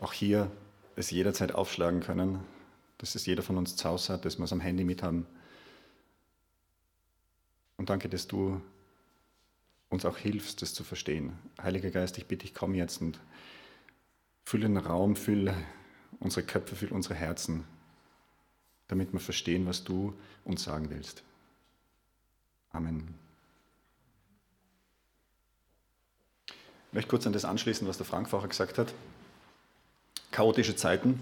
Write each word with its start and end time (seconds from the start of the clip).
auch 0.00 0.12
hier 0.12 0.50
es 0.96 1.10
jederzeit 1.10 1.52
aufschlagen 1.52 2.00
können, 2.00 2.40
dass 2.98 3.14
es 3.14 3.26
jeder 3.26 3.42
von 3.42 3.56
uns 3.56 3.76
zu 3.76 3.88
Hause 3.88 4.14
hat, 4.14 4.24
dass 4.24 4.38
wir 4.38 4.44
es 4.44 4.52
am 4.52 4.60
Handy 4.60 4.84
mit 4.84 5.02
haben. 5.02 5.26
Und 7.76 7.88
danke, 7.88 8.08
dass 8.08 8.26
du 8.26 8.60
uns 9.88 10.04
auch 10.04 10.18
hilfst, 10.18 10.62
das 10.62 10.74
zu 10.74 10.84
verstehen. 10.84 11.32
Heiliger 11.62 11.90
Geist, 11.90 12.18
ich 12.18 12.26
bitte 12.26 12.46
dich, 12.46 12.54
komm 12.54 12.74
jetzt 12.74 13.00
und 13.00 13.18
fülle 14.44 14.66
den 14.66 14.76
Raum, 14.76 15.16
fülle 15.16 15.54
unsere 16.18 16.44
Köpfe, 16.44 16.76
fülle 16.76 16.94
unsere 16.94 17.14
Herzen, 17.14 17.64
damit 18.88 19.12
wir 19.12 19.20
verstehen, 19.20 19.66
was 19.66 19.84
du 19.84 20.14
uns 20.44 20.64
sagen 20.64 20.90
willst. 20.90 21.22
Amen. 22.72 23.14
Ich 26.46 26.94
möchte 26.94 27.10
kurz 27.10 27.26
an 27.26 27.32
das 27.32 27.44
anschließen, 27.44 27.86
was 27.86 27.96
der 27.96 28.06
Frank 28.06 28.28
vorher 28.28 28.48
gesagt 28.48 28.78
hat. 28.78 28.92
Chaotische 30.30 30.76
Zeiten. 30.76 31.20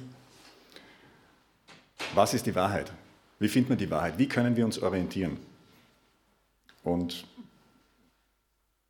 Was 2.14 2.34
ist 2.34 2.46
die 2.46 2.54
Wahrheit? 2.54 2.92
Wie 3.38 3.48
findet 3.48 3.70
man 3.70 3.78
die 3.78 3.90
Wahrheit? 3.90 4.18
Wie 4.18 4.28
können 4.28 4.56
wir 4.56 4.64
uns 4.64 4.78
orientieren? 4.78 5.38
Und 6.82 7.26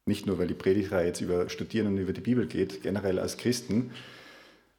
nicht 0.06 0.27
nur, 0.27 0.38
weil 0.38 0.46
die 0.46 0.54
Predigtreihe 0.54 1.06
jetzt 1.06 1.20
über 1.20 1.48
Studieren 1.48 1.88
und 1.88 1.98
über 1.98 2.12
die 2.12 2.20
Bibel 2.20 2.46
geht, 2.46 2.82
generell 2.82 3.18
als 3.18 3.36
Christen, 3.36 3.91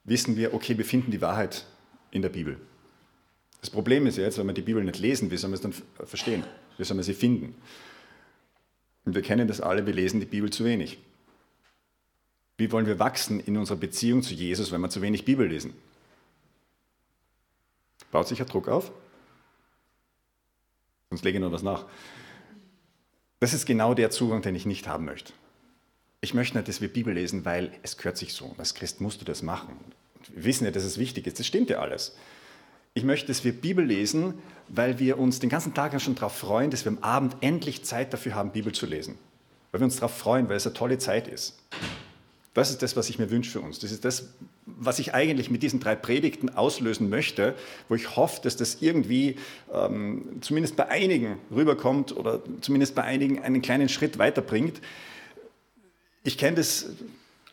wissen 0.04 0.36
wir, 0.36 0.54
okay, 0.54 0.78
wir 0.78 0.86
finden 0.86 1.12
die 1.12 1.22
Wahrheit 1.22 1.66
in 2.12 2.22
der 2.22 2.30
Bibel. 2.30 2.58
Das 3.62 3.70
Problem 3.70 4.08
ist 4.08 4.18
jetzt, 4.18 4.38
wenn 4.38 4.48
wir 4.48 4.54
die 4.54 4.62
Bibel 4.62 4.84
nicht 4.84 5.00
lesen, 5.00 5.30
wie 5.32 5.38
soll 5.38 5.50
man 5.50 5.56
es 5.56 5.62
dann 5.62 5.74
verstehen? 6.06 6.44
Wie 6.78 6.84
soll 6.84 6.96
man 6.96 7.04
sie 7.04 7.14
finden? 7.14 7.56
Und 9.06 9.16
wir 9.16 9.22
kennen 9.22 9.48
das 9.48 9.62
alle, 9.62 9.86
wir 9.86 9.94
lesen 9.94 10.20
die 10.20 10.26
Bibel 10.26 10.50
zu 10.50 10.66
wenig. 10.66 10.98
Wie 12.60 12.74
wollen 12.74 12.86
wir 12.86 13.00
wachsen 13.00 13.40
in 13.40 13.56
unserer 13.56 13.78
Beziehung 13.78 14.22
zu 14.22 14.34
Jesus, 14.34 14.74
wenn 14.74 14.82
wir 14.82 14.90
zu 14.90 15.02
wenig 15.02 15.24
Bibel 15.24 15.48
lesen? 15.48 15.74
Baut 18.12 18.28
sich 18.28 18.42
ein 18.42 18.48
Druck 18.48 18.68
auf? 18.68 18.92
Sonst 21.10 21.24
lege 21.24 21.38
ich 21.38 21.42
noch 21.42 21.54
was 21.54 21.64
nach. 21.64 21.86
Das 23.40 23.54
ist 23.54 23.66
genau 23.66 23.94
der 23.94 24.12
Zugang, 24.12 24.42
den 24.42 24.56
ich 24.56 24.66
nicht 24.66 24.90
haben 24.90 25.06
möchte. 25.06 25.32
Ich 26.20 26.34
möchte 26.34 26.58
nicht, 26.58 26.68
dass 26.68 26.82
wir 26.82 26.90
Bibel 26.90 27.14
lesen, 27.14 27.46
weil 27.46 27.72
es 27.82 27.96
gehört 27.96 28.18
sich 28.18 28.34
so. 28.34 28.54
Als 28.58 28.76
Christ 28.76 29.00
musst 29.00 29.22
du 29.22 29.26
das 29.26 29.42
machen. 29.42 29.78
Wir 30.28 30.44
wissen 30.44 30.66
ja, 30.66 30.72
dass 30.72 30.84
es 30.84 30.98
wichtig 30.98 31.28
ist. 31.28 31.40
Das 31.40 31.48
stimmt 31.48 31.70
ja 31.70 31.80
alles. 31.80 32.14
Ich 32.94 33.06
möchte, 33.06 33.28
dass 33.28 33.46
wir 33.46 33.54
Bibel 33.54 33.86
lesen, 33.86 34.34
weil 34.68 35.00
wir 35.00 35.18
uns 35.18 35.40
den 35.40 35.50
ganzen 35.50 35.74
Tag 35.74 36.00
schon 36.02 36.16
darauf 36.16 36.36
freuen, 36.36 36.72
dass 36.72 36.84
wir 36.84 36.92
am 36.92 37.00
Abend 37.00 37.38
endlich 37.40 37.86
Zeit 37.86 38.12
dafür 38.12 38.36
haben, 38.36 38.52
Bibel 38.52 38.74
zu 38.74 38.86
lesen. 38.86 39.18
Weil 39.72 39.80
wir 39.80 39.86
uns 39.86 39.96
darauf 39.96 40.18
freuen, 40.18 40.50
weil 40.50 40.58
es 40.58 40.68
eine 40.68 40.74
tolle 40.74 40.98
Zeit 40.98 41.30
ist. 41.30 41.58
Das 42.60 42.70
ist 42.70 42.82
das, 42.82 42.96
was 42.96 43.10
ich 43.10 43.20
mir 43.20 43.32
wünsche 43.32 43.52
für 43.52 43.62
uns. 43.62 43.80
Das 43.80 43.92
ist 43.92 44.04
das, 44.04 44.30
was 44.66 45.00
ich 45.00 45.14
eigentlich 45.14 45.50
mit 45.50 45.64
diesen 45.64 45.80
drei 45.80 45.96
Predigten 45.96 46.50
auslösen 46.50 47.10
möchte, 47.10 47.56
wo 47.88 47.96
ich 47.96 48.16
hoffe, 48.16 48.42
dass 48.44 48.58
das 48.58 48.82
irgendwie 48.82 49.38
ähm, 49.74 50.26
zumindest 50.42 50.76
bei 50.76 50.90
einigen 50.90 51.38
rüberkommt 51.52 52.16
oder 52.16 52.42
zumindest 52.62 52.96
bei 52.96 53.04
einigen 53.04 53.42
einen 53.42 53.62
kleinen 53.62 53.88
Schritt 53.88 54.20
weiterbringt. 54.20 54.82
Ich 56.24 56.38
kenne 56.38 56.58
das 56.58 56.88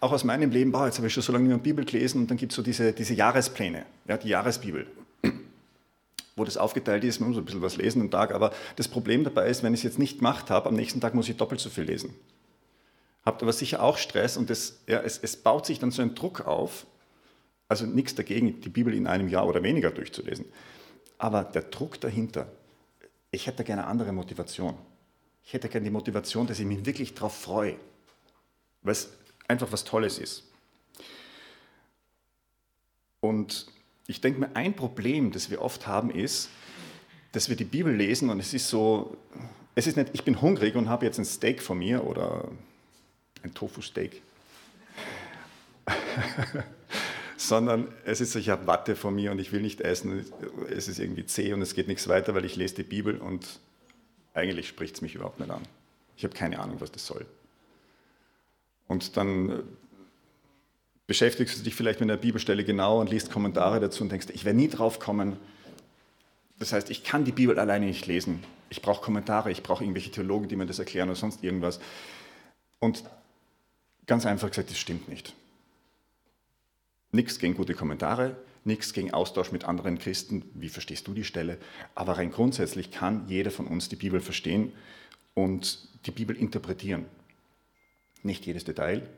auch 0.01 0.13
aus 0.13 0.25
meinem 0.25 0.51
Leben, 0.51 0.73
boah, 0.73 0.87
jetzt 0.87 0.99
habe 0.99 1.07
ich 1.07 1.15
schon 1.15 1.23
so 1.23 1.33
lange 1.33 1.45
nicht 1.45 1.55
mehr 1.55 1.63
Bibel 1.63 1.85
gelesen 1.85 2.23
und 2.23 2.31
dann 2.31 2.37
gibt 2.37 2.53
es 2.53 2.57
so 2.57 2.63
diese, 2.63 2.93
diese 2.93 3.15
Jahrespläne, 3.15 3.87
ja, 4.09 4.17
die 4.17 4.29
Jahresbibel 4.29 4.87
wo 6.37 6.45
das 6.45 6.59
aufgeteilt 6.59 7.03
ist, 7.03 7.19
man 7.19 7.31
muss 7.31 7.39
ein 7.39 7.47
bisschen 7.47 7.63
was 7.63 7.79
lesen 7.79 8.03
am 8.03 8.11
Tag, 8.11 8.35
aber 8.35 8.53
das 8.77 8.89
Problem 8.89 9.25
dabei 9.25 9.49
ist, 9.49 9.63
wenn 9.63 9.73
ich 9.73 9.81
es 9.81 9.85
jetzt 9.85 9.99
nicht 9.99 10.19
gemacht 10.19 10.51
habe, 10.51 10.69
am 10.69 10.75
nächsten 10.75 11.01
Tag 11.01 11.15
muss 11.15 11.31
ich 11.31 11.37
doppelt 11.39 11.61
so 11.61 11.71
viel 11.71 11.85
lesen. 11.85 12.15
Habt 13.27 13.43
aber 13.43 13.53
sicher 13.53 13.83
auch 13.83 13.99
Stress 13.99 14.37
und 14.37 14.51
das, 14.51 14.79
ja, 14.87 15.01
es, 15.01 15.19
es 15.19 15.37
baut 15.37 15.67
sich 15.67 15.81
dann 15.81 15.91
so 15.91 16.01
ein 16.01 16.15
Druck 16.15 16.47
auf, 16.47 16.87
also 17.67 17.85
nichts 17.85 18.15
dagegen, 18.15 18.61
die 18.61 18.69
Bibel 18.69 18.95
in 18.95 19.09
einem 19.09 19.27
Jahr 19.29 19.49
oder 19.49 19.65
weniger 19.65 19.91
durchzulesen. 19.91 20.47
Aber 21.19 21.43
der 21.43 21.63
Druck 21.63 22.01
dahinter, 22.01 22.47
ich 23.33 23.49
hätte 23.49 23.65
gerne 23.65 23.83
eine 23.83 23.91
andere 23.91 24.13
Motivation. 24.13 24.79
Ich 25.45 25.53
hätte 25.53 25.69
gerne 25.69 25.85
die 25.85 25.91
Motivation, 25.91 26.47
dass 26.47 26.61
ich 26.61 26.67
mich 26.67 26.87
wirklich 26.87 27.15
darauf 27.15 27.37
freue, 27.37 27.77
weil 28.83 28.93
es 28.93 29.11
einfach 29.49 29.73
was 29.73 29.83
Tolles 29.83 30.19
ist. 30.19 30.45
Und 33.19 33.67
ich 34.07 34.21
denke 34.21 34.39
mir, 34.39 34.55
ein 34.55 34.77
Problem, 34.77 35.33
das 35.33 35.51
wir 35.51 35.63
oft 35.63 35.89
haben, 35.89 36.11
ist, 36.11 36.49
dass 37.33 37.49
wir 37.49 37.57
die 37.57 37.65
Bibel 37.65 37.93
lesen 37.93 38.31
und 38.31 38.39
es 38.39 38.55
ist 38.55 38.69
so, 38.69 39.17
es 39.75 39.89
ist 39.89 39.97
nicht, 39.97 40.11
ich 40.13 40.23
bin 40.23 40.41
hungrig 40.41 40.77
und 40.77 40.89
habe 40.89 41.05
jetzt 41.05 41.19
ein 41.19 41.25
Steak 41.25 41.61
von 41.61 41.79
mir 41.79 42.07
oder 42.07 42.49
ein 43.47 43.55
Tofu-Steak, 43.55 44.23
sondern 47.37 47.89
es 48.05 48.21
ist 48.21 48.33
so, 48.33 48.39
ich 48.39 48.49
habe 48.49 48.67
Watte 48.67 48.97
von 48.97 49.15
mir 49.15 49.33
und 49.33 49.39
ich 49.39 49.53
will 49.53 49.63
nicht 49.63 49.81
essen, 49.81 50.25
es 50.71 50.89
ist 50.89 50.99
irgendwie 50.99 51.27
zäh 51.27 51.53
und 51.53 51.63
es 51.63 51.75
geht 51.75 51.89
nichts 51.89 52.09
weiter, 52.09 52.35
weil 52.35 52.45
ich 52.45 52.57
lese 52.57 52.77
die 52.77 52.83
Bibel 52.83 53.19
und 53.19 53.61
eigentlich 54.35 54.69
spricht 54.69 54.97
es 54.97 55.03
mich 55.03 55.15
überhaupt 55.15 55.41
nicht 55.41 55.51
an. 55.51 55.63
Ich 56.17 56.25
habe 56.25 56.35
keine 56.35 56.59
Ahnung, 56.61 56.77
was 56.81 56.93
das 56.93 57.07
soll. 57.07 57.27
Und 58.89 59.17
dann 59.17 59.63
beschäftigst 61.07 61.59
du 61.59 61.63
dich 61.63 61.75
vielleicht 61.75 62.01
mit 62.01 62.11
einer 62.11 62.19
Bibelstelle 62.19 62.65
genau 62.65 63.01
und 63.01 63.11
liest 63.11 63.31
Kommentare 63.31 63.81
dazu 63.81 64.03
und 64.03 64.11
denkst, 64.11 64.29
ich 64.33 64.45
werde 64.45 64.59
nie 64.59 64.69
drauf 64.69 64.99
kommen. 64.99 65.37
Das 66.59 66.73
heißt, 66.73 66.91
ich 66.91 67.05
kann 67.05 67.25
die 67.25 67.33
Bibel 67.33 67.59
alleine 67.59 67.87
nicht 67.87 68.07
lesen. 68.07 68.43
Ich 68.71 68.83
brauche 68.83 69.03
Kommentare, 69.03 69.51
ich 69.51 69.63
brauche 69.63 69.85
irgendwelche 69.85 70.11
Theologen, 70.11 70.49
die 70.49 70.57
mir 70.57 70.67
das 70.67 70.79
erklären 70.79 71.09
oder 71.09 71.17
sonst 71.17 71.45
irgendwas. 71.45 71.81
Und 72.79 73.05
ganz 74.07 74.27
einfach 74.27 74.49
gesagt, 74.49 74.71
das 74.71 74.79
stimmt 74.79 75.09
nicht. 75.09 75.35
Nichts 77.13 77.39
gegen 77.39 77.55
gute 77.55 77.75
Kommentare, 77.75 78.37
nichts 78.65 78.93
gegen 78.93 79.13
Austausch 79.13 79.53
mit 79.53 79.65
anderen 79.65 79.99
Christen. 79.99 80.51
Wie 80.55 80.69
verstehst 80.69 81.07
du 81.07 81.15
die 81.15 81.25
Stelle? 81.25 81.59
Aber 81.95 82.19
rein 82.19 82.31
grundsätzlich 82.31 82.91
kann 82.91 83.29
jeder 83.29 83.51
von 83.51 83.67
uns 83.67 83.89
die 83.89 83.97
Bibel 83.97 84.21
verstehen 84.21 84.73
und 85.35 85.89
die 86.07 86.11
Bibel 86.11 86.37
interpretieren. 86.37 87.07
Nicht 88.23 88.45
jedes 88.47 88.65
Detail, 88.65 89.09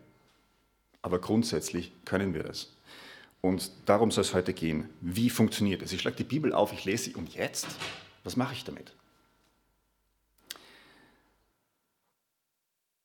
aber 1.03 1.19
grundsätzlich 1.21 1.93
können 2.05 2.35
wir 2.35 2.43
das. 2.43 2.75
Und 3.41 3.71
darum 3.87 4.11
soll 4.11 4.23
es 4.23 4.35
heute 4.35 4.53
gehen. 4.53 4.89
Wie 5.01 5.31
funktioniert 5.31 5.81
es? 5.83 5.93
Ich 5.93 6.01
schlage 6.01 6.17
die 6.17 6.25
Bibel 6.25 6.53
auf, 6.53 6.73
ich 6.73 6.85
lese 6.85 7.05
sie 7.05 7.15
und 7.15 7.35
jetzt, 7.35 7.67
was 8.25 8.37
mache 8.37 8.53
ich 8.53 8.65
damit? 8.65 8.93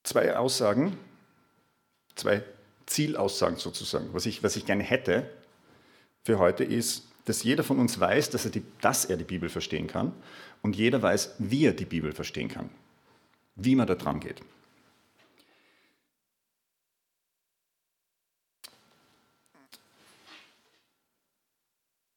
Zwei 0.03 0.35
Aussagen, 0.35 0.97
zwei 2.15 2.43
Zielaussagen 2.85 3.57
sozusagen. 3.57 4.13
Was 4.13 4.25
ich, 4.25 4.43
was 4.43 4.55
ich 4.55 4.65
gerne 4.65 4.83
hätte 4.83 5.29
für 6.23 6.39
heute 6.39 6.63
ist, 6.63 7.07
dass 7.25 7.43
jeder 7.43 7.63
von 7.63 7.79
uns 7.79 7.99
weiß, 7.99 8.29
dass 8.29 8.45
er, 8.45 8.51
die, 8.51 8.63
dass 8.81 9.05
er 9.05 9.17
die 9.17 9.23
Bibel 9.23 9.49
verstehen 9.49 9.87
kann 9.87 10.13
und 10.61 10.75
jeder 10.75 11.01
weiß, 11.01 11.35
wie 11.39 11.65
er 11.65 11.73
die 11.73 11.85
Bibel 11.85 12.11
verstehen 12.11 12.49
kann, 12.49 12.69
wie 13.55 13.75
man 13.75 13.87
da 13.87 13.95
dran 13.95 14.19
geht. 14.19 14.41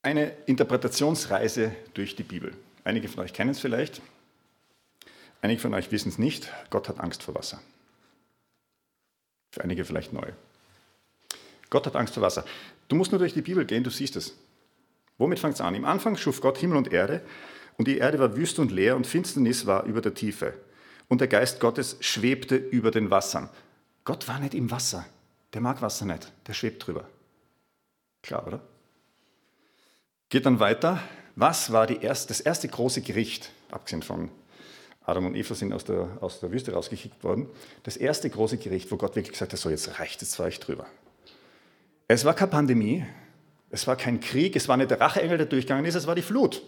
eine 0.07 0.31
Interpretationsreise 0.47 1.75
durch 1.95 2.15
die 2.15 2.23
Bibel. 2.23 2.53
Einige 2.85 3.09
von 3.09 3.25
euch 3.25 3.33
kennen 3.33 3.51
es 3.51 3.59
vielleicht, 3.59 4.01
einige 5.43 5.61
von 5.61 5.75
euch 5.75 5.91
wissen 5.91 6.11
es 6.11 6.17
nicht. 6.17 6.49
Gott 6.71 6.89
hat 6.89 7.01
Angst 7.01 7.25
vor 7.25 7.35
Wasser. 7.35 7.61
Für 9.57 9.65
einige 9.65 9.87
vielleicht 9.87 10.13
neu. 10.13 10.33
Gott 11.71 11.87
hat 11.87 11.97
Angst 11.97 12.13
vor 12.13 12.23
Wasser. 12.23 12.45
Du 12.89 12.95
musst 12.95 13.11
nur 13.11 13.19
durch 13.19 13.33
die 13.33 13.41
Bibel 13.41 13.65
gehen, 13.65 13.85
du 13.85 13.89
siehst 13.89 14.15
es. 14.15 14.37
Womit 15.17 15.39
fängt 15.39 15.55
es 15.55 15.63
an? 15.63 15.75
Im 15.75 15.87
Anfang 15.87 16.19
schuf 16.19 16.43
Gott 16.43 16.59
Himmel 16.59 16.77
und 16.77 16.93
Erde 16.93 17.23
und 17.79 17.89
die 17.89 17.97
Erde 17.97 18.19
war 18.19 18.37
wüst 18.37 18.59
und 18.59 18.71
leer 18.71 18.97
und 18.97 19.07
Finsternis 19.07 19.65
war 19.65 19.85
über 19.85 20.03
der 20.03 20.13
Tiefe. 20.13 20.53
Und 21.09 21.23
der 21.23 21.29
Geist 21.29 21.59
Gottes 21.59 21.97
schwebte 22.01 22.55
über 22.55 22.91
den 22.91 23.11
Wassern. 23.11 23.49
Gott 24.05 24.29
war 24.29 24.39
nicht 24.41 24.53
im 24.53 24.71
Wasser. 24.71 25.07
Der 25.55 25.63
mag 25.63 25.81
Wasser 25.81 26.05
nicht. 26.05 26.31
Der 26.47 26.53
schwebt 26.53 26.87
drüber. 26.87 27.09
Klar, 28.23 28.47
oder? 28.47 28.61
Geht 30.29 30.45
dann 30.45 30.61
weiter. 30.61 31.03
Was 31.35 31.73
war 31.73 31.89
erste, 31.89 32.29
das 32.29 32.41
erste 32.41 32.69
große 32.69 33.01
Gericht, 33.01 33.53
abgesehen 33.71 34.03
von 34.03 34.31
Adam 35.07 35.27
und 35.27 35.37
Eva 35.37 35.55
sind 35.55 35.73
aus 35.73 35.85
der, 35.85 36.19
aus 36.21 36.41
der 36.41 36.51
Wüste 36.51 36.73
rausgekickt 36.73 37.23
worden, 37.23 37.49
das 37.85 37.97
erste 37.97 38.29
große 38.29 38.59
Gericht, 38.59 38.91
wo 38.91 38.97
Gott 38.97 39.15
wirklich 39.15 39.33
gesagt 39.33 39.53
hat, 39.53 39.59
so 39.59 39.71
jetzt 39.71 40.01
reicht 40.01 40.21
es 40.21 40.33
zwar 40.33 40.49
echt 40.49 40.67
drüber. 40.67 40.87
Es 42.09 42.25
war 42.25 42.35
keine 42.35 42.51
Pandemie, 42.51 43.07
es 43.71 43.87
war 43.87 43.97
kein 43.97 44.19
Krieg, 44.19 44.57
es 44.57 44.67
war 44.67 44.77
nicht 44.77 44.91
der 44.91 45.01
Racheengel, 45.01 45.39
der 45.39 45.47
durchgegangen 45.47 45.85
ist, 45.85 45.95
es 45.95 46.09
war 46.09 46.17
die 46.17 46.23
Flut. 46.23 46.61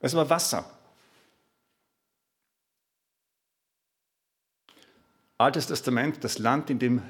Es 0.00 0.14
war 0.14 0.30
Wasser. 0.30 0.70
Altes 5.36 5.66
Testament, 5.66 6.24
das 6.24 6.38
Land, 6.38 6.70
in 6.70 6.78
dem 6.78 7.02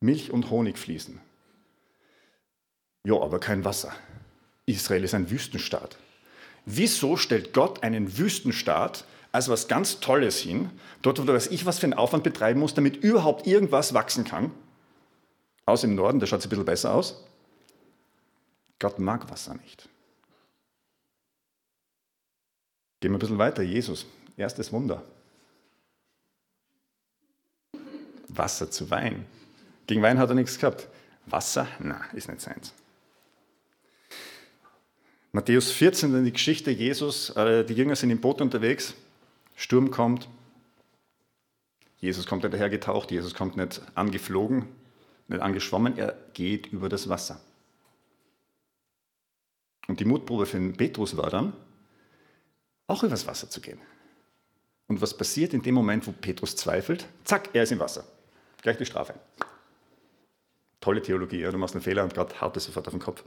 Milch 0.00 0.30
und 0.30 0.50
Honig 0.50 0.78
fließen. 0.78 1.18
Ja, 3.04 3.14
aber 3.14 3.40
kein 3.40 3.64
Wasser. 3.64 3.94
Israel 4.66 5.04
ist 5.04 5.14
ein 5.14 5.30
Wüstenstaat. 5.30 5.96
Wieso 6.66 7.16
stellt 7.16 7.52
Gott 7.54 7.82
einen 7.82 8.18
Wüstenstaat 8.18 9.04
als 9.34 9.48
was 9.48 9.66
ganz 9.66 9.98
Tolles 9.98 10.38
hin, 10.38 10.70
dort, 11.02 11.20
wo 11.20 11.26
weiß 11.26 11.48
ich, 11.48 11.66
was 11.66 11.80
für 11.80 11.86
einen 11.86 11.94
Aufwand 11.94 12.22
betreiben 12.22 12.60
muss, 12.60 12.72
damit 12.72 12.98
überhaupt 12.98 13.48
irgendwas 13.48 13.92
wachsen 13.92 14.22
kann? 14.22 14.52
Aus 15.66 15.82
im 15.82 15.96
Norden, 15.96 16.20
da 16.20 16.26
schaut 16.26 16.38
es 16.38 16.46
ein 16.46 16.50
bisschen 16.50 16.64
besser 16.64 16.94
aus. 16.94 17.24
Gott 18.78 19.00
mag 19.00 19.28
Wasser 19.28 19.54
nicht. 19.54 19.88
Gehen 23.00 23.10
wir 23.10 23.16
ein 23.16 23.18
bisschen 23.18 23.38
weiter. 23.38 23.64
Jesus, 23.64 24.06
erstes 24.36 24.72
Wunder. 24.72 25.02
Wasser 28.28 28.70
zu 28.70 28.88
Wein. 28.88 29.26
Gegen 29.88 30.00
Wein 30.00 30.18
hat 30.18 30.28
er 30.28 30.36
nichts 30.36 30.60
gehabt. 30.60 30.86
Wasser? 31.26 31.66
Na, 31.80 32.04
ist 32.12 32.28
nicht 32.28 32.40
seins. 32.40 32.72
Matthäus 35.32 35.72
14, 35.72 36.24
die 36.24 36.32
Geschichte 36.32 36.70
Jesus, 36.70 37.30
äh, 37.30 37.64
die 37.64 37.74
Jünger 37.74 37.96
sind 37.96 38.10
im 38.10 38.20
Boot 38.20 38.40
unterwegs, 38.40 38.94
Sturm 39.54 39.90
kommt, 39.90 40.28
Jesus 41.98 42.26
kommt 42.26 42.42
nicht 42.42 42.52
dahergetaucht, 42.52 43.10
Jesus 43.10 43.34
kommt 43.34 43.56
nicht 43.56 43.80
angeflogen, 43.94 44.66
nicht 45.28 45.40
angeschwommen, 45.40 45.96
er 45.96 46.16
geht 46.34 46.66
über 46.66 46.88
das 46.88 47.08
Wasser. 47.08 47.40
Und 49.86 50.00
die 50.00 50.04
Mutprobe 50.04 50.46
für 50.46 50.58
den 50.58 50.76
Petrus 50.76 51.16
war 51.16 51.30
dann, 51.30 51.52
auch 52.86 53.02
übers 53.02 53.26
Wasser 53.26 53.48
zu 53.48 53.60
gehen. 53.60 53.80
Und 54.86 55.00
was 55.00 55.16
passiert 55.16 55.54
in 55.54 55.62
dem 55.62 55.74
Moment, 55.74 56.06
wo 56.06 56.12
Petrus 56.12 56.56
zweifelt? 56.56 57.06
Zack, 57.24 57.50
er 57.54 57.62
ist 57.62 57.72
im 57.72 57.80
Wasser. 57.80 58.04
Gleich 58.60 58.76
die 58.76 58.86
Strafe. 58.86 59.14
Tolle 60.80 61.00
Theologie, 61.00 61.40
ja? 61.40 61.50
du 61.50 61.56
machst 61.56 61.74
einen 61.74 61.82
Fehler 61.82 62.02
und 62.04 62.14
Gott 62.14 62.40
haut 62.42 62.56
es 62.56 62.64
sofort 62.64 62.86
auf 62.86 62.92
den 62.92 63.00
Kopf. 63.00 63.24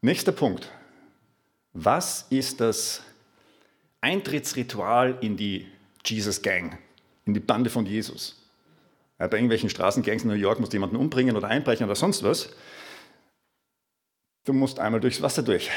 Nächster 0.00 0.32
Punkt. 0.32 0.70
Was 1.72 2.26
ist 2.30 2.60
das 2.60 3.02
Eintrittsritual 4.00 5.18
in 5.20 5.36
die 5.36 5.66
Jesus 6.04 6.42
Gang, 6.42 6.78
in 7.24 7.34
die 7.34 7.40
Bande 7.40 7.70
von 7.70 7.86
Jesus? 7.86 8.36
Bei 9.18 9.26
irgendwelchen 9.26 9.68
Straßengangs 9.68 10.22
in 10.22 10.28
New 10.28 10.34
York 10.34 10.60
musst 10.60 10.72
du 10.72 10.76
jemanden 10.76 10.96
umbringen 10.96 11.36
oder 11.36 11.48
einbrechen 11.48 11.84
oder 11.84 11.96
sonst 11.96 12.22
was. 12.22 12.50
Du 14.44 14.52
musst 14.52 14.78
einmal 14.78 15.00
durchs 15.00 15.20
Wasser 15.20 15.42
durch. 15.42 15.70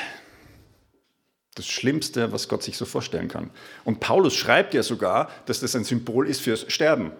Das 1.55 1.67
Schlimmste, 1.67 2.31
was 2.31 2.47
Gott 2.47 2.63
sich 2.63 2.77
so 2.77 2.85
vorstellen 2.85 3.27
kann. 3.27 3.49
Und 3.83 3.99
Paulus 3.99 4.35
schreibt 4.35 4.73
ja 4.73 4.83
sogar, 4.83 5.29
dass 5.47 5.59
das 5.59 5.75
ein 5.75 5.83
Symbol 5.83 6.27
ist 6.27 6.39
fürs 6.39 6.71
Sterben. 6.71 7.11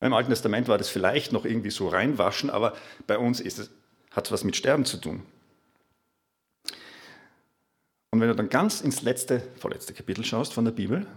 Im 0.00 0.14
Alten 0.14 0.30
Testament 0.30 0.68
war 0.68 0.78
das 0.78 0.88
vielleicht 0.88 1.32
noch 1.32 1.44
irgendwie 1.44 1.70
so 1.70 1.88
reinwaschen, 1.88 2.48
aber 2.48 2.74
bei 3.06 3.18
uns 3.18 3.40
hat 3.40 4.26
es 4.26 4.32
was 4.32 4.44
mit 4.44 4.56
Sterben 4.56 4.84
zu 4.84 4.96
tun. 4.96 5.22
Wenn 8.22 8.28
du 8.28 8.36
dann 8.36 8.50
ganz 8.50 8.82
ins 8.82 9.02
letzte, 9.02 9.42
vorletzte 9.58 9.92
Kapitel 9.94 10.24
schaust 10.24 10.52
von 10.54 10.64
der 10.64 10.70
Bibel, 10.70 11.08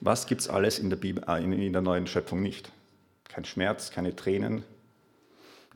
was 0.00 0.28
gibt 0.28 0.42
es 0.42 0.48
alles 0.48 0.78
in 0.78 0.88
der, 0.88 0.96
Bibel, 0.96 1.24
äh, 1.26 1.42
in 1.42 1.72
der 1.72 1.82
neuen 1.82 2.06
Schöpfung 2.06 2.40
nicht? 2.44 2.70
Kein 3.24 3.44
Schmerz, 3.44 3.90
keine 3.90 4.14
Tränen, 4.14 4.62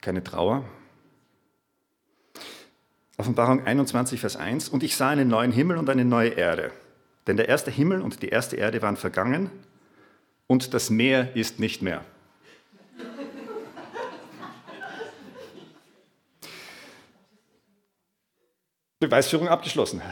keine 0.00 0.22
Trauer, 0.22 0.62
Offenbarung 3.16 3.66
21, 3.66 4.20
Vers 4.20 4.36
1. 4.36 4.68
Und 4.68 4.84
ich 4.84 4.94
sah 4.94 5.08
einen 5.08 5.26
neuen 5.26 5.50
Himmel 5.50 5.76
und 5.76 5.90
eine 5.90 6.04
neue 6.04 6.28
Erde. 6.28 6.70
Denn 7.26 7.36
der 7.36 7.48
erste 7.48 7.72
Himmel 7.72 8.00
und 8.00 8.22
die 8.22 8.28
erste 8.28 8.54
Erde 8.54 8.80
waren 8.82 8.96
vergangen 8.96 9.50
und 10.46 10.74
das 10.74 10.90
Meer 10.90 11.34
ist 11.34 11.58
nicht 11.58 11.82
mehr. 11.82 12.04
Beweisführung 19.00 19.48
abgeschlossen. 19.48 20.02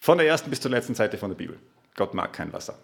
Von 0.00 0.18
der 0.18 0.26
ersten 0.26 0.50
bis 0.50 0.60
zur 0.60 0.70
letzten 0.70 0.94
Seite 0.94 1.18
von 1.18 1.30
der 1.30 1.36
Bibel. 1.36 1.58
Gott 1.96 2.14
mag 2.14 2.32
kein 2.32 2.52
Wasser. 2.52 2.78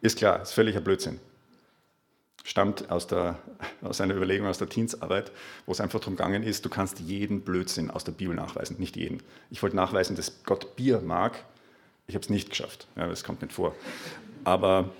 Ist 0.00 0.18
klar, 0.18 0.42
ist 0.42 0.52
völliger 0.52 0.80
Blödsinn 0.80 1.20
stammt 2.44 2.90
aus, 2.90 3.06
der, 3.06 3.38
aus 3.82 4.00
einer 4.00 4.14
Überlegung 4.14 4.46
aus 4.46 4.58
der 4.58 4.68
Teensarbeit, 4.68 5.32
wo 5.66 5.72
es 5.72 5.80
einfach 5.80 6.00
darum 6.00 6.16
gegangen 6.16 6.42
ist, 6.42 6.64
du 6.64 6.68
kannst 6.68 7.00
jeden 7.00 7.42
Blödsinn 7.42 7.90
aus 7.90 8.04
der 8.04 8.12
Bibel 8.12 8.34
nachweisen, 8.34 8.78
nicht 8.78 8.96
jeden. 8.96 9.22
Ich 9.50 9.62
wollte 9.62 9.76
nachweisen, 9.76 10.16
dass 10.16 10.42
Gott 10.44 10.76
Bier 10.76 11.00
mag. 11.00 11.44
Ich 12.06 12.14
habe 12.14 12.24
es 12.24 12.30
nicht 12.30 12.50
geschafft, 12.50 12.88
ja, 12.96 13.06
das 13.06 13.24
kommt 13.24 13.42
nicht 13.42 13.54
vor. 13.54 13.74
Aber 14.44 14.90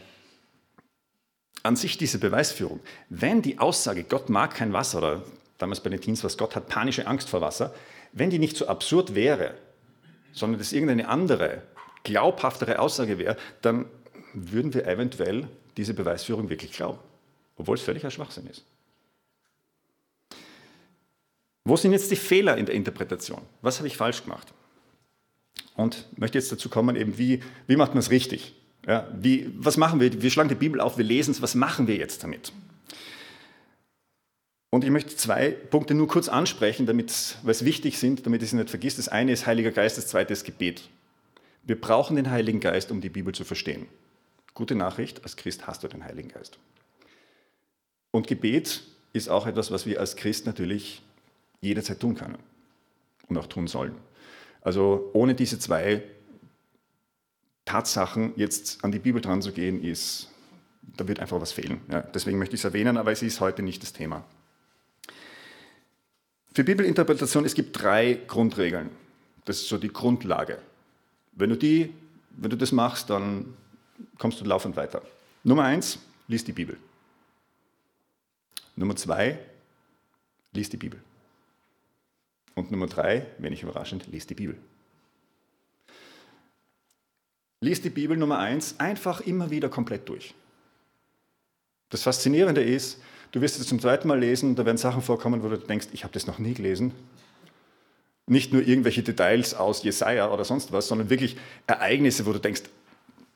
an 1.63 1.77
sich 1.77 1.99
diese 1.99 2.19
Beweisführung, 2.19 2.81
wenn 3.09 3.43
die 3.43 3.59
Aussage, 3.59 4.05
Gott 4.05 4.31
mag 4.31 4.55
kein 4.55 4.73
Wasser, 4.73 4.99
oder 4.99 5.23
damals 5.63 5.81
bei 5.81 5.91
den 5.91 6.01
Teens 6.01 6.23
was, 6.25 6.37
Gott 6.37 6.55
hat 6.57 6.69
panische 6.69 7.07
Angst 7.07 7.31
vor 7.31 7.41
Wasser, 7.41 7.75
wenn 8.13 8.31
die 8.31 8.39
nicht 8.39 8.57
so 8.57 8.67
absurd 8.67 9.15
wäre, 9.15 9.55
sondern 10.33 10.59
das 10.59 10.73
irgendeine 10.73 11.09
andere, 11.09 11.63
glaubhaftere 12.05 12.79
Aussage 12.79 13.19
wäre, 13.19 13.37
dann 13.63 13.87
würden 14.35 14.75
wir 14.75 14.87
eventuell 14.87 15.49
diese 15.77 15.95
Beweisführung 15.95 16.51
wirklich 16.51 16.73
glauben 16.73 16.99
obwohl 17.57 17.77
es 17.77 17.83
völliger 17.83 18.11
Schwachsinn 18.11 18.47
ist. 18.47 18.65
Wo 21.65 21.77
sind 21.77 21.93
jetzt 21.93 22.11
die 22.11 22.17
Fehler 22.17 22.57
in 22.57 22.67
der 22.67 22.75
Interpretation? 22.75 23.41
Was 23.61 23.79
habe 23.79 23.87
ich 23.87 23.97
falsch 23.97 24.25
gemacht? 24.25 24.53
Und 25.77 26.07
möchte 26.19 26.39
jetzt 26.39 26.51
dazu 26.51 26.69
kommen, 26.69 26.97
eben 26.97 27.19
wie, 27.19 27.41
wie 27.69 27.77
macht 27.77 27.93
man 27.93 27.99
es 27.99 28.11
richtig? 28.11 28.55
Ja, 28.87 29.09
wie, 29.15 29.53
was 29.57 29.77
machen 29.77 30.01
wir? 30.01 30.21
Wir 30.21 30.31
schlagen 30.31 30.49
die 30.49 30.57
Bibel 30.57 30.81
auf, 30.81 30.99
wir 30.99 31.05
lesen 31.05 31.31
es, 31.31 31.41
was 31.41 31.55
machen 31.55 31.87
wir 31.87 31.95
jetzt 31.95 32.25
damit? 32.25 32.53
Und 34.75 34.85
ich 34.85 34.91
möchte 34.91 35.15
zwei 35.15 35.51
Punkte 35.51 35.93
nur 35.93 36.09
kurz 36.09 36.31
ansprechen, 36.31 36.87
damit, 36.87 37.37
weil 37.43 37.51
es 37.51 37.63
wichtig 37.63 37.99
sind, 37.99 38.25
damit 38.25 38.43
ich 38.43 38.49
sie 38.49 38.57
nicht 38.57 38.71
vergisst. 38.71 38.97
Das 38.97 39.09
eine 39.09 39.31
ist 39.31 39.47
Heiliger 39.47 39.71
Geist, 39.71 39.99
das 39.99 40.07
zweite 40.07 40.33
ist 40.33 40.45
Gebet. 40.45 40.89
Wir 41.63 41.79
brauchen 41.79 42.17
den 42.17 42.31
Heiligen 42.31 42.59
Geist, 42.59 42.91
um 42.91 43.03
die 43.03 43.11
Bibel 43.11 43.35
zu 43.35 43.45
verstehen. 43.45 43.87
Gute 44.55 44.75
Nachricht, 44.75 45.25
als 45.25 45.37
Christ 45.37 45.67
hast 45.67 45.85
du 45.85 45.89
den 45.89 46.03
Heiligen 46.03 46.31
Geist. 46.31 46.59
Und 48.13 48.27
Gebet 48.27 48.83
ist 49.13 49.29
auch 49.29 49.47
etwas, 49.47 49.71
was 49.71 49.85
wir 49.85 50.01
als 50.01 50.17
Christ 50.17 50.47
natürlich 50.47 51.03
jederzeit 51.61 52.01
tun 52.01 52.15
können 52.15 52.39
und 53.29 53.37
auch 53.37 53.49
tun 53.49 53.67
sollen. 53.67 53.95
Also 54.63 55.11
ohne 55.13 55.35
diese 55.35 55.59
zwei 55.59 56.03
Tatsachen 57.67 58.33
jetzt 58.37 58.83
an 58.85 58.91
die 58.91 59.01
Bibel 59.01 59.21
dran 59.21 59.43
zu 59.43 59.53
gehen, 59.53 59.85
ist, 59.85 60.31
da 60.97 61.07
wird 61.07 61.21
einfach 61.21 61.43
was 61.43 61.53
fehlen. 61.53 61.83
Ja, 61.91 62.01
deswegen 62.01 62.39
möchte 62.39 62.55
ich 62.55 62.63
es 62.63 62.65
erwähnen, 62.65 62.97
aber 62.97 63.13
es 63.13 63.21
ist 63.21 63.39
heute 63.41 63.63
nicht 63.63 63.83
das 63.83 63.93
Thema. 63.93 64.25
Für 66.55 66.65
Bibelinterpretation, 66.65 67.45
es 67.45 67.55
gibt 67.55 67.81
drei 67.81 68.15
Grundregeln. 68.27 68.91
Das 69.45 69.57
ist 69.57 69.69
so 69.69 69.79
die 69.79 69.93
Grundlage. 69.93 70.59
Wenn 71.33 71.51
du, 71.51 71.57
die, 71.57 71.93
wenn 72.37 72.51
du 72.51 72.57
das 72.57 72.73
machst, 72.73 73.09
dann 73.11 73.55
kommst 74.19 74.41
du 74.41 74.45
laufend 74.45 74.77
weiter. 74.77 75.03
Nummer 75.45 75.65
eins, 75.65 75.99
lies 76.29 76.45
die 76.45 76.53
Bibel. 76.53 76.77
Nummer 78.77 78.97
zwei, 78.97 79.39
lies 80.53 80.69
die 80.69 80.77
Bibel. 80.77 81.01
Und 82.55 82.71
Nummer 82.71 82.87
drei, 82.87 83.27
wenig 83.39 83.63
überraschend, 83.63 84.07
lies 84.09 84.27
die 84.27 84.35
Bibel. 84.35 84.57
Lies 87.61 87.81
die 87.81 87.91
Bibel 87.91 88.17
Nummer 88.17 88.39
eins 88.39 88.79
einfach 88.79 89.21
immer 89.21 89.51
wieder 89.51 89.69
komplett 89.69 90.09
durch. 90.09 90.35
Das 91.91 92.03
Faszinierende 92.03 92.63
ist, 92.63 93.01
du 93.33 93.41
wirst 93.41 93.59
es 93.59 93.67
zum 93.67 93.81
zweiten 93.81 94.09
Mal 94.09 94.21
lesen, 94.21 94.55
da 94.55 94.65
werden 94.65 94.77
Sachen 94.77 95.03
vorkommen, 95.03 95.43
wo 95.43 95.49
du 95.49 95.59
denkst, 95.59 95.89
ich 95.93 96.05
habe 96.05 96.13
das 96.13 96.27
noch 96.27 96.39
nie 96.39 96.55
gelesen. 96.55 96.93
Nicht 98.27 98.53
nur 98.53 98.63
irgendwelche 98.63 99.03
Details 99.03 99.55
aus 99.55 99.83
Jesaja 99.83 100.31
oder 100.33 100.45
sonst 100.45 100.73
was, 100.73 100.87
sondern 100.87 101.11
wirklich 101.11 101.37
Ereignisse, 101.67 102.25
wo 102.25 102.33
du 102.33 102.39
denkst, 102.39 102.63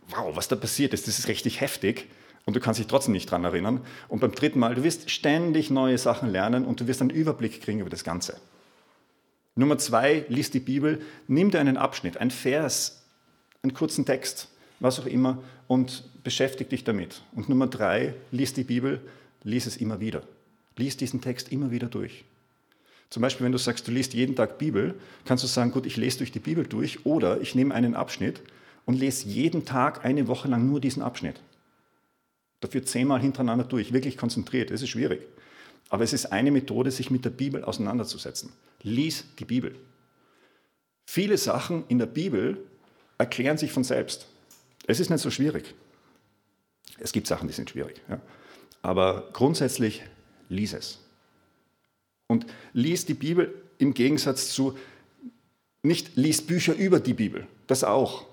wow, 0.09 0.37
was 0.37 0.49
da 0.49 0.57
passiert 0.57 0.95
ist, 0.95 1.09
das 1.09 1.19
ist 1.19 1.29
richtig 1.29 1.61
heftig 1.61 2.07
und 2.45 2.55
du 2.55 2.61
kannst 2.61 2.79
dich 2.79 2.87
trotzdem 2.87 3.13
nicht 3.13 3.31
dran 3.31 3.45
erinnern. 3.45 3.81
Und 4.09 4.21
beim 4.21 4.33
dritten 4.33 4.61
Mal, 4.61 4.75
du 4.75 4.85
wirst 4.85 5.11
ständig 5.11 5.71
neue 5.71 5.99
Sachen 5.99 6.31
lernen 6.31 6.65
und 6.65 6.81
du 6.81 6.87
wirst 6.87 7.01
einen 7.01 7.11
Überblick 7.11 7.61
kriegen 7.61 7.81
über 7.81 7.91
das 7.91 8.05
Ganze. 8.05 8.41
Nummer 9.57 9.79
zwei, 9.79 10.25
lies 10.29 10.51
die 10.51 10.61
Bibel, 10.61 11.01
nimm 11.27 11.51
dir 11.51 11.61
einen 11.61 11.77
Abschnitt, 11.77 12.19
einen 12.19 12.31
Vers, 12.31 13.03
einen 13.63 13.75
kurzen 13.75 14.05
Text, 14.05 14.49
was 14.81 15.01
auch 15.01 15.07
immer 15.07 15.43
und 15.67 16.05
beschäftige 16.23 16.71
dich 16.71 16.85
damit. 16.85 17.23
Und 17.35 17.49
Nummer 17.49 17.67
drei, 17.67 18.15
lies 18.31 18.53
die 18.53 18.65
Bibel, 18.65 19.01
lies 19.47 19.67
es 19.67 19.77
immer 19.77 20.01
wieder. 20.01 20.23
Lies 20.77 20.97
diesen 20.97 21.21
Text 21.21 21.53
immer 21.53 21.71
wieder 21.71 21.87
durch. 21.87 22.25
Zum 23.09 23.23
Beispiel, 23.23 23.45
wenn 23.45 23.53
du 23.53 23.59
sagst, 23.59 23.87
du 23.87 23.93
liest 23.93 24.13
jeden 24.13 24.35
Tag 24.35 24.59
Bibel, 24.59 24.95
kannst 25.25 25.45
du 25.45 25.49
sagen, 25.49 25.71
gut, 25.71 25.87
ich 25.87 25.97
lese 25.97 26.19
durch 26.19 26.33
die 26.33 26.41
Bibel 26.41 26.67
durch 26.67 27.07
oder 27.07 27.41
ich 27.41 27.55
nehme 27.55 27.73
einen 27.73 27.95
Abschnitt 27.95 28.43
und 28.85 28.99
lese 28.99 29.29
jeden 29.29 29.65
Tag 29.65 30.05
eine 30.05 30.27
Woche 30.27 30.49
lang 30.49 30.69
nur 30.69 30.81
diesen 30.81 31.03
Abschnitt. 31.03 31.41
Dafür 32.61 32.85
zehnmal 32.85 33.21
hintereinander 33.21 33.65
durch, 33.65 33.93
wirklich 33.93 34.17
konzentriert. 34.17 34.71
Das 34.71 34.83
ist 34.83 34.89
schwierig. 34.89 35.23
Aber 35.89 36.03
es 36.03 36.13
ist 36.13 36.27
eine 36.27 36.51
Methode, 36.51 36.91
sich 36.91 37.13
mit 37.13 37.25
der 37.25 37.31
Bibel 37.31 37.63
auseinanderzusetzen. 37.63 38.53
Lies 38.83 39.25
die 39.39 39.45
Bibel. 39.45 39.77
Viele 41.05 41.39
Sachen 41.39 41.85
in 41.87 41.99
der 41.99 42.07
Bibel 42.07 42.59
erklären 43.19 43.57
sich 43.57 43.71
von 43.71 43.85
selbst. 43.85 44.27
Es 44.89 44.99
ist 44.99 45.11
nicht 45.11 45.23
so 45.23 45.31
schwierig. 45.31 45.75
Es 46.99 47.13
gibt 47.13 47.29
Sachen, 47.29 47.47
die 47.47 47.55
sind 47.55 47.71
schwierig. 47.71 48.01
Ja. 48.09 48.21
Aber 48.87 49.25
grundsätzlich 49.33 50.05
lies 50.49 50.73
es. 50.73 51.01
Und 52.29 52.47
lies 52.73 53.05
die 53.05 53.15
Bibel 53.15 53.53
im 53.79 53.95
Gegensatz 53.95 54.51
zu, 54.51 54.79
nicht 55.83 56.15
lies 56.15 56.41
Bücher 56.41 56.73
über 56.73 57.01
die 57.01 57.13
Bibel, 57.13 57.49
das 57.67 57.83
auch. 57.83 58.27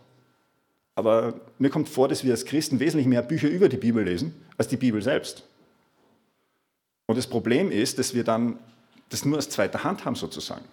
Aber 0.94 1.42
mir 1.58 1.72
kommt 1.72 1.90
vor, 1.90 2.08
dass 2.08 2.24
wir 2.24 2.34
als 2.34 2.46
Christen 2.46 2.80
wesentlich 2.80 3.08
mehr 3.08 3.24
Bücher 3.24 3.50
über 3.50 3.68
die 3.68 3.78
Bibel 3.78 4.04
lesen, 4.04 4.32
als 4.56 4.68
die 4.68 4.78
Bibel 4.78 5.02
selbst. 5.02 5.44
Und 7.08 7.18
das 7.18 7.26
Problem 7.26 7.72
ist, 7.72 7.98
dass 7.98 8.14
wir 8.14 8.24
dann 8.24 8.60
das 9.10 9.26
nur 9.26 9.40
aus 9.40 9.50
zweiter 9.50 9.84
Hand 9.84 10.06
haben 10.06 10.16
sozusagen. 10.16 10.66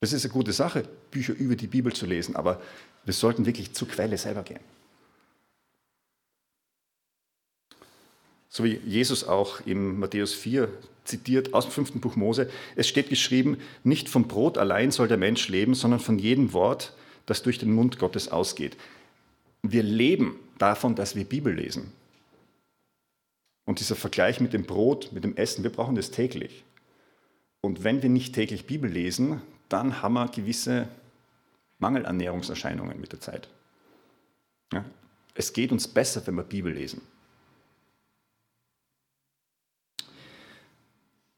Das 0.00 0.12
ist 0.12 0.22
eine 0.22 0.34
gute 0.34 0.52
Sache, 0.52 0.84
Bücher 1.10 1.32
über 1.32 1.56
die 1.56 1.66
Bibel 1.66 1.94
zu 1.94 2.04
lesen, 2.04 2.36
aber 2.36 2.60
wir 3.06 3.14
sollten 3.14 3.46
wirklich 3.46 3.72
zur 3.72 3.88
Quelle 3.88 4.18
selber 4.18 4.42
gehen. 4.42 4.60
So 8.56 8.62
wie 8.62 8.78
Jesus 8.86 9.24
auch 9.24 9.66
im 9.66 9.98
Matthäus 9.98 10.32
4 10.32 10.68
zitiert 11.02 11.54
aus 11.54 11.64
dem 11.64 11.72
fünften 11.72 11.98
Buch 12.00 12.14
Mose. 12.14 12.48
Es 12.76 12.86
steht 12.86 13.08
geschrieben, 13.08 13.58
nicht 13.82 14.08
vom 14.08 14.28
Brot 14.28 14.58
allein 14.58 14.92
soll 14.92 15.08
der 15.08 15.16
Mensch 15.16 15.48
leben, 15.48 15.74
sondern 15.74 15.98
von 15.98 16.20
jedem 16.20 16.52
Wort, 16.52 16.94
das 17.26 17.42
durch 17.42 17.58
den 17.58 17.72
Mund 17.72 17.98
Gottes 17.98 18.28
ausgeht. 18.28 18.76
Wir 19.62 19.82
leben 19.82 20.38
davon, 20.58 20.94
dass 20.94 21.16
wir 21.16 21.24
Bibel 21.24 21.52
lesen. 21.52 21.90
Und 23.64 23.80
dieser 23.80 23.96
Vergleich 23.96 24.38
mit 24.38 24.52
dem 24.52 24.66
Brot, 24.66 25.10
mit 25.10 25.24
dem 25.24 25.36
Essen, 25.36 25.64
wir 25.64 25.72
brauchen 25.72 25.96
das 25.96 26.12
täglich. 26.12 26.62
Und 27.60 27.82
wenn 27.82 28.02
wir 28.02 28.08
nicht 28.08 28.36
täglich 28.36 28.66
Bibel 28.66 28.88
lesen, 28.88 29.42
dann 29.68 30.00
haben 30.00 30.14
wir 30.14 30.28
gewisse 30.28 30.88
Mangelernährungserscheinungen 31.80 33.00
mit 33.00 33.10
der 33.10 33.20
Zeit. 33.20 33.48
Ja? 34.72 34.84
Es 35.34 35.52
geht 35.52 35.72
uns 35.72 35.88
besser, 35.88 36.24
wenn 36.26 36.36
wir 36.36 36.44
Bibel 36.44 36.72
lesen. 36.72 37.00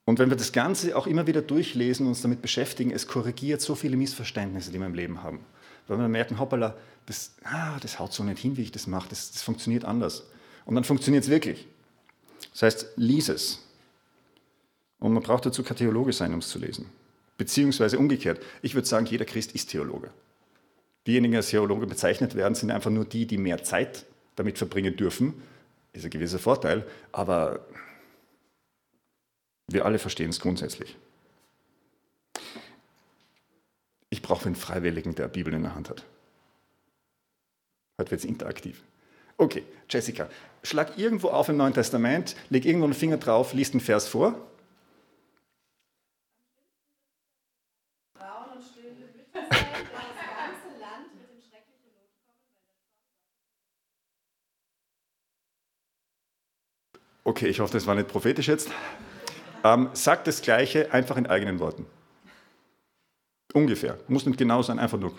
Und 0.07 0.21
wenn 0.21 0.31
wir 0.31 0.37
das 0.37 0.53
Ganze 0.53 0.97
auch 0.97 1.09
immer 1.09 1.27
wieder 1.27 1.43
durchlesen 1.43 2.07
und 2.07 2.11
uns 2.11 2.23
damit 2.23 2.41
beschäftigen, 2.41 2.93
es 2.93 3.09
korrigiert 3.09 3.61
so 3.61 3.75
viele 3.75 3.97
Missverständnisse, 3.97 4.71
die 4.71 4.79
wir 4.79 4.87
im 4.87 4.95
Leben 4.95 5.23
haben. 5.23 5.41
Weil 5.89 5.99
wir 5.99 6.09
merken, 6.09 6.39
hoppala, 6.39 6.77
das, 7.07 7.35
ah, 7.43 7.77
das 7.81 7.99
haut 7.99 8.13
so 8.13 8.23
nicht 8.23 8.39
hin, 8.39 8.57
wie 8.57 8.63
ich 8.63 8.73
das 8.73 8.87
mache, 8.87 9.09
das, 9.09 9.33
das 9.33 9.43
funktioniert 9.43 9.85
anders. 9.85 10.25
Und 10.65 10.77
dann 10.77 10.85
funktioniert 10.85 11.25
es 11.25 11.31
wirklich. 11.31 11.67
Das 12.53 12.63
heißt, 12.63 12.87
lies 12.97 13.29
es. 13.29 13.63
Und 15.01 15.13
man 15.13 15.25
braucht 15.25 15.45
dazu 15.45 15.65
kein 15.65 15.77
Theologe 15.77 16.13
sein, 16.13 16.33
um 16.33 16.39
es 16.39 16.49
zu 16.49 16.61
lesen. 16.61 16.87
Beziehungsweise 17.37 17.99
umgekehrt. 17.99 18.41
Ich 18.63 18.75
würde 18.75 18.89
sagen, 18.89 19.07
jeder 19.07 19.25
Christ 19.25 19.53
ist 19.53 19.71
Theologe. 19.71 20.11
Diejenigen, 21.07 21.33
die 21.33 21.37
als 21.37 21.51
Theologe 21.51 21.87
bezeichnet 21.87 22.37
werden, 22.37 22.55
sind 22.55 22.71
einfach 22.71 22.91
nur 22.91 23.05
die, 23.05 23.27
die 23.27 23.39
mehr 23.39 23.63
Zeit 23.65 24.07
damit 24.37 24.57
verbringen 24.57 24.97
dürfen. 24.97 25.35
Ist 25.93 26.05
ein 26.05 26.11
gewisser 26.11 26.39
Vorteil, 26.39 26.87
aber 27.13 27.67
wir 29.69 29.85
alle 29.85 29.99
verstehen 29.99 30.31
es 30.31 30.41
grundsätzlich. 30.41 30.97
Ich 34.11 34.23
brauche 34.23 34.47
einen 34.47 34.55
Freiwilligen, 34.55 35.15
der 35.15 35.29
Bibel 35.29 35.53
in 35.53 35.63
der 35.63 35.75
Hand 35.75 35.91
hat. 35.91 36.05
Heute 38.01 38.13
wird 38.13 38.21
es 38.21 38.25
interaktiv. 38.25 38.83
Okay, 39.39 39.65
Jessica, 39.91 40.29
schlag 40.63 40.97
irgendwo 40.97 41.29
auf 41.29 41.49
im 41.49 41.57
Neuen 41.57 41.75
Testament, 41.75 42.37
leg 42.49 42.65
irgendwo 42.65 42.85
einen 42.85 42.95
Finger 42.95 43.19
drauf, 43.19 43.53
liest 43.53 43.75
einen 43.75 43.81
Vers 43.81 44.09
vor. 44.09 44.41
Okay, 57.25 57.49
ich 57.49 57.59
hoffe, 57.59 57.73
das 57.73 57.89
war 57.89 57.97
nicht 57.97 58.07
prophetisch 58.07 58.47
jetzt. 58.47 58.71
Ähm, 59.67 59.91
sagt 59.95 60.29
das 60.29 60.43
Gleiche 60.43 60.93
einfach 60.93 61.17
in 61.17 61.27
eigenen 61.27 61.59
Worten. 61.59 61.87
Ungefähr. 63.53 63.99
Muss 64.07 64.25
nicht 64.25 64.39
genau 64.39 64.63
sein, 64.63 64.79
einfach 64.79 64.97
nur. 64.99 65.13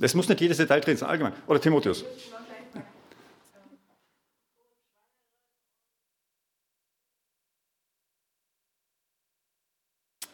Es 0.00 0.14
muss 0.14 0.28
nicht 0.30 0.40
jedes 0.40 0.56
Detail 0.56 0.80
drin 0.80 0.96
sein, 0.96 1.10
allgemein. 1.10 1.34
Oder 1.46 1.60
Timotheus. 1.60 2.06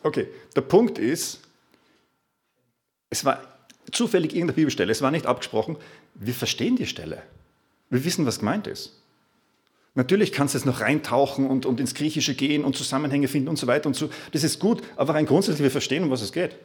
Okay, 0.04 0.28
der 0.54 0.60
Punkt 0.60 0.98
ist, 0.98 1.40
es 3.10 3.24
war 3.24 3.53
zufällig 3.96 4.32
irgendeine 4.32 4.56
Bibelstelle, 4.56 4.92
es 4.92 5.02
war 5.02 5.10
nicht 5.10 5.26
abgesprochen, 5.26 5.76
wir 6.14 6.34
verstehen 6.34 6.76
die 6.76 6.86
Stelle. 6.86 7.22
Wir 7.90 8.04
wissen, 8.04 8.26
was 8.26 8.40
gemeint 8.40 8.66
ist. 8.66 9.00
Natürlich 9.94 10.32
kannst 10.32 10.54
du 10.54 10.58
es 10.58 10.64
noch 10.64 10.80
reintauchen 10.80 11.46
und, 11.46 11.66
und 11.66 11.78
ins 11.78 11.94
Griechische 11.94 12.34
gehen 12.34 12.64
und 12.64 12.76
Zusammenhänge 12.76 13.28
finden 13.28 13.48
und 13.48 13.56
so 13.56 13.66
weiter 13.68 13.86
und 13.86 13.94
so. 13.94 14.10
Das 14.32 14.42
ist 14.42 14.58
gut, 14.58 14.82
aber 14.96 15.14
rein 15.14 15.26
grundsätzlich, 15.26 15.62
wir 15.62 15.70
verstehen, 15.70 16.02
um 16.02 16.10
was 16.10 16.22
es 16.22 16.32
geht. 16.32 16.56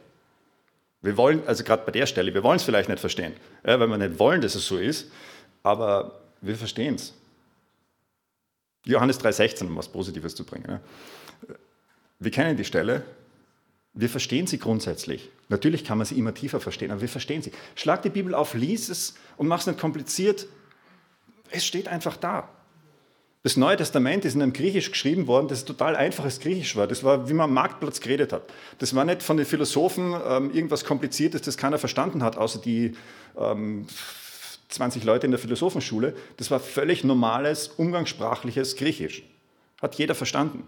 Wir 1.02 1.16
wollen, 1.16 1.42
also 1.46 1.62
gerade 1.62 1.84
bei 1.86 1.92
der 1.92 2.06
Stelle, 2.06 2.34
wir 2.34 2.42
wollen 2.42 2.56
es 2.56 2.64
vielleicht 2.64 2.88
nicht 2.88 3.00
verstehen, 3.00 3.32
ja, 3.64 3.78
weil 3.78 3.86
wir 3.86 3.96
nicht 3.96 4.18
wollen, 4.18 4.40
dass 4.40 4.54
es 4.54 4.66
so 4.66 4.76
ist, 4.76 5.10
aber 5.62 6.20
wir 6.40 6.56
verstehen 6.56 6.96
es. 6.96 7.14
Johannes 8.84 9.20
3,16, 9.20 9.66
um 9.66 9.76
was 9.76 9.88
Positives 9.88 10.34
zu 10.34 10.44
bringen. 10.44 10.64
Ja. 10.68 10.80
Wir 12.18 12.30
kennen 12.30 12.56
die 12.56 12.64
Stelle, 12.64 13.04
wir 13.92 14.08
verstehen 14.08 14.46
sie 14.46 14.58
grundsätzlich. 14.58 15.30
Natürlich 15.48 15.84
kann 15.84 15.98
man 15.98 16.06
sie 16.06 16.18
immer 16.18 16.32
tiefer 16.32 16.60
verstehen, 16.60 16.90
aber 16.90 17.00
wir 17.00 17.08
verstehen 17.08 17.42
sie. 17.42 17.52
Schlag 17.74 18.02
die 18.02 18.10
Bibel 18.10 18.34
auf, 18.34 18.54
lies 18.54 18.88
es 18.88 19.14
und 19.36 19.48
mach 19.48 19.60
es 19.60 19.66
nicht 19.66 19.80
kompliziert. 19.80 20.46
Es 21.50 21.66
steht 21.66 21.88
einfach 21.88 22.16
da. 22.16 22.48
Das 23.42 23.56
Neue 23.56 23.76
Testament 23.76 24.26
ist 24.26 24.34
in 24.34 24.42
einem 24.42 24.52
Griechisch 24.52 24.90
geschrieben 24.90 25.26
worden, 25.26 25.48
das 25.48 25.64
total 25.64 25.96
einfaches 25.96 26.40
Griechisch 26.40 26.76
war. 26.76 26.86
Das 26.86 27.02
war, 27.02 27.28
wie 27.28 27.32
man 27.32 27.44
am 27.44 27.54
Marktplatz 27.54 28.00
geredet 28.00 28.34
hat. 28.34 28.42
Das 28.78 28.94
war 28.94 29.04
nicht 29.06 29.22
von 29.22 29.38
den 29.38 29.46
Philosophen 29.46 30.14
ähm, 30.26 30.52
irgendwas 30.52 30.84
Kompliziertes, 30.84 31.40
das 31.42 31.56
keiner 31.56 31.78
verstanden 31.78 32.22
hat, 32.22 32.36
außer 32.36 32.60
die 32.60 32.92
ähm, 33.38 33.86
20 34.68 35.04
Leute 35.04 35.24
in 35.24 35.30
der 35.30 35.40
Philosophenschule. 35.40 36.14
Das 36.36 36.50
war 36.50 36.60
völlig 36.60 37.02
normales, 37.02 37.68
umgangssprachliches 37.68 38.76
Griechisch. 38.76 39.22
Hat 39.80 39.94
jeder 39.94 40.14
verstanden. 40.14 40.64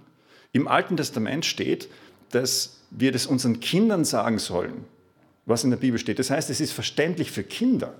Im 0.53 0.67
Alten 0.67 0.97
Testament 0.97 1.45
steht, 1.45 1.89
dass 2.33 2.81
wir 2.91 3.13
das 3.13 3.27
unseren 3.27 3.61
Kindern 3.61 4.05
sagen 4.05 4.39
sollen, 4.39 4.85
was 5.47 5.65
in 5.65 5.71
der 5.71 5.77
Bibel 5.77 5.99
steht. 5.99 6.19
Das 6.19 6.31
heißt, 6.31 6.51
es 6.51 6.61
ist 6.61 6.73
verständlich 6.73 7.31
für 7.31 7.45
Kinder. 7.45 7.95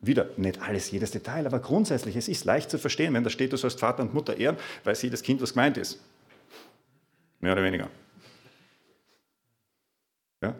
Wieder 0.00 0.28
nicht 0.36 0.60
alles, 0.62 0.90
jedes 0.90 1.10
Detail, 1.10 1.46
aber 1.46 1.58
grundsätzlich, 1.58 2.14
es 2.14 2.28
ist 2.28 2.44
leicht 2.44 2.70
zu 2.70 2.78
verstehen, 2.78 3.14
wenn 3.14 3.24
da 3.24 3.30
steht, 3.30 3.52
du 3.52 3.56
sollst 3.56 3.80
Vater 3.80 4.02
und 4.02 4.14
Mutter 4.14 4.36
ehren, 4.36 4.56
weiß 4.84 5.02
jedes 5.02 5.22
Kind, 5.22 5.42
was 5.42 5.54
gemeint 5.54 5.76
ist. 5.76 5.98
Mehr 7.40 7.52
oder 7.52 7.64
weniger. 7.64 7.88
Ja? 10.40 10.54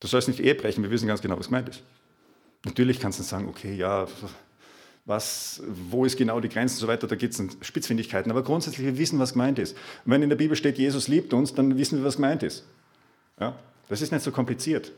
Du 0.00 0.08
sollst 0.08 0.26
nicht 0.26 0.40
Ehe 0.40 0.54
brechen, 0.54 0.82
wir 0.82 0.90
wissen 0.90 1.06
ganz 1.06 1.22
genau, 1.22 1.38
was 1.38 1.46
gemeint 1.46 1.68
ist. 1.68 1.82
Natürlich 2.64 2.98
kannst 2.98 3.20
du 3.20 3.22
sagen, 3.22 3.48
okay, 3.48 3.74
ja, 3.74 4.08
was, 5.06 5.62
wo 5.66 6.04
ist 6.04 6.16
genau 6.16 6.40
die 6.40 6.48
Grenze 6.48 6.74
und 6.74 6.80
so 6.80 6.88
weiter, 6.88 7.06
da 7.06 7.14
gibt 7.14 7.32
es 7.32 7.42
Spitzfindigkeiten, 7.60 8.30
aber 8.30 8.42
grundsätzlich, 8.42 8.84
wir 8.84 8.98
wissen, 8.98 9.20
was 9.20 9.32
gemeint 9.32 9.58
ist. 9.58 9.76
Und 10.04 10.12
wenn 10.12 10.22
in 10.22 10.28
der 10.28 10.36
Bibel 10.36 10.56
steht, 10.56 10.78
Jesus 10.78 11.06
liebt 11.06 11.32
uns, 11.32 11.54
dann 11.54 11.78
wissen 11.78 11.98
wir, 11.98 12.04
was 12.04 12.16
gemeint 12.16 12.42
ist. 12.42 12.64
Ja? 13.40 13.56
Das 13.88 14.02
ist 14.02 14.10
nicht 14.10 14.22
so 14.22 14.32
kompliziert. 14.32 14.92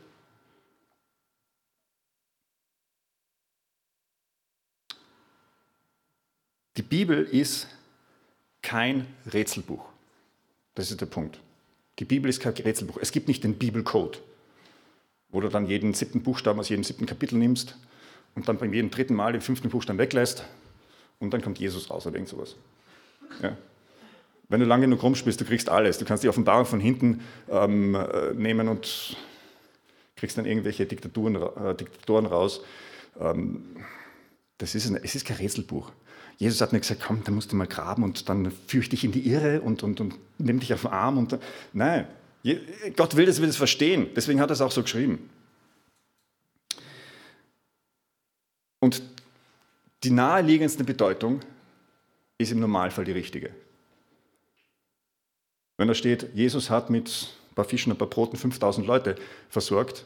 Die 6.75 6.81
Bibel 6.81 7.23
ist 7.23 7.67
kein 8.63 9.05
Rätselbuch. 9.31 9.85
Das 10.73 10.89
ist 10.89 11.01
der 11.01 11.05
Punkt. 11.05 11.39
Die 11.99 12.05
Bibel 12.05 12.29
ist 12.29 12.39
kein 12.39 12.53
Rätselbuch. 12.53 12.97
Es 12.99 13.11
gibt 13.11 13.27
nicht 13.27 13.43
den 13.43 13.59
Bibelcode, 13.59 14.23
wo 15.29 15.39
du 15.39 15.49
dann 15.49 15.67
jeden 15.67 15.93
siebten 15.93 16.23
Buchstaben 16.23 16.59
aus 16.59 16.69
jedem 16.69 16.83
siebten 16.83 17.05
Kapitel 17.05 17.37
nimmst 17.37 17.75
und 18.39 18.47
dann 18.47 18.57
beim 18.57 18.73
jedem 18.73 18.89
dritten 18.89 19.15
Mal 19.15 19.33
den 19.33 19.41
fünften 19.41 19.69
Buchstaben 19.69 19.99
weglässt 19.99 20.45
und 21.19 21.33
dann 21.33 21.41
kommt 21.41 21.59
Jesus 21.59 21.89
raus 21.89 22.07
oder 22.07 22.15
irgend 22.15 22.29
sowas. 22.29 22.55
Ja. 23.43 23.57
Wenn 24.47 24.61
du 24.61 24.65
lange 24.65 24.85
genug 24.85 25.03
rumspielst, 25.03 25.41
du 25.41 25.43
kriegst 25.43 25.67
alles. 25.67 25.97
Du 25.97 26.05
kannst 26.05 26.23
die 26.23 26.29
Offenbarung 26.29 26.65
von 26.65 26.79
hinten 26.79 27.19
ähm, 27.49 27.95
äh, 27.95 28.33
nehmen 28.33 28.69
und 28.69 29.17
kriegst 30.15 30.37
dann 30.37 30.45
irgendwelche 30.45 30.85
Diktaturen, 30.85 31.35
äh, 31.35 31.75
Diktatoren 31.75 32.25
raus. 32.25 32.61
Ähm, 33.19 33.65
das 34.57 34.73
ist 34.73 34.89
ein, 34.89 34.97
es 35.03 35.15
ist 35.15 35.25
kein 35.25 35.35
Rätselbuch. 35.35 35.91
Jesus 36.37 36.61
hat 36.61 36.71
nicht 36.71 36.83
gesagt, 36.83 37.01
komm, 37.05 37.21
dann 37.25 37.35
musst 37.35 37.51
du 37.51 37.57
mal 37.57 37.67
graben 37.67 38.03
und 38.03 38.29
dann 38.29 38.51
führe 38.67 38.83
ich 38.83 38.89
dich 38.89 39.03
in 39.03 39.11
die 39.11 39.29
Irre 39.29 39.59
und, 39.59 39.83
und, 39.83 39.99
und 39.99 40.15
nimm 40.37 40.61
dich 40.61 40.73
auf 40.73 40.81
den 40.83 40.91
Arm. 40.91 41.17
Und, 41.17 41.37
nein, 41.73 42.07
Gott 42.95 43.17
will, 43.17 43.25
dass 43.25 43.41
wir 43.41 43.47
das 43.47 43.57
verstehen. 43.57 44.07
Deswegen 44.15 44.39
hat 44.39 44.49
er 44.49 44.53
es 44.53 44.61
auch 44.61 44.71
so 44.71 44.81
geschrieben. 44.81 45.29
Und 48.79 49.01
die 50.03 50.11
naheliegendste 50.11 50.83
Bedeutung 50.83 51.41
ist 52.37 52.51
im 52.51 52.59
Normalfall 52.59 53.05
die 53.05 53.11
richtige. 53.11 53.51
Wenn 55.77 55.87
da 55.87 55.93
steht, 55.93 56.29
Jesus 56.33 56.69
hat 56.69 56.89
mit 56.89 57.29
ein 57.51 57.55
paar 57.55 57.65
Fischen 57.65 57.91
und 57.91 57.95
ein 57.95 57.99
paar 57.99 58.09
Broten 58.09 58.37
5000 58.37 58.85
Leute 58.85 59.15
versorgt, 59.49 60.05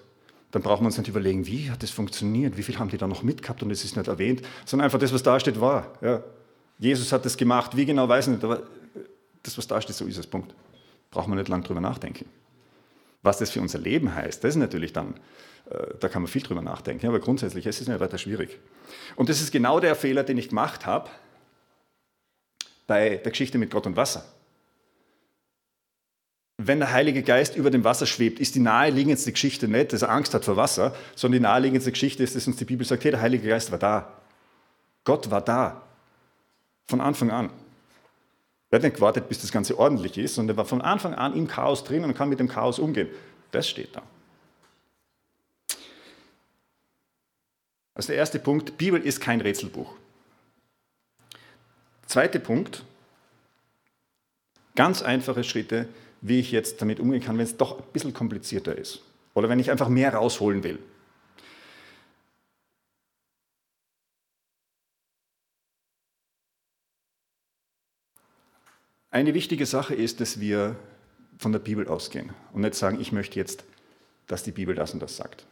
dann 0.51 0.61
brauchen 0.61 0.83
wir 0.83 0.87
uns 0.87 0.97
nicht 0.97 1.07
überlegen, 1.07 1.47
wie 1.47 1.71
hat 1.71 1.81
das 1.81 1.89
funktioniert, 1.89 2.57
wie 2.57 2.63
viel 2.63 2.77
haben 2.77 2.89
die 2.89 2.97
da 2.97 3.07
noch 3.07 3.23
mitgehabt 3.23 3.63
und 3.63 3.71
es 3.71 3.83
ist 3.83 3.97
nicht 3.97 4.07
erwähnt, 4.07 4.43
sondern 4.65 4.85
einfach 4.85 4.99
das, 4.99 5.11
was 5.11 5.23
da 5.23 5.39
steht, 5.39 5.59
war. 5.59 5.97
Ja. 6.01 6.23
Jesus 6.77 7.11
hat 7.11 7.25
das 7.25 7.37
gemacht, 7.37 7.75
wie 7.75 7.85
genau 7.85 8.07
weiß 8.07 8.27
ich 8.27 8.33
nicht, 8.33 8.43
aber 8.43 8.61
das, 9.41 9.57
was 9.57 9.67
da 9.67 9.81
steht, 9.81 9.95
so 9.95 10.05
ist 10.05 10.17
es, 10.17 10.27
Punkt. 10.27 10.53
Braucht 11.09 11.27
man 11.27 11.37
nicht 11.37 11.49
lange 11.49 11.63
drüber 11.63 11.81
nachdenken. 11.81 12.25
Was 13.23 13.39
das 13.39 13.49
für 13.49 13.61
unser 13.61 13.79
Leben 13.79 14.13
heißt, 14.13 14.43
das 14.43 14.51
ist 14.51 14.59
natürlich 14.59 14.93
dann, 14.93 15.15
äh, 15.69 15.95
da 15.99 16.09
kann 16.09 16.21
man 16.21 16.29
viel 16.29 16.43
drüber 16.43 16.61
nachdenken, 16.61 17.07
aber 17.07 17.19
grundsätzlich 17.19 17.65
ist 17.65 17.81
es 17.81 17.87
nicht 17.87 17.99
weiter 17.99 18.17
schwierig. 18.17 18.59
Und 19.15 19.29
das 19.29 19.41
ist 19.41 19.51
genau 19.51 19.79
der 19.79 19.95
Fehler, 19.95 20.23
den 20.23 20.37
ich 20.37 20.49
gemacht 20.49 20.85
habe 20.85 21.09
bei 22.85 23.15
der 23.15 23.31
Geschichte 23.31 23.57
mit 23.57 23.71
Gott 23.71 23.87
und 23.87 23.95
Wasser. 23.95 24.25
Wenn 26.57 26.79
der 26.79 26.91
Heilige 26.91 27.23
Geist 27.23 27.55
über 27.55 27.71
dem 27.71 27.83
Wasser 27.83 28.05
schwebt, 28.05 28.39
ist 28.39 28.55
die 28.55 28.59
naheliegendste 28.59 29.31
Geschichte 29.31 29.67
nicht, 29.67 29.91
dass 29.93 30.03
er 30.03 30.11
Angst 30.11 30.33
hat 30.33 30.45
vor 30.45 30.57
Wasser, 30.57 30.93
sondern 31.15 31.39
die 31.39 31.43
naheliegendste 31.43 31.91
Geschichte 31.91 32.23
ist, 32.23 32.35
dass 32.35 32.45
uns 32.45 32.57
die 32.57 32.65
Bibel 32.65 32.85
sagt, 32.85 33.03
hey, 33.03 33.11
der 33.11 33.21
Heilige 33.21 33.47
Geist 33.47 33.71
war 33.71 33.79
da. 33.79 34.21
Gott 35.03 35.31
war 35.31 35.41
da. 35.41 35.81
Von 36.85 37.01
Anfang 37.01 37.31
an. 37.31 37.49
Er 38.73 38.77
hat 38.77 38.83
nicht 38.85 38.95
gewartet, 38.95 39.29
bis 39.29 39.39
das 39.39 39.51
Ganze 39.51 39.77
ordentlich 39.77 40.17
ist, 40.17 40.33
sondern 40.33 40.55
er 40.55 40.57
war 40.57 40.65
von 40.65 40.81
Anfang 40.81 41.13
an 41.13 41.35
im 41.35 41.47
Chaos 41.47 41.83
drin 41.83 42.03
und 42.03 42.15
kann 42.15 42.27
mit 42.27 42.39
dem 42.39 42.47
Chaos 42.47 42.79
umgehen. 42.79 43.07
Das 43.51 43.69
steht 43.69 43.95
da. 43.95 44.01
Also 47.93 48.07
der 48.07 48.15
erste 48.15 48.39
Punkt, 48.39 48.75
Bibel 48.79 48.99
ist 48.99 49.21
kein 49.21 49.41
Rätselbuch. 49.41 49.93
Zweiter 52.07 52.39
Punkt, 52.39 52.83
ganz 54.73 55.03
einfache 55.03 55.43
Schritte, 55.43 55.87
wie 56.21 56.39
ich 56.39 56.51
jetzt 56.51 56.81
damit 56.81 56.99
umgehen 56.99 57.21
kann, 57.21 57.37
wenn 57.37 57.45
es 57.45 57.57
doch 57.57 57.77
ein 57.77 57.85
bisschen 57.93 58.15
komplizierter 58.15 58.75
ist 58.75 59.03
oder 59.35 59.49
wenn 59.49 59.59
ich 59.59 59.69
einfach 59.69 59.87
mehr 59.87 60.15
rausholen 60.15 60.63
will. 60.63 60.79
Eine 69.13 69.35
wichtige 69.35 69.67
Sache 69.67 69.93
ist, 69.93 70.21
dass 70.21 70.39
wir 70.39 70.75
von 71.37 71.51
der 71.51 71.59
Bibel 71.59 71.87
ausgehen 71.87 72.31
und 72.51 72.61
nicht 72.61 72.73
sagen, 72.73 72.99
ich 72.99 73.11
möchte 73.11 73.37
jetzt, 73.37 73.63
dass 74.25 74.41
die 74.41 74.49
Bibel 74.49 74.73
das 74.73 74.91
und 74.95 75.03
das 75.03 75.15
sagt. 75.17 75.45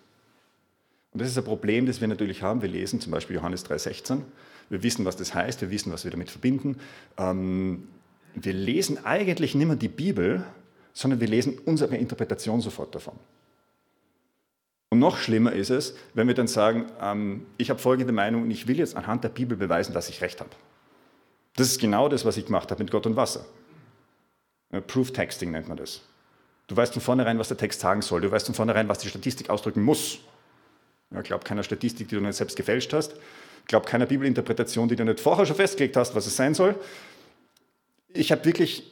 Und 1.12 1.22
das 1.22 1.30
ist 1.30 1.38
ein 1.38 1.44
Problem, 1.44 1.86
das 1.86 2.02
wir 2.02 2.08
natürlich 2.08 2.42
haben. 2.42 2.64
Wir 2.64 2.70
lesen 2.70 3.00
zum 3.00 3.12
Beispiel 3.12 3.36
Johannes 3.36 3.64
3,16. 3.64 4.24
Wir 4.72 4.82
wissen, 4.82 5.06
was 5.06 5.16
das 5.16 5.36
heißt, 5.36 5.62
wir 5.62 5.70
wissen, 5.70 5.94
was 5.94 6.06
wir 6.06 6.10
damit 6.10 6.32
verbinden. 6.32 6.80
Ähm, 7.20 7.88
wir 8.34 8.54
lesen 8.54 9.06
eigentlich 9.06 9.54
nicht 9.54 9.68
mehr 9.68 9.76
die 9.76 9.90
Bibel, 9.90 10.44
sondern 10.92 11.20
wir 11.20 11.28
lesen 11.28 11.60
unsere 11.64 11.96
Interpretation 11.98 12.62
sofort 12.62 12.96
davon. 12.96 13.14
Und 14.90 14.98
noch 14.98 15.18
schlimmer 15.18 15.54
ist 15.54 15.70
es, 15.70 15.96
wenn 16.16 16.28
wir 16.28 16.34
dann 16.34 16.48
sagen, 16.48 16.88
ähm, 17.00 17.46
ich 17.60 17.70
habe 17.70 17.80
folgende 17.80 18.12
Meinung 18.12 18.42
und 18.42 18.50
ich 18.50 18.68
will 18.68 18.80
jetzt 18.80 18.96
anhand 18.96 19.24
der 19.24 19.30
Bibel 19.30 19.56
beweisen, 19.56 19.94
dass 19.94 20.10
ich 20.10 20.22
recht 20.22 20.40
habe. 20.40 20.50
Das 21.56 21.68
ist 21.68 21.80
genau 21.80 22.10
das, 22.10 22.26
was 22.26 22.38
ich 22.38 22.46
gemacht 22.46 22.72
habe 22.72 22.84
mit 22.84 22.92
Gott 22.92 23.06
und 23.06 23.16
Wasser. 23.16 23.46
Proof 24.88 25.12
Texting 25.12 25.52
nennt 25.52 25.68
man 25.68 25.78
das. 25.78 26.02
Du 26.68 26.78
weißt 26.78 26.94
von 26.94 27.02
vornherein, 27.02 27.38
was 27.38 27.50
der 27.50 27.58
Text 27.58 27.82
sagen 27.82 28.02
soll. 28.02 28.22
Du 28.22 28.32
weißt 28.32 28.46
von 28.46 28.56
vornherein, 28.56 28.88
was 28.88 29.00
die 29.00 29.10
Statistik 29.10 29.50
ausdrücken 29.50 29.84
muss. 29.84 30.20
Ja, 31.12 31.22
glaub 31.22 31.44
keiner 31.44 31.64
Statistik, 31.64 32.08
die 32.08 32.16
du 32.16 32.22
nicht 32.22 32.36
selbst 32.36 32.56
gefälscht 32.56 32.94
hast. 32.94 33.16
Glaub 33.68 33.86
keiner 33.86 34.06
Bibelinterpretation, 34.06 34.88
die 34.88 34.96
du 34.96 35.04
nicht 35.04 35.20
vorher 35.20 35.46
schon 35.46 35.58
festgelegt 35.58 35.98
hast, 35.98 36.16
was 36.16 36.26
es 36.26 36.36
sein 36.38 36.54
soll. 36.54 36.76
Ich 38.14 38.32
habe 38.32 38.46
wirklich, 38.46 38.92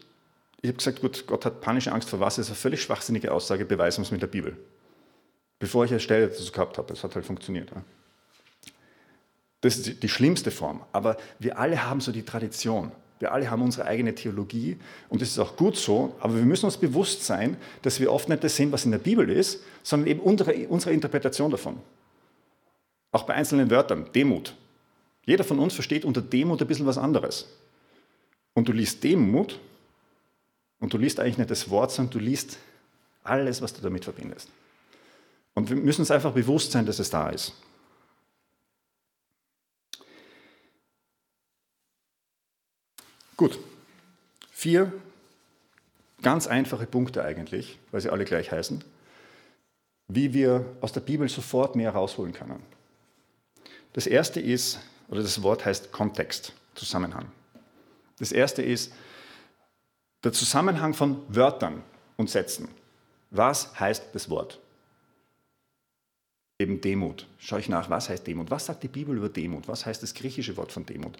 ich 0.61 0.67
habe 0.67 0.77
gesagt, 0.77 0.99
gut, 0.99 1.25
Gott 1.27 1.45
hat 1.45 1.61
panische 1.61 1.93
Angst 1.93 2.09
vor 2.09 2.19
Wasser. 2.19 2.41
Das 2.41 2.47
ist 2.47 2.51
eine 2.51 2.59
völlig 2.59 2.81
schwachsinnige 2.81 3.31
Aussage, 3.31 3.63
beweisen 3.63 3.99
wir 3.99 4.05
es 4.07 4.11
mit 4.11 4.21
der 4.21 4.27
Bibel. 4.27 4.57
Bevor 5.59 5.85
ich 5.85 5.91
eine 5.91 6.01
Stelle 6.01 6.27
dazu 6.27 6.51
gehabt 6.51 6.77
habe. 6.77 6.89
Das 6.89 7.03
hat 7.03 7.15
halt 7.15 7.25
funktioniert. 7.25 7.71
Ja. 7.71 7.81
Das 9.61 9.77
ist 9.77 10.01
die 10.01 10.09
schlimmste 10.09 10.51
Form. 10.51 10.81
Aber 10.91 11.17
wir 11.39 11.59
alle 11.59 11.85
haben 11.85 12.01
so 12.01 12.11
die 12.11 12.23
Tradition. 12.23 12.91
Wir 13.19 13.33
alle 13.33 13.51
haben 13.51 13.61
unsere 13.61 13.85
eigene 13.85 14.15
Theologie 14.15 14.77
und 15.09 15.21
das 15.21 15.29
ist 15.29 15.39
auch 15.39 15.57
gut 15.57 15.75
so, 15.75 16.15
aber 16.21 16.35
wir 16.35 16.45
müssen 16.45 16.65
uns 16.65 16.77
bewusst 16.77 17.25
sein, 17.25 17.57
dass 17.81 17.99
wir 17.99 18.13
oft 18.13 18.29
nicht 18.29 18.45
das 18.45 18.55
sehen, 18.55 18.71
was 18.71 18.85
in 18.85 18.91
der 18.91 18.97
Bibel 18.97 19.29
ist, 19.29 19.61
sondern 19.83 20.07
eben 20.07 20.21
unsere, 20.21 20.53
unsere 20.69 20.93
Interpretation 20.93 21.51
davon. 21.51 21.77
Auch 23.11 23.23
bei 23.23 23.33
einzelnen 23.33 23.69
Wörtern, 23.69 24.09
Demut. 24.15 24.55
Jeder 25.25 25.43
von 25.43 25.59
uns 25.59 25.73
versteht 25.73 26.05
unter 26.05 26.21
Demut 26.21 26.61
ein 26.61 26.67
bisschen 26.67 26.85
was 26.85 26.97
anderes. 26.97 27.49
Und 28.53 28.69
du 28.69 28.71
liest 28.71 29.03
Demut 29.03 29.59
und 30.79 30.93
du 30.93 30.97
liest 30.97 31.19
eigentlich 31.19 31.37
nicht 31.37 31.51
das 31.51 31.69
Wort, 31.69 31.91
sondern 31.91 32.13
du 32.13 32.19
liest 32.19 32.57
alles, 33.23 33.61
was 33.61 33.73
du 33.73 33.81
damit 33.81 34.05
verbindest. 34.05 34.49
Und 35.53 35.69
wir 35.69 35.75
müssen 35.75 36.01
uns 36.01 36.11
einfach 36.11 36.31
bewusst 36.31 36.71
sein, 36.71 36.85
dass 36.85 36.99
es 36.99 37.09
da 37.09 37.29
ist. 37.29 37.53
Gut, 43.39 43.57
vier 44.51 44.91
ganz 46.21 46.45
einfache 46.45 46.85
Punkte 46.85 47.23
eigentlich, 47.23 47.79
weil 47.89 48.01
sie 48.01 48.09
alle 48.09 48.25
gleich 48.25 48.51
heißen, 48.51 48.83
wie 50.09 50.33
wir 50.33 50.65
aus 50.81 50.91
der 50.91 50.99
Bibel 50.99 51.29
sofort 51.29 51.73
mehr 51.77 51.91
rausholen 51.91 52.33
können. 52.33 52.61
Das 53.93 54.07
erste 54.07 54.41
ist, 54.41 54.81
oder 55.07 55.21
das 55.21 55.41
Wort 55.41 55.63
heißt 55.63 55.93
Kontext, 55.93 56.51
Zusammenhang. 56.75 57.31
Das 58.17 58.33
erste 58.33 58.61
ist 58.61 58.91
der 60.25 60.33
Zusammenhang 60.33 60.93
von 60.93 61.23
Wörtern 61.29 61.81
und 62.17 62.29
Sätzen. 62.29 62.67
Was 63.31 63.79
heißt 63.79 64.07
das 64.11 64.29
Wort? 64.29 64.59
Eben 66.59 66.81
Demut. 66.81 67.25
Schaue 67.37 67.61
ich 67.61 67.69
nach, 67.69 67.89
was 67.89 68.09
heißt 68.09 68.27
Demut? 68.27 68.51
Was 68.51 68.65
sagt 68.65 68.83
die 68.83 68.89
Bibel 68.89 69.15
über 69.15 69.29
Demut? 69.29 69.69
Was 69.69 69.85
heißt 69.85 70.03
das 70.03 70.13
griechische 70.13 70.57
Wort 70.57 70.73
von 70.73 70.85
Demut? 70.85 71.17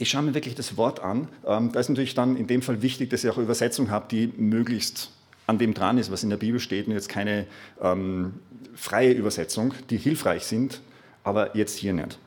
Ich 0.00 0.08
schaue 0.08 0.22
mir 0.22 0.34
wirklich 0.34 0.54
das 0.54 0.78
Wort 0.78 1.00
an. 1.00 1.28
Ähm, 1.46 1.72
da 1.72 1.80
ist 1.80 1.90
natürlich 1.90 2.14
dann 2.14 2.36
in 2.36 2.46
dem 2.46 2.62
Fall 2.62 2.80
wichtig, 2.80 3.10
dass 3.10 3.22
ich 3.22 3.30
auch 3.30 3.36
eine 3.36 3.44
Übersetzung 3.44 3.90
habe, 3.90 4.06
die 4.10 4.32
möglichst 4.38 5.10
an 5.46 5.58
dem 5.58 5.74
dran 5.74 5.98
ist, 5.98 6.10
was 6.10 6.22
in 6.22 6.30
der 6.30 6.38
Bibel 6.38 6.58
steht 6.58 6.86
und 6.86 6.94
jetzt 6.94 7.10
keine 7.10 7.46
ähm, 7.82 8.34
freie 8.74 9.12
Übersetzung, 9.12 9.74
die 9.90 9.98
hilfreich 9.98 10.44
sind, 10.44 10.80
aber 11.22 11.54
jetzt 11.54 11.76
hier 11.76 11.92
nicht. 11.92 12.18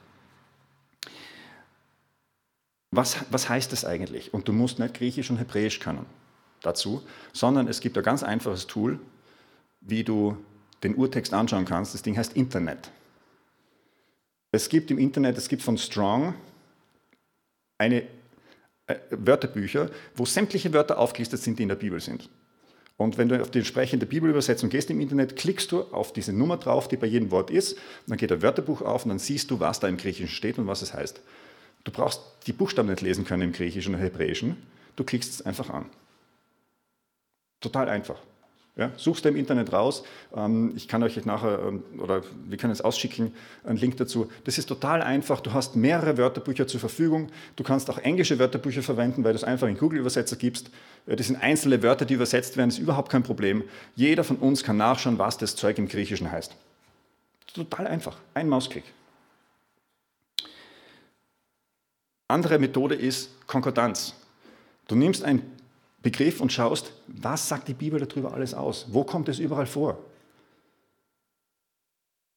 Was, 2.92 3.18
was 3.32 3.50
heißt 3.50 3.72
das 3.72 3.86
eigentlich? 3.86 4.36
Und 4.36 4.48
du 4.48 4.54
musst 4.54 4.78
nicht 4.78 4.94
Griechisch 4.94 5.32
und 5.32 5.38
Hebräisch 5.38 5.80
können 5.80 6.06
dazu, 6.62 7.02
sondern 7.32 7.68
es 7.68 7.80
gibt 7.80 7.98
ein 7.98 8.04
ganz 8.04 8.22
einfaches 8.22 8.68
Tool, 8.68 9.00
wie 9.82 10.04
du 10.04 10.38
den 10.84 10.94
Urtext 10.94 11.34
anschauen 11.34 11.66
kannst. 11.66 11.96
Das 11.96 12.04
Ding 12.04 12.16
heißt 12.18 12.36
Internet. 12.36 12.92
Es 14.52 14.70
gibt 14.70 14.92
im 14.92 15.00
Internet, 15.00 15.40
es 15.40 15.50
gibt 15.50 15.64
von 15.64 15.80
Strong, 15.80 16.36
eine 17.78 18.04
äh, 18.88 18.96
Wörterbücher, 19.12 19.90
wo 20.16 20.26
sämtliche 20.26 20.74
Wörter 20.74 20.98
aufgelistet 20.98 21.42
sind, 21.42 21.60
die 21.60 21.64
in 21.64 21.70
der 21.70 21.76
Bibel 21.76 22.00
sind. 22.00 22.30
Und 22.98 23.18
wenn 23.18 23.28
du 23.28 23.42
auf 23.42 23.50
die 23.50 23.60
entsprechende 23.60 24.06
Bibelübersetzung 24.06 24.70
gehst 24.70 24.90
im 24.90 25.02
Internet, 25.02 25.36
klickst 25.36 25.72
du 25.72 25.82
auf 25.82 26.14
diese 26.14 26.32
Nummer 26.32 26.58
drauf, 26.58 26.88
die 26.88 26.98
bei 26.98 27.08
jedem 27.08 27.32
Wort 27.32 27.50
ist, 27.50 27.78
dann 28.08 28.18
geht 28.18 28.32
ein 28.32 28.42
Wörterbuch 28.42 28.82
auf 28.82 29.04
und 29.04 29.10
dann 29.10 29.20
siehst 29.20 29.50
du, 29.52 29.60
was 29.60 29.80
da 29.80 29.88
im 29.88 29.98
Griechischen 29.98 30.30
steht 30.30 30.60
und 30.60 30.68
was 30.68 30.82
es 30.82 30.94
heißt. 30.94 31.22
Du 31.84 31.92
brauchst 31.92 32.22
die 32.46 32.54
Buchstaben 32.54 32.90
nicht 32.90 33.02
lesen 33.02 33.26
können 33.26 33.44
im 33.44 33.52
Griechischen 33.52 33.96
oder 33.96 34.04
Hebräischen, 34.04 34.58
du 34.96 35.04
klickst 35.04 35.32
es 35.32 35.42
einfach 35.42 35.70
an. 35.70 35.90
Total 37.60 37.90
einfach. 37.90 38.22
Ja, 38.76 38.92
suchst 38.98 39.24
du 39.24 39.30
im 39.30 39.36
Internet 39.36 39.72
raus. 39.72 40.04
Ähm, 40.36 40.74
ich 40.76 40.88
kann 40.88 41.04
euch 41.04 41.24
nachher, 41.26 41.60
ähm, 41.60 41.84
oder 42.00 42.24
wir 42.48 42.58
können 42.58 42.74
es 42.74 42.82
ausschicken, 42.82 43.32
einen 43.64 43.78
Link 43.78 43.98
dazu. 43.98 44.32
Das 44.46 44.58
ist 44.58 44.66
total 44.66 45.04
einfach. 45.04 45.42
Du 45.42 45.54
hast 45.54 45.76
mehrere 45.76 46.18
Wörterbücher 46.18 46.66
zur 46.66 46.80
Verfügung. 46.80 47.30
Du 47.56 47.64
kannst 47.64 47.88
auch 47.92 48.00
englische 48.00 48.40
Wörterbücher 48.40 48.82
verwenden, 48.82 49.24
weil 49.24 49.34
du 49.34 49.38
es 49.38 49.44
einfach 49.44 49.68
in 49.68 49.78
Google-Übersetzer 49.78 50.38
gibst. 50.38 50.72
Das 51.06 51.28
sind 51.28 51.36
einzelne 51.36 51.84
Wörter, 51.84 52.06
die 52.06 52.16
übersetzt 52.16 52.58
werden. 52.58 52.70
Das 52.70 52.80
ist 52.80 52.84
überhaupt 52.84 53.12
kein 53.12 53.22
Problem. 53.22 53.64
Jeder 53.96 54.24
von 54.24 54.38
uns 54.38 54.64
kann 54.64 54.78
nachschauen, 54.78 55.20
was 55.20 55.38
das 55.38 55.56
Zeug 55.56 55.78
im 55.78 55.88
Griechischen 55.88 56.32
heißt. 56.32 56.56
Total 57.54 57.86
einfach. 57.86 58.18
Ein 58.34 58.50
Mausklick. 58.50 58.86
Andere 62.28 62.58
Methode 62.58 62.96
ist 62.96 63.30
Konkordanz. 63.46 64.16
Du 64.88 64.96
nimmst 64.96 65.24
ein 65.24 65.44
Begriff 66.04 66.42
und 66.42 66.52
schaust, 66.52 66.92
was 67.08 67.48
sagt 67.48 67.70
die 67.70 67.74
Bibel 67.74 68.06
darüber 68.06 68.34
alles 68.34 68.54
aus? 68.54 68.88
Wo 68.90 69.06
kommt 69.06 69.30
es 69.30 69.40
überall 69.40 69.66
vor? 69.66 69.98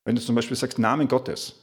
Wenn 0.04 0.14
du 0.14 0.22
zum 0.22 0.36
Beispiel 0.36 0.56
sagst 0.56 0.78
Namen 0.78 1.08
Gottes, 1.08 1.56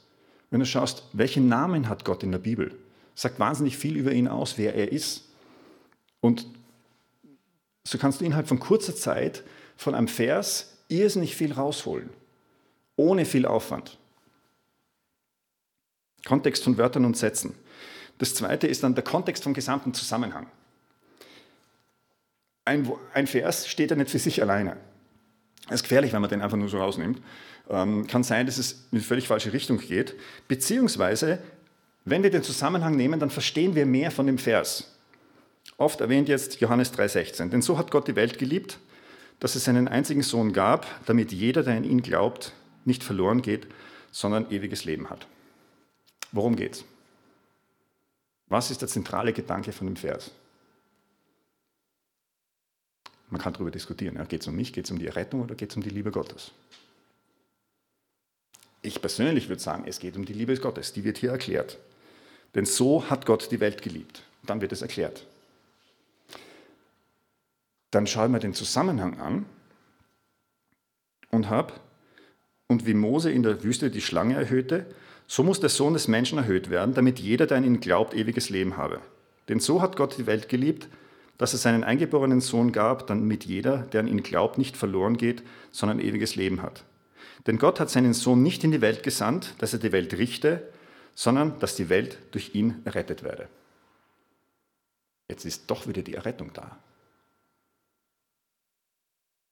wenn 0.51 0.59
du 0.59 0.65
schaust, 0.65 1.03
welchen 1.13 1.47
Namen 1.47 1.87
hat 1.87 2.03
Gott 2.03 2.21
in 2.21 2.31
der 2.31 2.39
Bibel, 2.39 2.77
sagt 3.15 3.39
wahnsinnig 3.39 3.77
viel 3.77 3.95
über 3.95 4.11
ihn 4.11 4.27
aus, 4.27 4.57
wer 4.57 4.75
er 4.75 4.91
ist. 4.91 5.23
Und 6.19 6.45
so 7.87 7.97
kannst 7.97 8.19
du 8.19 8.25
innerhalb 8.25 8.49
von 8.49 8.59
kurzer 8.59 8.95
Zeit 8.95 9.43
von 9.77 9.95
einem 9.95 10.09
Vers 10.09 10.77
irrsinnig 10.89 11.35
viel 11.37 11.53
rausholen, 11.53 12.09
ohne 12.97 13.23
viel 13.23 13.45
Aufwand. 13.45 13.97
Kontext 16.25 16.65
von 16.65 16.77
Wörtern 16.77 17.05
und 17.05 17.17
Sätzen. 17.17 17.55
Das 18.17 18.35
zweite 18.35 18.67
ist 18.67 18.83
dann 18.83 18.93
der 18.93 19.03
Kontext 19.05 19.43
vom 19.43 19.53
gesamten 19.53 19.93
Zusammenhang 19.93 20.47
ein, 22.65 22.91
ein 23.13 23.27
Vers 23.27 23.67
steht 23.67 23.91
ja 23.91 23.95
nicht 23.95 24.09
für 24.09 24.19
sich 24.19 24.41
alleine. 24.41 24.77
Es 25.67 25.75
ist 25.75 25.83
gefährlich, 25.83 26.13
wenn 26.13 26.21
man 26.21 26.29
den 26.29 26.41
einfach 26.41 26.57
nur 26.57 26.69
so 26.69 26.77
rausnimmt. 26.77 27.21
Ähm, 27.69 28.07
kann 28.07 28.23
sein, 28.23 28.45
dass 28.45 28.57
es 28.57 28.71
in 28.91 28.97
eine 28.97 29.01
völlig 29.01 29.27
falsche 29.27 29.53
Richtung 29.53 29.77
geht. 29.77 30.15
Beziehungsweise 30.47 31.39
Wenn 32.05 32.23
wir 32.23 32.31
den 32.31 32.43
Zusammenhang 32.43 32.95
nehmen, 32.95 33.19
dann 33.19 33.29
verstehen 33.29 33.75
wir 33.75 33.85
mehr 33.85 34.11
von 34.11 34.27
dem 34.27 34.37
Vers. 34.37 34.93
Oft 35.77 36.01
erwähnt 36.01 36.27
jetzt 36.27 36.59
Johannes 36.59 36.93
3,16. 36.93 37.49
Denn 37.49 37.61
so 37.61 37.77
hat 37.77 37.91
Gott 37.91 38.07
die 38.07 38.15
Welt 38.15 38.37
geliebt, 38.37 38.77
dass 39.39 39.55
es 39.55 39.63
seinen 39.63 39.87
einzigen 39.87 40.21
Sohn 40.21 40.53
gab, 40.53 40.85
damit 41.05 41.31
jeder, 41.31 41.63
der 41.63 41.77
an 41.77 41.83
ihn 41.83 42.01
glaubt, 42.01 42.53
nicht 42.85 43.03
verloren 43.03 43.41
geht, 43.41 43.67
sondern 44.11 44.51
ewiges 44.51 44.85
Leben 44.85 45.09
hat. 45.09 45.27
Worum 46.31 46.55
geht's? 46.55 46.83
Was 48.47 48.69
ist 48.69 48.81
der 48.81 48.89
zentrale 48.89 49.33
Gedanke 49.33 49.71
von 49.71 49.87
dem 49.87 49.95
Vers? 49.95 50.31
Man 53.33 53.41
kann 53.41 53.53
darüber 53.53 53.71
diskutieren. 53.71 54.17
Ja, 54.17 54.25
geht 54.25 54.41
es 54.41 54.47
um 54.47 54.55
mich, 54.55 54.73
geht 54.73 54.85
es 54.85 54.91
um 54.91 54.99
die 54.99 55.07
Errettung 55.07 55.41
oder 55.41 55.55
geht 55.55 55.71
es 55.71 55.75
um 55.75 55.81
die 55.81 55.89
Liebe 55.89 56.11
Gottes? 56.11 56.51
Ich 58.83 59.01
persönlich 59.01 59.49
würde 59.49 59.59
sagen, 59.59 59.85
es 59.87 59.97
geht 59.97 60.15
um 60.15 60.23
die 60.23 60.33
Liebe 60.33 60.55
Gottes. 60.55 60.93
Die 60.93 61.03
wird 61.03 61.17
hier 61.17 61.31
erklärt. 61.31 61.79
Denn 62.53 62.67
so 62.67 63.09
hat 63.09 63.25
Gott 63.25 63.49
die 63.49 63.59
Welt 63.59 63.81
geliebt. 63.81 64.21
Dann 64.43 64.61
wird 64.61 64.71
es 64.71 64.83
erklärt. 64.83 65.25
Dann 67.89 68.05
schauen 68.05 68.31
wir 68.33 68.39
den 68.39 68.53
Zusammenhang 68.53 69.19
an 69.19 69.47
und 71.31 71.49
hab 71.49 71.79
und 72.67 72.85
wie 72.85 72.93
Mose 72.93 73.31
in 73.31 73.41
der 73.41 73.63
Wüste 73.63 73.89
die 73.89 74.01
Schlange 74.01 74.35
erhöhte, 74.35 74.85
so 75.25 75.41
muss 75.41 75.59
der 75.59 75.69
Sohn 75.69 75.93
des 75.93 76.07
Menschen 76.07 76.37
erhöht 76.37 76.69
werden, 76.69 76.93
damit 76.93 77.19
jeder, 77.19 77.47
der 77.47 77.57
an 77.57 77.63
ihn 77.63 77.79
glaubt, 77.79 78.13
ewiges 78.13 78.51
Leben 78.51 78.77
habe. 78.77 79.01
Denn 79.49 79.59
so 79.59 79.81
hat 79.81 79.95
Gott 79.95 80.19
die 80.19 80.27
Welt 80.27 80.49
geliebt, 80.49 80.87
dass 81.37 81.53
es 81.53 81.61
seinen 81.63 81.83
eingeborenen 81.83 82.41
Sohn 82.41 82.71
gab, 82.71 83.07
damit 83.07 83.45
jeder, 83.45 83.79
der 83.79 84.01
an 84.01 84.07
ihn 84.07 84.23
glaubt, 84.23 84.57
nicht 84.57 84.77
verloren 84.77 85.17
geht, 85.17 85.43
sondern 85.71 85.99
ewiges 85.99 86.35
Leben 86.35 86.61
hat. 86.61 86.83
Denn 87.47 87.57
Gott 87.57 87.79
hat 87.79 87.89
seinen 87.89 88.13
Sohn 88.13 88.43
nicht 88.43 88.63
in 88.63 88.71
die 88.71 88.81
Welt 88.81 89.03
gesandt, 89.03 89.55
dass 89.57 89.73
er 89.73 89.79
die 89.79 89.91
Welt 89.91 90.17
richte, 90.17 90.69
sondern 91.15 91.59
dass 91.59 91.75
die 91.75 91.89
Welt 91.89 92.17
durch 92.31 92.55
ihn 92.55 92.81
errettet 92.85 93.23
werde. 93.23 93.47
Jetzt 95.29 95.45
ist 95.45 95.69
doch 95.69 95.87
wieder 95.87 96.01
die 96.01 96.15
Errettung 96.15 96.51
da. 96.53 96.77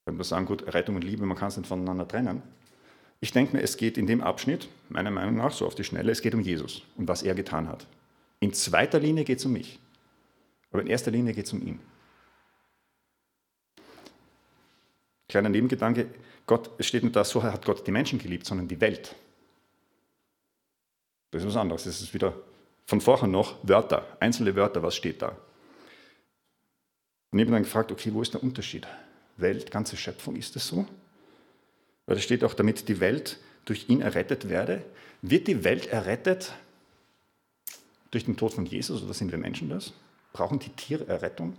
Wenn 0.05 0.17
wir 0.17 0.23
sagen, 0.23 0.45
gut, 0.45 0.63
Errettung 0.63 0.95
und 0.95 1.03
Liebe, 1.03 1.25
man 1.25 1.37
kann 1.37 1.49
es 1.49 1.57
nicht 1.57 1.67
voneinander 1.67 2.07
trennen. 2.07 2.41
Ich 3.19 3.31
denke 3.31 3.55
mir, 3.55 3.61
es 3.61 3.77
geht 3.77 3.97
in 3.97 4.07
dem 4.07 4.21
Abschnitt, 4.21 4.67
meiner 4.89 5.11
Meinung 5.11 5.35
nach, 5.35 5.51
so 5.51 5.67
auf 5.67 5.75
die 5.75 5.83
Schnelle, 5.83 6.11
es 6.11 6.21
geht 6.21 6.33
um 6.33 6.41
Jesus 6.41 6.81
und 6.97 7.07
was 7.07 7.21
er 7.21 7.35
getan 7.35 7.67
hat. 7.67 7.85
In 8.39 8.53
zweiter 8.53 8.99
Linie 8.99 9.23
geht 9.23 9.37
es 9.39 9.45
um 9.45 9.53
mich. 9.53 9.79
Aber 10.71 10.81
in 10.81 10.87
erster 10.87 11.11
Linie 11.11 11.33
geht 11.33 11.45
es 11.45 11.53
um 11.53 11.65
ihn. 11.65 11.79
Kleiner 15.27 15.49
Nebengedanke, 15.49 16.07
Gott, 16.45 16.71
es 16.77 16.87
steht 16.87 17.03
nicht 17.03 17.15
da, 17.15 17.23
so 17.23 17.41
hat 17.43 17.65
Gott 17.65 17.85
die 17.85 17.91
Menschen 17.91 18.19
geliebt, 18.19 18.45
sondern 18.45 18.67
die 18.67 18.81
Welt. 18.81 19.15
Das 21.31 21.43
ist 21.43 21.47
was 21.47 21.55
anderes. 21.55 21.85
Das 21.85 22.01
ist 22.01 22.13
wieder 22.13 22.33
von 22.85 22.99
vorher 22.99 23.27
noch 23.27 23.57
Wörter, 23.63 24.05
einzelne 24.19 24.55
Wörter, 24.55 24.83
was 24.83 24.95
steht 24.95 25.21
da. 25.21 25.37
Und 27.31 27.39
ich 27.39 27.45
habe 27.45 27.53
dann 27.53 27.63
gefragt, 27.63 27.91
okay, 27.91 28.13
wo 28.13 28.21
ist 28.21 28.33
der 28.33 28.43
Unterschied? 28.43 28.85
Welt, 29.37 29.71
ganze 29.71 29.95
Schöpfung, 29.95 30.35
ist 30.35 30.55
das 30.57 30.67
so? 30.67 30.85
Weil 32.05 32.15
da 32.17 32.21
steht 32.21 32.43
auch, 32.43 32.53
damit 32.53 32.89
die 32.89 32.99
Welt 32.99 33.39
durch 33.63 33.87
ihn 33.87 34.01
errettet 34.01 34.49
werde. 34.49 34.83
Wird 35.21 35.47
die 35.47 35.63
Welt 35.63 35.87
errettet 35.87 36.53
durch 38.09 38.25
den 38.25 38.35
Tod 38.35 38.53
von 38.53 38.65
Jesus 38.65 39.01
oder 39.01 39.13
sind 39.13 39.31
wir 39.31 39.37
Menschen 39.37 39.69
das? 39.69 39.93
Brauchen 40.33 40.59
die 40.59 40.69
Tiere 40.69 41.07
Errettung? 41.07 41.55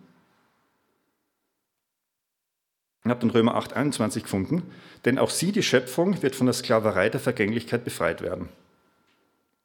Ich 3.05 3.11
habe 3.11 3.21
den 3.21 3.31
Römer 3.31 3.57
8, 3.57 3.73
21 3.73 4.23
gefunden. 4.23 4.63
Denn 5.05 5.19
auch 5.19 5.31
sie, 5.31 5.53
die 5.53 5.63
Schöpfung, 5.63 6.23
wird 6.23 6.37
von 6.37 6.47
der 6.47 6.55
Sklaverei 6.55 7.09
der 7.09 7.21
Vergänglichkeit 7.21 7.85
befreit 7.85 8.23
werden. 8.23 8.49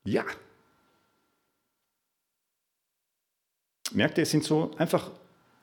Ja. 0.04 0.26
Merkt 3.92 4.18
ihr, 4.18 4.24
es 4.24 4.32
sind 4.32 4.44
so 4.44 4.72
einfach 4.78 5.12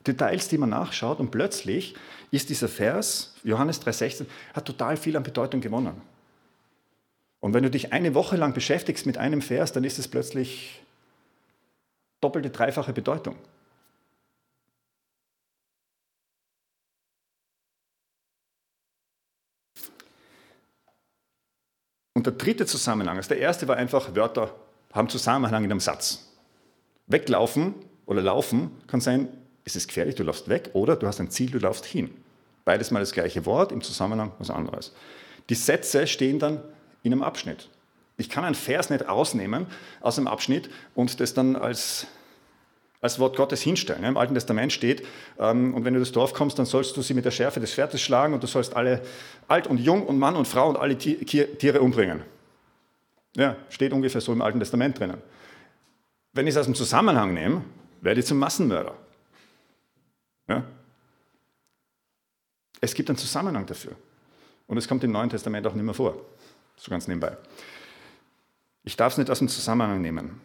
Details, 0.07 0.47
die 0.47 0.57
man 0.57 0.69
nachschaut 0.69 1.19
und 1.19 1.31
plötzlich 1.31 1.95
ist 2.31 2.49
dieser 2.49 2.67
Vers, 2.67 3.35
Johannes 3.43 3.81
3,16, 3.81 4.25
hat 4.53 4.65
total 4.65 4.97
viel 4.97 5.17
an 5.17 5.23
Bedeutung 5.23 5.61
gewonnen. 5.61 6.01
Und 7.39 7.53
wenn 7.53 7.63
du 7.63 7.69
dich 7.69 7.93
eine 7.93 8.13
Woche 8.13 8.37
lang 8.37 8.53
beschäftigst 8.53 9.05
mit 9.05 9.17
einem 9.17 9.41
Vers, 9.41 9.71
dann 9.71 9.83
ist 9.83 9.99
es 9.99 10.07
plötzlich 10.07 10.81
doppelte, 12.25 12.49
dreifache 12.49 12.91
Bedeutung. 12.91 13.35
Und 22.13 22.25
der 22.25 22.33
dritte 22.33 22.65
Zusammenhang, 22.65 23.17
also 23.17 23.29
der 23.29 23.39
erste 23.39 23.67
war 23.67 23.75
einfach, 23.75 24.15
Wörter 24.15 24.55
haben 24.93 25.09
Zusammenhang 25.09 25.63
in 25.65 25.71
einem 25.71 25.79
Satz. 25.79 26.31
Weglaufen 27.07 27.75
oder 28.07 28.21
laufen 28.21 28.71
kann 28.87 29.01
sein, 29.01 29.27
ist 29.65 29.75
es 29.75 29.87
gefährlich, 29.87 30.15
du 30.15 30.23
laufst 30.23 30.47
weg, 30.49 30.71
oder 30.73 30.95
du 30.95 31.05
hast 31.05 31.19
ein 31.19 31.29
Ziel, 31.29 31.51
du 31.51 31.59
laufst 31.59 31.85
hin. 31.85 32.09
Beides 32.63 32.89
mal 32.89 33.01
das 33.01 33.11
gleiche 33.11 33.45
Wort, 33.45 33.71
im 33.71 33.81
Zusammenhang 33.81 34.31
was 34.39 34.49
anderes. 34.49 34.93
Die 35.49 35.55
Sätze 35.55 36.07
stehen 36.07 36.39
dann 36.39 36.63
in 37.03 37.13
einem 37.13 37.21
Abschnitt. 37.21 37.69
Ich 38.17 38.29
kann 38.29 38.45
einen 38.45 38.55
Vers 38.55 38.89
nicht 38.89 39.07
rausnehmen 39.07 39.67
aus 40.01 40.17
einem 40.17 40.27
Abschnitt 40.27 40.69
und 40.93 41.19
das 41.19 41.33
dann 41.33 41.55
als, 41.55 42.07
als 43.01 43.19
Wort 43.19 43.35
Gottes 43.35 43.61
hinstellen. 43.61 44.03
Im 44.03 44.17
Alten 44.17 44.33
Testament 44.33 44.71
steht, 44.71 45.05
ähm, 45.37 45.73
und 45.73 45.83
wenn 45.85 45.93
du 45.93 45.99
das 45.99 46.11
Dorf 46.11 46.33
kommst, 46.33 46.57
dann 46.57 46.65
sollst 46.65 46.95
du 46.95 47.01
sie 47.01 47.13
mit 47.13 47.25
der 47.25 47.31
Schärfe 47.31 47.59
des 47.59 47.73
Schwertes 47.73 48.01
schlagen 48.01 48.33
und 48.33 48.41
du 48.41 48.47
sollst 48.47 48.75
alle 48.75 49.01
alt 49.47 49.67
und 49.67 49.79
jung 49.79 50.05
und 50.05 50.17
Mann 50.17 50.35
und 50.35 50.47
Frau 50.47 50.69
und 50.69 50.77
alle 50.77 50.97
Tiere 50.97 51.81
umbringen. 51.81 52.21
Ja, 53.35 53.57
steht 53.69 53.91
ungefähr 53.91 54.21
so 54.21 54.31
im 54.31 54.41
Alten 54.41 54.59
Testament 54.59 54.97
drinnen. 54.97 55.21
Wenn 56.31 56.47
ich 56.47 56.53
es 56.53 56.57
aus 56.57 56.65
dem 56.65 56.75
Zusammenhang 56.75 57.33
nehme, 57.33 57.63
werde 58.01 58.21
ich 58.21 58.25
zum 58.25 58.39
Massenmörder. 58.39 58.95
Ja? 60.47 60.63
Es 62.79 62.93
gibt 62.93 63.09
einen 63.09 63.17
Zusammenhang 63.17 63.65
dafür. 63.65 63.93
Und 64.67 64.77
es 64.77 64.87
kommt 64.87 65.03
im 65.03 65.11
Neuen 65.11 65.29
Testament 65.29 65.65
auch 65.67 65.73
nicht 65.73 65.83
mehr 65.83 65.93
vor. 65.93 66.15
So 66.77 66.89
ganz 66.89 67.07
nebenbei. 67.07 67.37
Ich 68.85 68.95
darf 68.95 69.13
es 69.13 69.17
nicht 69.17 69.29
aus 69.29 69.39
dem 69.39 69.49
Zusammenhang 69.49 70.01
nehmen. 70.01 70.39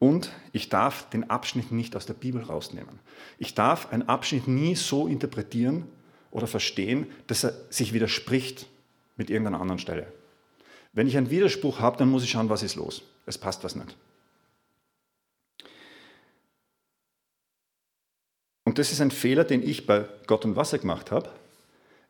Und 0.00 0.30
ich 0.52 0.68
darf 0.68 1.08
den 1.10 1.28
Abschnitt 1.30 1.72
nicht 1.72 1.96
aus 1.96 2.06
der 2.06 2.14
Bibel 2.14 2.42
rausnehmen. 2.42 3.00
Ich 3.38 3.54
darf 3.54 3.92
einen 3.92 4.08
Abschnitt 4.08 4.46
nie 4.46 4.76
so 4.76 5.06
interpretieren 5.08 5.86
oder 6.30 6.46
verstehen, 6.46 7.06
dass 7.26 7.44
er 7.44 7.54
sich 7.70 7.92
widerspricht 7.92 8.66
mit 9.16 9.30
irgendeiner 9.30 9.60
anderen 9.60 9.78
Stelle. 9.78 10.12
Wenn 10.92 11.06
ich 11.06 11.16
einen 11.16 11.30
Widerspruch 11.30 11.80
habe, 11.80 11.96
dann 11.96 12.10
muss 12.10 12.22
ich 12.22 12.30
schauen, 12.30 12.48
was 12.48 12.62
ist 12.62 12.76
los. 12.76 13.02
Es 13.26 13.38
passt 13.38 13.64
was 13.64 13.74
nicht. 13.74 13.96
Und 18.64 18.78
das 18.78 18.92
ist 18.92 19.00
ein 19.00 19.10
Fehler, 19.10 19.44
den 19.44 19.62
ich 19.62 19.86
bei 19.86 20.08
Gott 20.26 20.44
und 20.44 20.56
Wasser 20.56 20.78
gemacht 20.78 21.10
habe. 21.10 21.30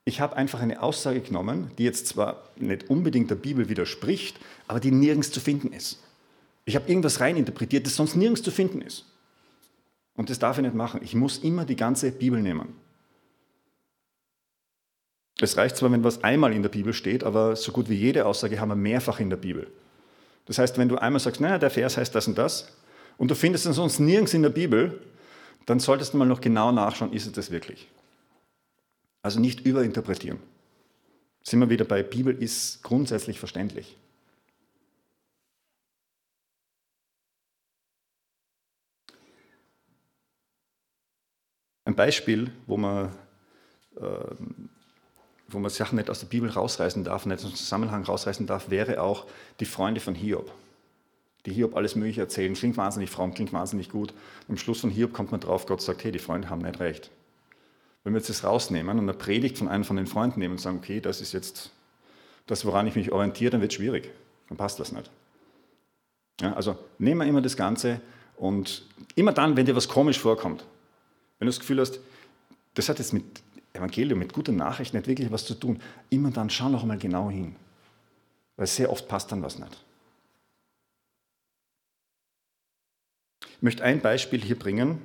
Ich 0.09 0.23
habe 0.23 0.37
einfach 0.37 0.61
eine 0.61 0.83
Aussage 0.83 1.21
genommen, 1.21 1.71
die 1.77 1.85
jetzt 1.85 2.07
zwar 2.07 2.42
nicht 2.57 2.88
unbedingt 2.88 3.31
der 3.31 3.35
Bibel 3.35 3.68
widerspricht, 3.68 4.40
aber 4.66 4.81
die 4.81 4.90
nirgends 4.90 5.31
zu 5.31 5.38
finden 5.38 5.71
ist. 5.71 6.03
Ich 6.64 6.77
habe 6.77 6.88
irgendwas 6.88 7.21
reininterpretiert, 7.21 7.85
das 7.85 7.97
sonst 7.97 8.16
nirgends 8.16 8.42
zu 8.42 8.51
finden 8.51 8.81
ist. 8.81 9.05
Und 10.14 10.31
das 10.31 10.38
darf 10.38 10.57
ich 10.57 10.62
nicht 10.62 10.75
machen. 10.75 11.03
Ich 11.05 11.14
muss 11.14 11.37
immer 11.37 11.66
die 11.66 11.77
ganze 11.77 12.11
Bibel 12.11 12.40
nehmen. 12.40 12.73
Es 15.42 15.59
reicht 15.59 15.77
zwar, 15.77 15.92
wenn 15.92 16.03
was 16.03 16.25
einmal 16.25 16.55
in 16.55 16.62
der 16.62 16.71
Bibel 16.71 16.94
steht, 16.94 17.23
aber 17.23 17.55
so 17.55 17.71
gut 17.71 17.90
wie 17.90 17.94
jede 17.94 18.25
Aussage 18.25 18.59
haben 18.59 18.71
wir 18.71 18.77
mehrfach 18.77 19.21
in 19.21 19.29
der 19.29 19.37
Bibel. 19.37 19.71
Das 20.47 20.57
heißt, 20.57 20.79
wenn 20.79 20.88
du 20.88 20.97
einmal 20.97 21.21
sagst, 21.21 21.42
naja, 21.42 21.59
der 21.59 21.68
Vers 21.68 21.99
heißt 21.99 22.14
das 22.14 22.27
und 22.27 22.38
das, 22.38 22.79
und 23.18 23.31
du 23.31 23.35
findest 23.35 23.66
es 23.66 23.77
sonst 23.77 23.99
nirgends 23.99 24.33
in 24.33 24.40
der 24.40 24.49
Bibel, 24.49 25.03
dann 25.66 25.81
solltest 25.81 26.14
du 26.14 26.16
mal 26.16 26.25
noch 26.25 26.40
genau 26.40 26.73
nachschauen, 26.73 27.12
ist 27.12 27.27
es 27.27 27.33
das 27.33 27.51
wirklich? 27.51 27.88
Also 29.22 29.40
nicht 29.40 29.61
überinterpretieren. 29.61 30.38
Sind 31.42 31.61
wir 31.61 31.70
wieder 31.70 31.85
bei 31.85 32.02
Bibel 32.02 32.35
ist 32.35 32.83
grundsätzlich 32.83 33.38
verständlich. 33.38 33.96
Ein 41.85 41.96
Beispiel, 41.96 42.52
wo 42.66 42.76
man, 42.76 43.14
äh, 43.96 44.35
wo 45.48 45.59
man 45.59 45.70
Sachen 45.70 45.96
nicht 45.96 46.11
aus 46.11 46.20
der 46.20 46.26
Bibel 46.26 46.50
rausreißen 46.50 47.02
darf, 47.02 47.24
nicht 47.24 47.38
aus 47.38 47.50
dem 47.50 47.54
Zusammenhang 47.54 48.04
rausreißen 48.04 48.46
darf, 48.46 48.68
wäre 48.68 49.02
auch 49.02 49.26
die 49.59 49.64
Freunde 49.64 50.00
von 50.00 50.14
Hiob 50.14 50.52
die 51.48 51.54
Hiob 51.54 51.76
alles 51.76 51.96
Mögliche 51.96 52.20
erzählen. 52.20 52.54
Klingt 52.54 52.76
wahnsinnig 52.76 53.11
fromm, 53.11 53.35
klingt 53.35 53.52
wahnsinnig 53.52 53.90
gut. 53.90 54.12
Am 54.48 54.57
Schluss 54.57 54.81
von 54.81 54.90
Hiob 54.90 55.12
kommt 55.12 55.31
man 55.31 55.40
drauf, 55.40 55.66
Gott 55.66 55.81
sagt, 55.81 56.04
hey, 56.04 56.12
die 56.12 56.18
Freunde 56.18 56.50
haben 56.50 56.62
nicht 56.62 56.81
recht. 56.81 57.11
Wenn 58.04 58.14
wir 58.14 58.18
jetzt 58.18 58.30
das 58.30 58.44
rausnehmen 58.44 58.98
und 58.98 59.04
eine 59.04 59.14
Predigt 59.16 59.58
von 59.58 59.68
einem 59.68 59.84
von 59.84 59.96
den 59.96 60.06
Freunden 60.06 60.40
nehmen 60.40 60.52
und 60.52 60.61
sagen, 60.61 60.78
okay, 60.78 61.00
das 61.00 61.20
ist 61.20 61.32
jetzt 61.32 61.70
das, 62.46 62.64
woran 62.64 62.87
ich 62.87 62.96
mich 62.96 63.12
orientiere, 63.12 63.50
dann 63.50 63.61
wird 63.61 63.72
es 63.72 63.76
schwierig. 63.76 64.11
Dann 64.48 64.56
passt 64.56 64.80
das 64.80 64.92
nicht. 64.92 65.11
Ja, 66.40 66.54
also 66.54 66.78
nehmen 66.98 67.20
wir 67.20 67.26
immer 67.26 67.42
das 67.42 67.56
Ganze 67.56 68.00
und 68.37 68.87
immer 69.14 69.32
dann, 69.32 69.56
wenn 69.56 69.66
dir 69.66 69.76
was 69.76 69.88
komisch 69.88 70.18
vorkommt, 70.18 70.64
wenn 71.38 71.46
du 71.46 71.50
das 71.50 71.61
Gefühl 71.61 71.80
hast, 71.80 72.00
das 72.74 72.88
hat 72.88 72.98
jetzt 72.98 73.12
mit 73.12 73.24
Evangelium, 73.72 74.18
mit 74.18 74.32
guten 74.32 74.56
Nachrichten 74.56 74.96
nicht 74.96 75.08
wirklich 75.08 75.30
was 75.30 75.44
zu 75.44 75.54
tun, 75.54 75.80
immer 76.11 76.30
dann 76.30 76.48
schau 76.48 76.68
noch 76.68 76.82
einmal 76.82 76.98
genau 76.98 77.30
hin. 77.30 77.56
Weil 78.56 78.66
sehr 78.66 78.90
oft 78.90 79.08
passt 79.08 79.30
dann 79.30 79.42
was 79.42 79.58
nicht. 79.58 79.84
Ich 83.56 83.62
möchte 83.62 83.82
ein 83.82 84.00
Beispiel 84.00 84.40
hier 84.40 84.58
bringen, 84.58 85.02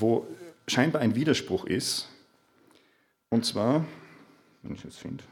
wo 0.00 0.26
scheinbar 0.66 1.02
ein 1.02 1.14
Widerspruch 1.14 1.64
ist. 1.64 2.08
Und 3.28 3.44
zwar, 3.44 3.84
wenn 4.62 4.74
ich 4.74 4.84
es 4.84 4.96
finde. 4.96 5.24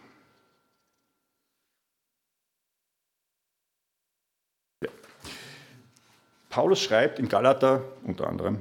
Ja. 4.83 4.90
Paulus 6.50 6.81
schreibt 6.81 7.18
in 7.18 7.28
Galater 7.28 7.85
unter 8.04 8.28
anderem, 8.28 8.61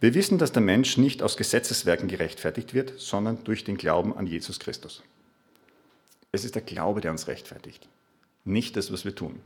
wir 0.00 0.14
wissen, 0.14 0.36
dass 0.38 0.52
der 0.52 0.62
Mensch 0.62 0.98
nicht 0.98 1.22
aus 1.22 1.36
Gesetzeswerken 1.36 2.08
gerechtfertigt 2.08 2.74
wird, 2.74 3.00
sondern 3.00 3.42
durch 3.44 3.64
den 3.64 3.78
Glauben 3.78 4.14
an 4.14 4.26
Jesus 4.26 4.60
Christus. 4.60 5.02
Es 6.30 6.44
ist 6.44 6.56
der 6.56 6.62
Glaube, 6.62 7.00
der 7.00 7.10
uns 7.10 7.28
rechtfertigt, 7.28 7.88
nicht 8.44 8.76
das, 8.76 8.92
was 8.92 9.04
wir 9.04 9.14
tun. 9.14 9.40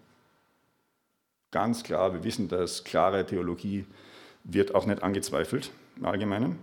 Ganz 1.51 1.85
klar, 1.85 2.13
wir 2.13 2.25
wissen 2.25 2.49
das, 2.49 2.83
klare 2.83 3.25
Theologie 3.25 3.87
wird 4.49 4.75
auch 4.75 4.87
nicht 4.87 5.03
angezweifelt 5.03 5.71
im 5.97 6.07
Allgemeinen. 6.07 6.59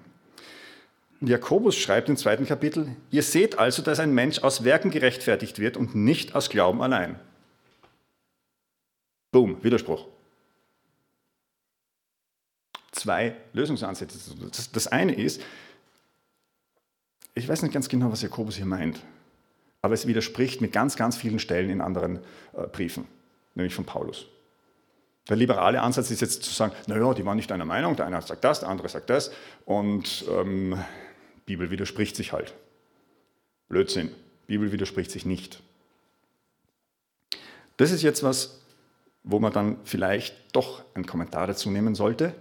Jakobus 1.22 1.78
schreibt 1.78 2.10
im 2.10 2.18
zweiten 2.18 2.46
Kapitel, 2.46 2.96
ihr 3.10 3.24
seht 3.24 3.58
also, 3.58 3.82
dass 3.82 4.00
ein 4.00 4.14
Mensch 4.14 4.40
aus 4.40 4.64
Werken 4.64 4.92
gerechtfertigt 4.92 5.60
wird 5.60 5.78
und 5.78 5.96
nicht 5.96 6.36
aus 6.36 6.50
Glauben 6.50 6.82
allein. 6.82 7.20
Boom, 9.32 9.64
Widerspruch. 9.64 10.08
Zwei 12.92 13.36
Lösungsansätze. 13.54 14.18
Das 14.74 14.88
eine 14.88 15.16
ist, 15.16 15.42
ich 17.34 17.48
weiß 17.48 17.62
nicht 17.62 17.74
ganz 17.74 17.90
genau, 17.90 18.12
was 18.12 18.22
Jakobus 18.22 18.56
hier 18.56 18.66
meint, 18.66 19.02
aber 19.82 19.94
es 19.94 20.08
widerspricht 20.08 20.62
mit 20.62 20.72
ganz, 20.72 20.96
ganz 20.96 21.18
vielen 21.18 21.40
Stellen 21.40 21.70
in 21.70 21.82
anderen 21.82 22.20
äh, 22.54 22.68
Briefen, 22.68 23.06
nämlich 23.56 23.76
von 23.76 23.86
Paulus. 23.86 24.28
Der 25.28 25.36
liberale 25.36 25.82
Ansatz 25.82 26.12
ist 26.12 26.22
jetzt 26.22 26.44
zu 26.44 26.54
sagen, 26.54 26.74
naja, 26.88 27.14
die 27.14 27.26
waren 27.26 27.38
nicht 27.38 27.52
einer 27.52 27.66
Meinung, 27.66 27.96
der 27.96 28.06
eine 28.06 28.22
sagt 28.22 28.44
das, 28.44 28.60
der 28.60 28.70
andere 28.70 28.90
sagt 28.90 29.10
das 29.10 29.32
und 29.66 30.26
ähm, 30.30 30.80
Bibel 31.46 31.72
widerspricht 31.72 32.16
sich 32.16 32.32
halt. 32.32 32.54
Blödsinn, 33.68 34.12
Bibel 34.46 34.72
widerspricht 34.72 35.10
sich 35.10 35.26
nicht. 35.26 35.62
Das 37.78 37.92
ist 37.92 38.04
jetzt 38.04 38.24
was, 38.24 38.62
wo 39.24 39.40
man 39.40 39.52
dann 39.52 39.78
vielleicht 39.84 40.36
doch 40.54 40.84
einen 40.94 41.08
Kommentar 41.08 41.48
dazu 41.48 41.72
nehmen 41.72 41.96
sollte, 41.96 42.34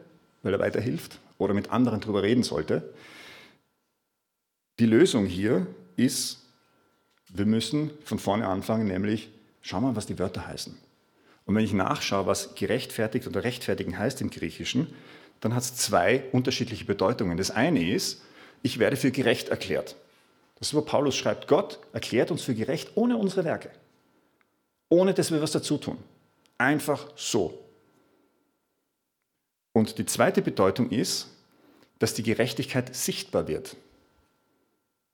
weil 0.43 0.53
er 0.53 0.61
weiterhilft, 0.61 1.19
oder 1.39 1.55
mit 1.55 1.71
anderen 1.71 2.01
darüber 2.01 2.23
reden 2.23 2.43
sollte. 2.43 2.95
Die 4.79 4.87
Lösung 4.87 5.27
hier 5.27 5.67
ist, 5.97 6.43
wir 7.29 7.47
müssen 7.47 7.91
von 8.05 8.19
vorne 8.19 8.47
anfangen, 8.47 8.87
nämlich 8.87 9.31
schau 9.63 9.81
mal, 9.81 9.97
was 9.97 10.07
die 10.07 10.19
Wörter 10.19 10.47
heißen. 10.47 10.77
Und 11.47 11.55
wenn 11.55 11.65
ich 11.65 11.73
nachschaue, 11.73 12.27
was 12.27 12.55
gerechtfertigt 12.55 13.27
oder 13.27 13.45
rechtfertigen 13.45 13.99
heißt 13.99 14.21
im 14.21 14.31
Griechischen, 14.31 14.95
dann 15.41 15.55
hat 15.55 15.63
es 15.63 15.77
zwei 15.77 16.25
unterschiedliche 16.33 16.85
Bedeutungen. 16.85 17.37
Das 17.37 17.51
eine 17.51 17.87
ist, 17.87 18.23
ich 18.63 18.79
werde 18.79 18.97
für 18.97 19.11
gerecht 19.11 19.49
erklärt. 19.49 19.97
Das 20.59 20.69
ist, 20.69 20.75
wo 20.75 20.81
Paulus 20.81 21.17
schreibt, 21.17 21.49
Gott 21.49 21.81
erklärt 21.93 22.31
uns 22.31 22.43
für 22.43 22.55
gerecht 22.55 22.93
ohne 22.95 23.17
unsere 23.17 23.45
Werke. 23.45 23.71
Ohne 24.89 25.13
dass 25.13 25.31
wir 25.31 25.43
was 25.43 25.53
dazu 25.53 25.77
tun. 25.77 25.99
Einfach 26.57 27.09
so. 27.17 27.59
Und 29.73 29.99
die 29.99 30.07
zweite 30.07 30.41
Bedeutung 30.41 30.89
ist, 30.91 31.29
dass 31.99 32.15
die 32.15 32.23
Gerechtigkeit 32.23 32.95
sichtbar 32.95 33.49
wird. 33.49 33.77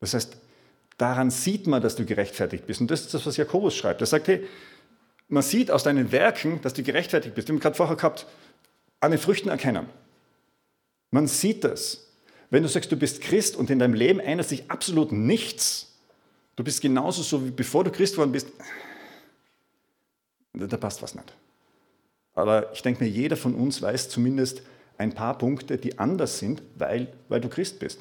Das 0.00 0.14
heißt, 0.14 0.36
daran 0.98 1.30
sieht 1.30 1.66
man, 1.66 1.82
dass 1.82 1.96
du 1.96 2.04
gerechtfertigt 2.04 2.66
bist. 2.66 2.80
Und 2.80 2.90
das 2.90 3.02
ist 3.02 3.14
das, 3.14 3.26
was 3.26 3.36
Jakobus 3.36 3.74
schreibt. 3.74 4.00
Er 4.00 4.06
sagt, 4.06 4.28
hey, 4.28 4.46
man 5.30 5.42
sieht 5.42 5.70
aus 5.70 5.84
deinen 5.84 6.12
Werken, 6.12 6.60
dass 6.60 6.74
du 6.74 6.82
gerechtfertigt 6.82 7.34
bist. 7.34 7.48
Wir 7.48 7.54
haben 7.54 7.60
gerade 7.60 7.76
vorher 7.76 7.96
gehabt, 7.96 8.26
an 9.00 9.12
den 9.12 9.20
Früchten 9.20 9.48
erkennen. 9.48 9.86
Man 11.10 11.26
sieht 11.26 11.64
das. 11.64 12.06
Wenn 12.50 12.62
du 12.64 12.68
sagst, 12.68 12.90
du 12.90 12.96
bist 12.96 13.20
Christ 13.20 13.56
und 13.56 13.70
in 13.70 13.78
deinem 13.78 13.94
Leben 13.94 14.18
ändert 14.18 14.48
sich 14.48 14.70
absolut 14.70 15.12
nichts, 15.12 15.92
du 16.56 16.64
bist 16.64 16.80
genauso 16.80 17.22
so, 17.22 17.46
wie 17.46 17.50
bevor 17.50 17.84
du 17.84 17.92
Christ 17.92 18.14
geworden 18.14 18.32
bist, 18.32 18.48
da 20.52 20.76
passt 20.76 21.00
was 21.00 21.14
nicht. 21.14 21.32
Aber 22.34 22.72
ich 22.72 22.82
denke 22.82 23.04
mir, 23.04 23.10
jeder 23.10 23.36
von 23.36 23.54
uns 23.54 23.80
weiß 23.80 24.08
zumindest 24.08 24.62
ein 24.98 25.14
paar 25.14 25.38
Punkte, 25.38 25.78
die 25.78 25.98
anders 25.98 26.38
sind, 26.38 26.60
weil, 26.76 27.12
weil 27.28 27.40
du 27.40 27.48
Christ 27.48 27.78
bist. 27.78 28.00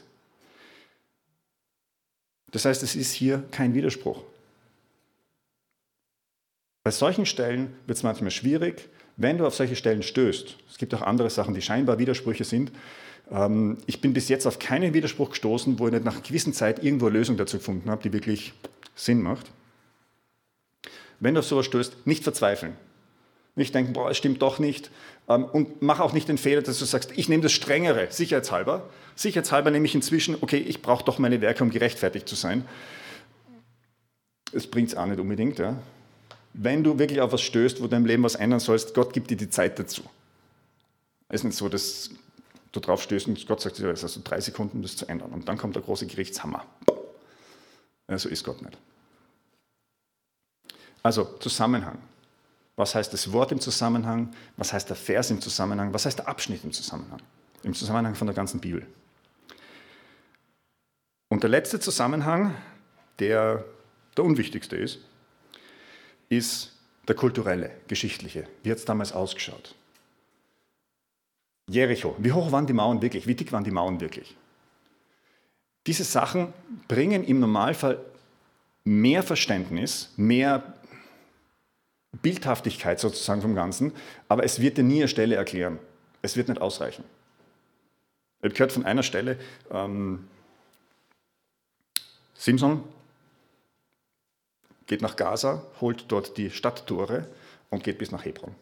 Das 2.51 2.65
heißt, 2.65 2.81
es 2.81 2.95
ist 2.95 3.13
hier 3.13 3.43
kein 3.51 3.75
Widerspruch. 3.75 4.23
Bei 6.89 6.93
solchen 6.93 7.27
Stellen 7.27 7.75
wird 7.85 7.99
es 7.99 8.03
manchmal 8.03 8.31
schwierig, 8.31 8.89
wenn 9.15 9.37
du 9.37 9.45
auf 9.45 9.53
solche 9.53 9.75
Stellen 9.75 10.01
stößt. 10.01 10.55
Es 10.67 10.79
gibt 10.79 10.91
auch 10.95 11.03
andere 11.03 11.29
Sachen, 11.29 11.53
die 11.53 11.61
scheinbar 11.61 11.99
Widersprüche 11.99 12.43
sind. 12.43 12.71
Ähm, 13.29 13.77
ich 13.85 14.01
bin 14.01 14.11
bis 14.11 14.27
jetzt 14.27 14.47
auf 14.47 14.57
keinen 14.57 14.95
Widerspruch 14.95 15.29
gestoßen, 15.29 15.77
wo 15.77 15.85
ich 15.85 15.93
nicht 15.93 16.03
nach 16.03 16.13
einer 16.13 16.23
gewissen 16.23 16.51
Zeit 16.51 16.83
irgendwo 16.83 17.05
eine 17.05 17.19
Lösung 17.19 17.37
dazu 17.37 17.59
gefunden 17.59 17.91
habe, 17.91 18.01
die 18.01 18.11
wirklich 18.11 18.53
Sinn 18.95 19.21
macht. 19.21 19.51
Wenn 21.19 21.35
du 21.35 21.41
auf 21.41 21.45
sowas 21.45 21.67
stößt, 21.67 22.07
nicht 22.07 22.23
verzweifeln. 22.23 22.75
Nicht 23.53 23.75
denken, 23.75 23.93
boah, 23.93 24.09
es 24.09 24.17
stimmt 24.17 24.41
doch 24.41 24.57
nicht. 24.57 24.89
Ähm, 25.27 25.45
und 25.45 25.83
mach 25.83 25.99
auch 25.99 26.13
nicht 26.13 26.27
den 26.27 26.39
Fehler, 26.39 26.63
dass 26.63 26.79
du 26.79 26.85
sagst, 26.85 27.11
ich 27.15 27.29
nehme 27.29 27.43
das 27.43 27.51
Strengere, 27.51 28.07
sicherheitshalber. 28.09 28.89
Sicherheitshalber 29.15 29.69
nehme 29.69 29.85
ich 29.85 29.93
inzwischen, 29.93 30.37
okay, 30.41 30.57
ich 30.57 30.81
brauche 30.81 31.03
doch 31.03 31.19
meine 31.19 31.39
Werke, 31.39 31.63
um 31.63 31.69
gerechtfertigt 31.69 32.27
zu 32.27 32.33
sein. 32.33 32.65
Es 34.53 34.65
bringt 34.65 34.87
es 34.87 34.95
auch 34.95 35.05
nicht 35.05 35.19
unbedingt. 35.19 35.59
Ja 35.59 35.77
wenn 36.61 36.83
du 36.83 36.99
wirklich 36.99 37.21
auf 37.21 37.31
was 37.31 37.41
stößt, 37.41 37.81
wo 37.81 37.87
du 37.87 37.95
im 37.95 38.05
Leben 38.05 38.21
was 38.23 38.35
ändern 38.35 38.59
sollst, 38.59 38.93
Gott 38.93 39.13
gibt 39.13 39.31
dir 39.31 39.37
die 39.37 39.49
Zeit 39.49 39.79
dazu. 39.79 40.03
Es 41.29 41.39
ist 41.39 41.43
nicht 41.45 41.55
so, 41.55 41.69
dass 41.69 42.09
du 42.73 42.81
drauf 42.81 43.01
stößt 43.01 43.27
und 43.27 43.47
Gott 43.47 43.61
sagt, 43.61 43.79
es 43.79 44.03
hast 44.03 44.17
du 44.17 44.19
drei 44.19 44.41
Sekunden, 44.41 44.81
das 44.81 44.97
zu 44.97 45.07
ändern. 45.07 45.31
Und 45.31 45.47
dann 45.47 45.57
kommt 45.57 45.75
der 45.75 45.83
große 45.83 46.05
Gerichtshammer. 46.05 46.65
So 48.09 48.27
ist 48.27 48.43
Gott 48.43 48.61
nicht. 48.61 48.77
Also 51.01 51.23
Zusammenhang. 51.39 51.97
Was 52.75 52.93
heißt 52.93 53.13
das 53.13 53.31
Wort 53.31 53.53
im 53.53 53.61
Zusammenhang? 53.61 54.33
Was 54.57 54.73
heißt 54.73 54.89
der 54.89 54.97
Vers 54.97 55.31
im 55.31 55.39
Zusammenhang? 55.39 55.93
Was 55.93 56.05
heißt 56.05 56.19
der 56.19 56.27
Abschnitt 56.27 56.65
im 56.65 56.73
Zusammenhang? 56.73 57.21
Im 57.63 57.73
Zusammenhang 57.73 58.15
von 58.15 58.27
der 58.27 58.35
ganzen 58.35 58.59
Bibel. 58.59 58.85
Und 61.29 61.41
der 61.41 61.49
letzte 61.49 61.79
Zusammenhang, 61.79 62.53
der 63.19 63.63
der 64.17 64.25
unwichtigste 64.25 64.75
ist, 64.75 64.99
ist 66.29 66.71
der 67.07 67.15
kulturelle, 67.15 67.71
geschichtliche. 67.87 68.47
Wie 68.63 68.71
hat 68.71 68.77
es 68.77 68.85
damals 68.85 69.11
ausgeschaut? 69.11 69.75
Jericho. 71.67 72.15
Wie 72.19 72.31
hoch 72.31 72.51
waren 72.51 72.67
die 72.67 72.73
Mauern 72.73 73.01
wirklich? 73.01 73.27
Wie 73.27 73.35
dick 73.35 73.51
waren 73.51 73.63
die 73.63 73.71
Mauern 73.71 73.99
wirklich? 73.99 74.35
Diese 75.87 76.03
Sachen 76.03 76.53
bringen 76.87 77.23
im 77.23 77.39
Normalfall 77.39 77.99
mehr 78.83 79.23
Verständnis, 79.23 80.11
mehr 80.17 80.73
Bildhaftigkeit 82.21 82.99
sozusagen 82.99 83.41
vom 83.41 83.55
Ganzen, 83.55 83.93
aber 84.27 84.43
es 84.43 84.59
wird 84.59 84.77
dir 84.77 84.83
nie 84.83 84.99
eine 84.99 85.07
Stelle 85.07 85.35
erklären. 85.35 85.79
Es 86.21 86.35
wird 86.35 86.47
nicht 86.49 86.61
ausreichen. 86.61 87.03
Ich 88.39 88.45
habe 88.45 88.53
gehört 88.53 88.71
von 88.71 88.85
einer 88.85 89.03
Stelle, 89.03 89.37
ähm, 89.71 90.27
Simson 92.33 92.83
geht 94.89 95.01
nach 95.03 95.15
Gaza, 95.15 95.63
holt 95.79 96.05
dort 96.09 96.35
die 96.35 96.49
Stadttore 96.49 97.27
und 97.69 97.83
geht 97.83 97.99
bis 97.99 98.11
nach 98.11 98.25
Hebron. 98.25 98.55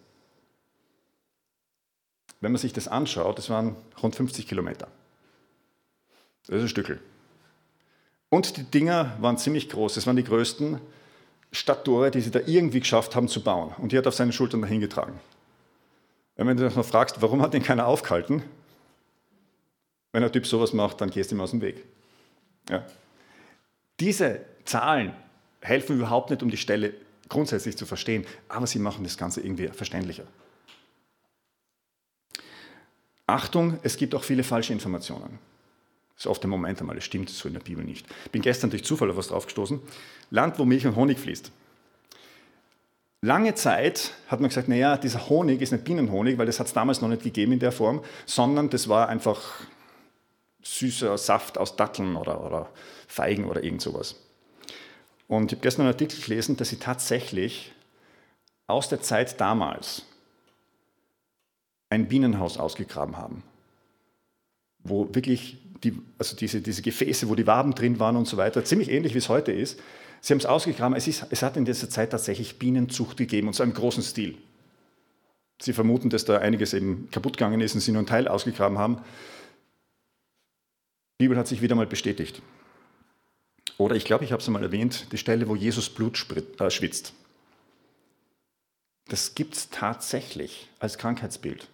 Wenn 2.41 2.51
man 2.51 2.59
sich 2.59 2.73
das 2.73 2.87
anschaut, 2.87 3.37
das 3.37 3.49
waren 3.49 3.75
rund 4.03 4.15
50 4.15 4.45
Kilometer. 4.45 4.89
Das 6.45 6.57
ist 6.57 6.61
ein 6.63 6.67
Stückel. 6.67 6.99
Und 8.29 8.57
die 8.57 8.63
Dinger 8.63 9.17
waren 9.21 9.37
ziemlich 9.37 9.69
groß. 9.69 9.95
Das 9.95 10.05
waren 10.05 10.17
die 10.17 10.23
größten 10.23 10.79
Stadttore, 11.53 12.11
die 12.11 12.21
sie 12.21 12.29
da 12.29 12.41
irgendwie 12.45 12.81
geschafft 12.81 13.15
haben 13.15 13.29
zu 13.29 13.41
bauen. 13.41 13.73
Und 13.77 13.93
die 13.93 13.97
hat 13.97 14.05
auf 14.05 14.13
seinen 14.13 14.33
Schultern 14.33 14.61
dahin 14.61 14.81
getragen. 14.81 15.19
Wenn 16.35 16.57
du 16.57 16.67
dich 16.67 16.75
noch 16.75 16.85
fragst, 16.85 17.21
warum 17.21 17.41
hat 17.41 17.53
den 17.53 17.63
keiner 17.63 17.87
aufgehalten? 17.87 18.43
Wenn 20.11 20.23
ein 20.23 20.31
Typ 20.31 20.45
sowas 20.45 20.73
macht, 20.73 20.99
dann 20.99 21.09
gehst 21.09 21.31
du 21.31 21.35
ihm 21.35 21.41
aus 21.41 21.51
dem 21.51 21.61
Weg. 21.61 21.85
Ja. 22.69 22.85
Diese 23.99 24.41
Zahlen 24.65 25.15
helfen 25.61 25.97
überhaupt 25.97 26.29
nicht, 26.29 26.43
um 26.43 26.49
die 26.49 26.57
Stelle 26.57 26.93
grundsätzlich 27.29 27.77
zu 27.77 27.85
verstehen, 27.85 28.25
aber 28.47 28.67
sie 28.67 28.79
machen 28.79 29.03
das 29.03 29.17
Ganze 29.17 29.41
irgendwie 29.41 29.67
verständlicher. 29.67 30.25
Achtung, 33.25 33.79
es 33.83 33.97
gibt 33.97 34.15
auch 34.15 34.23
viele 34.23 34.43
falsche 34.43 34.71
Informationen. 34.71 35.39
Das 36.15 36.25
ist 36.25 36.27
oft 36.27 36.41
der 36.41 36.49
Moment 36.49 36.79
einmal, 36.79 36.95
das 36.95 37.03
stimmt 37.03 37.29
so 37.29 37.47
in 37.47 37.53
der 37.53 37.61
Bibel 37.61 37.83
nicht. 37.83 38.07
Ich 38.25 38.31
bin 38.31 38.41
gestern 38.41 38.69
durch 38.69 38.83
Zufall 38.83 39.11
auf 39.11 39.17
was 39.17 39.27
draufgestoßen. 39.27 39.79
Land, 40.31 40.57
wo 40.57 40.65
Milch 40.65 40.87
und 40.87 40.95
Honig 40.95 41.19
fließt. 41.19 41.51
Lange 43.21 43.55
Zeit 43.55 44.13
hat 44.27 44.39
man 44.39 44.49
gesagt, 44.49 44.67
naja, 44.67 44.97
dieser 44.97 45.27
Honig 45.27 45.61
ist 45.61 45.71
nicht 45.71 45.83
Bienenhonig, 45.83 46.37
weil 46.37 46.45
das 46.45 46.59
hat 46.59 46.67
es 46.67 46.73
damals 46.73 47.01
noch 47.01 47.09
nicht 47.09 47.23
gegeben 47.23 47.51
in 47.51 47.59
der 47.59 47.71
Form, 47.71 48.03
sondern 48.25 48.69
das 48.69 48.87
war 48.87 49.09
einfach 49.09 49.41
süßer 50.63 51.17
Saft 51.17 51.57
aus 51.57 51.75
Datteln 51.75 52.15
oder, 52.15 52.43
oder 52.45 52.69
Feigen 53.07 53.45
oder 53.45 53.63
irgend 53.63 53.81
sowas. 53.81 54.15
Und 55.27 55.51
ich 55.51 55.57
habe 55.57 55.61
gestern 55.61 55.81
einen 55.83 55.93
Artikel 55.93 56.21
gelesen, 56.21 56.57
dass 56.57 56.69
sie 56.69 56.77
tatsächlich 56.77 57.73
aus 58.67 58.89
der 58.89 59.01
Zeit 59.01 59.39
damals 59.39 60.03
ein 61.89 62.07
Bienenhaus 62.07 62.57
ausgegraben 62.57 63.17
haben, 63.17 63.43
wo 64.83 65.13
wirklich 65.13 65.57
die, 65.83 65.97
also 66.17 66.35
diese, 66.35 66.61
diese 66.61 66.81
Gefäße, 66.81 67.29
wo 67.29 67.35
die 67.35 67.47
Waben 67.47 67.75
drin 67.75 67.99
waren 67.99 68.15
und 68.15 68.27
so 68.27 68.37
weiter, 68.37 68.63
ziemlich 68.65 68.89
ähnlich 68.89 69.13
wie 69.13 69.19
es 69.19 69.29
heute 69.29 69.51
ist. 69.51 69.79
Sie 70.21 70.33
haben 70.33 70.39
es 70.39 70.45
ausgegraben, 70.45 70.97
es, 70.97 71.07
ist, 71.07 71.25
es 71.29 71.43
hat 71.43 71.55
in 71.57 71.65
dieser 71.65 71.89
Zeit 71.89 72.11
tatsächlich 72.11 72.57
Bienenzucht 72.57 73.17
gegeben 73.17 73.47
und 73.47 73.53
zwar 73.53 73.65
im 73.65 73.73
großen 73.73 74.03
Stil. 74.03 74.37
Sie 75.61 75.73
vermuten, 75.73 76.09
dass 76.09 76.25
da 76.25 76.37
einiges 76.37 76.73
eben 76.73 77.09
kaputt 77.11 77.37
gegangen 77.37 77.61
ist 77.61 77.75
und 77.75 77.81
sie 77.81 77.91
nur 77.91 77.99
einen 77.99 78.07
Teil 78.07 78.27
ausgegraben 78.27 78.77
haben. 78.77 78.97
Die 81.19 81.25
Bibel 81.25 81.37
hat 81.37 81.47
sich 81.47 81.61
wieder 81.61 81.75
mal 81.75 81.87
bestätigt. 81.87 82.41
Oder 83.77 83.95
ich 83.95 84.05
glaube, 84.05 84.25
ich 84.25 84.31
habe 84.31 84.41
es 84.41 84.47
einmal 84.47 84.63
erwähnt, 84.63 85.11
die 85.11 85.17
Stelle, 85.17 85.47
wo 85.47 85.55
Jesus 85.55 85.89
Blut 85.89 86.25
äh, 86.59 86.69
schwitzt. 86.69 87.13
Das 89.07 89.35
gibt 89.35 89.55
es 89.55 89.69
tatsächlich 89.69 90.69
als 90.79 90.97
Krankheitsbild. 90.97 91.67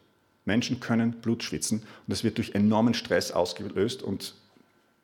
Menschen 0.46 0.80
können 0.80 1.14
Blut 1.22 1.44
schwitzen 1.44 1.80
und 1.80 1.88
das 2.08 2.24
wird 2.24 2.38
durch 2.38 2.54
enormen 2.54 2.94
Stress 2.94 3.32
ausgelöst 3.32 4.04
und 4.04 4.36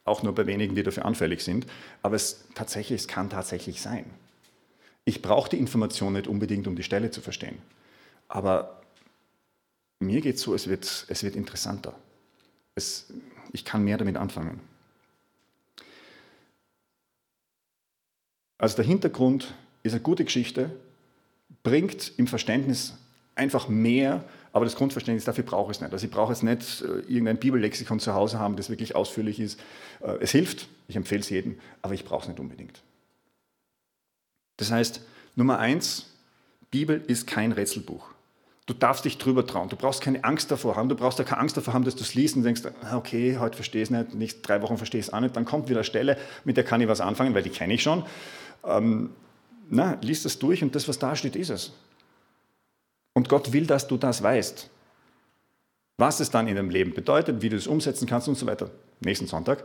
auch 0.03 0.23
nur 0.23 0.35
bei 0.35 0.45
wenigen, 0.47 0.75
die 0.75 0.83
dafür 0.83 1.05
anfällig 1.05 1.41
sind. 1.41 1.65
Aber 2.01 2.15
es, 2.15 2.45
tatsächlich, 2.55 3.01
es 3.01 3.07
kann 3.07 3.29
tatsächlich 3.29 3.81
sein. 3.81 4.05
Ich 5.05 5.21
brauche 5.21 5.49
die 5.49 5.57
Information 5.57 6.13
nicht 6.13 6.27
unbedingt, 6.27 6.67
um 6.67 6.75
die 6.75 6.83
Stelle 6.83 7.09
zu 7.09 7.21
verstehen. 7.21 7.57
Aber 8.27 8.81
mir 9.99 10.21
geht 10.21 10.35
es 10.35 10.41
so, 10.41 10.53
es 10.53 10.67
wird, 10.67 11.05
es 11.07 11.23
wird 11.23 11.35
interessanter. 11.35 11.95
Es, 12.75 13.11
ich 13.53 13.65
kann 13.65 13.83
mehr 13.83 13.97
damit 13.97 14.17
anfangen. 14.17 14.59
Also 18.59 18.75
der 18.75 18.85
Hintergrund 18.85 19.55
ist 19.81 19.93
eine 19.93 20.01
gute 20.01 20.25
Geschichte, 20.25 20.69
bringt 21.63 22.11
im 22.17 22.27
Verständnis 22.27 22.93
einfach 23.33 23.69
mehr, 23.69 24.23
aber 24.51 24.65
das 24.65 24.75
Grundverständnis 24.75 25.23
dafür 25.23 25.45
brauche 25.45 25.71
ich 25.71 25.77
es 25.77 25.81
nicht. 25.81 25.93
Also 25.93 26.05
ich 26.05 26.11
brauche 26.11 26.33
jetzt 26.33 26.43
nicht 26.43 26.81
äh, 26.81 26.99
irgendein 27.07 27.37
Bibellexikon 27.37 27.99
zu 27.99 28.13
Hause 28.13 28.37
haben, 28.37 28.55
das 28.57 28.69
wirklich 28.69 28.95
ausführlich 28.95 29.39
ist. 29.39 29.59
Äh, 30.01 30.17
es 30.19 30.31
hilft, 30.31 30.67
ich 30.87 30.95
empfehle 30.95 31.21
es 31.21 31.29
jedem, 31.29 31.57
aber 31.81 31.93
ich 31.93 32.03
brauche 32.03 32.23
es 32.23 32.27
nicht 32.27 32.39
unbedingt. 32.39 32.83
Das 34.57 34.71
heißt, 34.71 35.01
Nummer 35.35 35.59
eins, 35.59 36.07
Bibel 36.69 37.01
ist 37.07 37.27
kein 37.27 37.53
Rätselbuch. 37.53 38.09
Du 38.65 38.73
darfst 38.75 39.05
dich 39.05 39.17
drüber 39.17 39.47
trauen. 39.47 39.69
Du 39.69 39.75
brauchst 39.75 40.01
keine 40.01 40.23
Angst 40.23 40.51
davor 40.51 40.75
haben. 40.75 40.89
Du 40.89 40.95
brauchst 40.95 41.17
ja 41.17 41.25
keine 41.25 41.41
Angst 41.41 41.57
davor 41.57 41.73
haben, 41.73 41.85
dass 41.85 41.95
du 41.95 42.03
es 42.03 42.13
liest 42.13 42.35
und 42.35 42.43
denkst, 42.43 42.61
ah, 42.83 42.97
okay, 42.97 43.37
heute 43.39 43.55
verstehe 43.55 43.81
ich 43.81 43.89
es 43.89 43.89
nicht, 43.89 44.13
nächste 44.13 44.41
drei 44.41 44.61
Wochen 44.61 44.77
verstehe 44.77 44.99
ich 44.99 45.07
es 45.07 45.13
auch 45.13 45.21
nicht. 45.21 45.35
Dann 45.35 45.45
kommt 45.45 45.69
wieder 45.69 45.79
eine 45.79 45.85
Stelle, 45.85 46.17
mit 46.43 46.55
der 46.55 46.63
kann 46.63 46.79
ich 46.79 46.87
was 46.87 47.01
anfangen, 47.01 47.33
weil 47.33 47.41
die 47.41 47.49
kenne 47.49 47.73
ich 47.73 47.81
schon. 47.81 48.03
Ähm, 48.63 49.11
na, 49.69 49.97
liest 50.01 50.25
es 50.25 50.39
durch 50.39 50.63
und 50.63 50.73
das, 50.75 50.87
was 50.87 50.99
da 50.99 51.15
steht, 51.15 51.35
ist 51.35 51.49
es. 51.49 51.73
Und 53.13 53.29
Gott 53.29 53.51
will, 53.53 53.65
dass 53.65 53.87
du 53.87 53.97
das 53.97 54.23
weißt. 54.23 54.69
Was 55.97 56.19
es 56.19 56.29
dann 56.29 56.47
in 56.47 56.55
deinem 56.55 56.69
Leben 56.69 56.93
bedeutet, 56.93 57.41
wie 57.41 57.49
du 57.49 57.57
es 57.57 57.67
umsetzen 57.67 58.07
kannst 58.07 58.27
und 58.27 58.35
so 58.35 58.45
weiter. 58.45 58.71
Nächsten 59.01 59.27
Sonntag. 59.27 59.63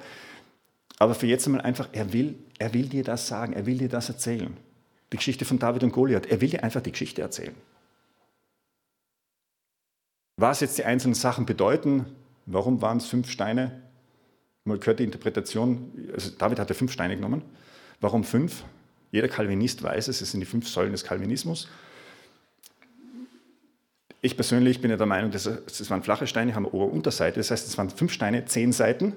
Aber 0.98 1.14
für 1.14 1.26
jetzt 1.26 1.46
einmal 1.46 1.62
einfach, 1.62 1.88
er 1.92 2.12
will, 2.12 2.36
er 2.58 2.74
will 2.74 2.88
dir 2.88 3.04
das 3.04 3.28
sagen, 3.28 3.52
er 3.52 3.66
will 3.66 3.78
dir 3.78 3.88
das 3.88 4.08
erzählen. 4.08 4.56
Die 5.12 5.16
Geschichte 5.16 5.44
von 5.44 5.58
David 5.58 5.84
und 5.84 5.92
Goliath, 5.92 6.26
er 6.26 6.40
will 6.40 6.50
dir 6.50 6.64
einfach 6.64 6.80
die 6.80 6.92
Geschichte 6.92 7.22
erzählen. 7.22 7.54
Was 10.36 10.60
jetzt 10.60 10.78
die 10.78 10.84
einzelnen 10.84 11.14
Sachen 11.14 11.46
bedeuten, 11.46 12.06
warum 12.46 12.82
waren 12.82 12.98
es 12.98 13.06
fünf 13.06 13.30
Steine? 13.30 13.82
Man 14.64 14.80
gehört 14.80 14.98
die 14.98 15.04
Interpretation, 15.04 15.92
also 16.12 16.30
David 16.36 16.58
hatte 16.58 16.74
fünf 16.74 16.92
Steine 16.92 17.14
genommen. 17.14 17.42
Warum 18.00 18.24
fünf? 18.24 18.64
Jeder 19.14 19.28
Calvinist 19.28 19.80
weiß 19.80 20.08
es, 20.08 20.20
es 20.20 20.32
sind 20.32 20.40
die 20.40 20.46
fünf 20.46 20.68
Säulen 20.68 20.90
des 20.90 21.04
Calvinismus. 21.04 21.68
Ich 24.20 24.34
persönlich 24.34 24.80
bin 24.80 24.90
ja 24.90 24.96
der 24.96 25.06
Meinung, 25.06 25.32
es 25.32 25.46
waren 25.88 26.02
flache 26.02 26.26
Steine, 26.26 26.56
haben 26.56 26.64
Ober- 26.64 26.86
und 26.86 26.94
Unterseite. 26.94 27.38
Das 27.38 27.52
heißt, 27.52 27.68
es 27.68 27.78
waren 27.78 27.90
fünf 27.90 28.12
Steine, 28.12 28.44
zehn 28.46 28.72
Seiten. 28.72 29.12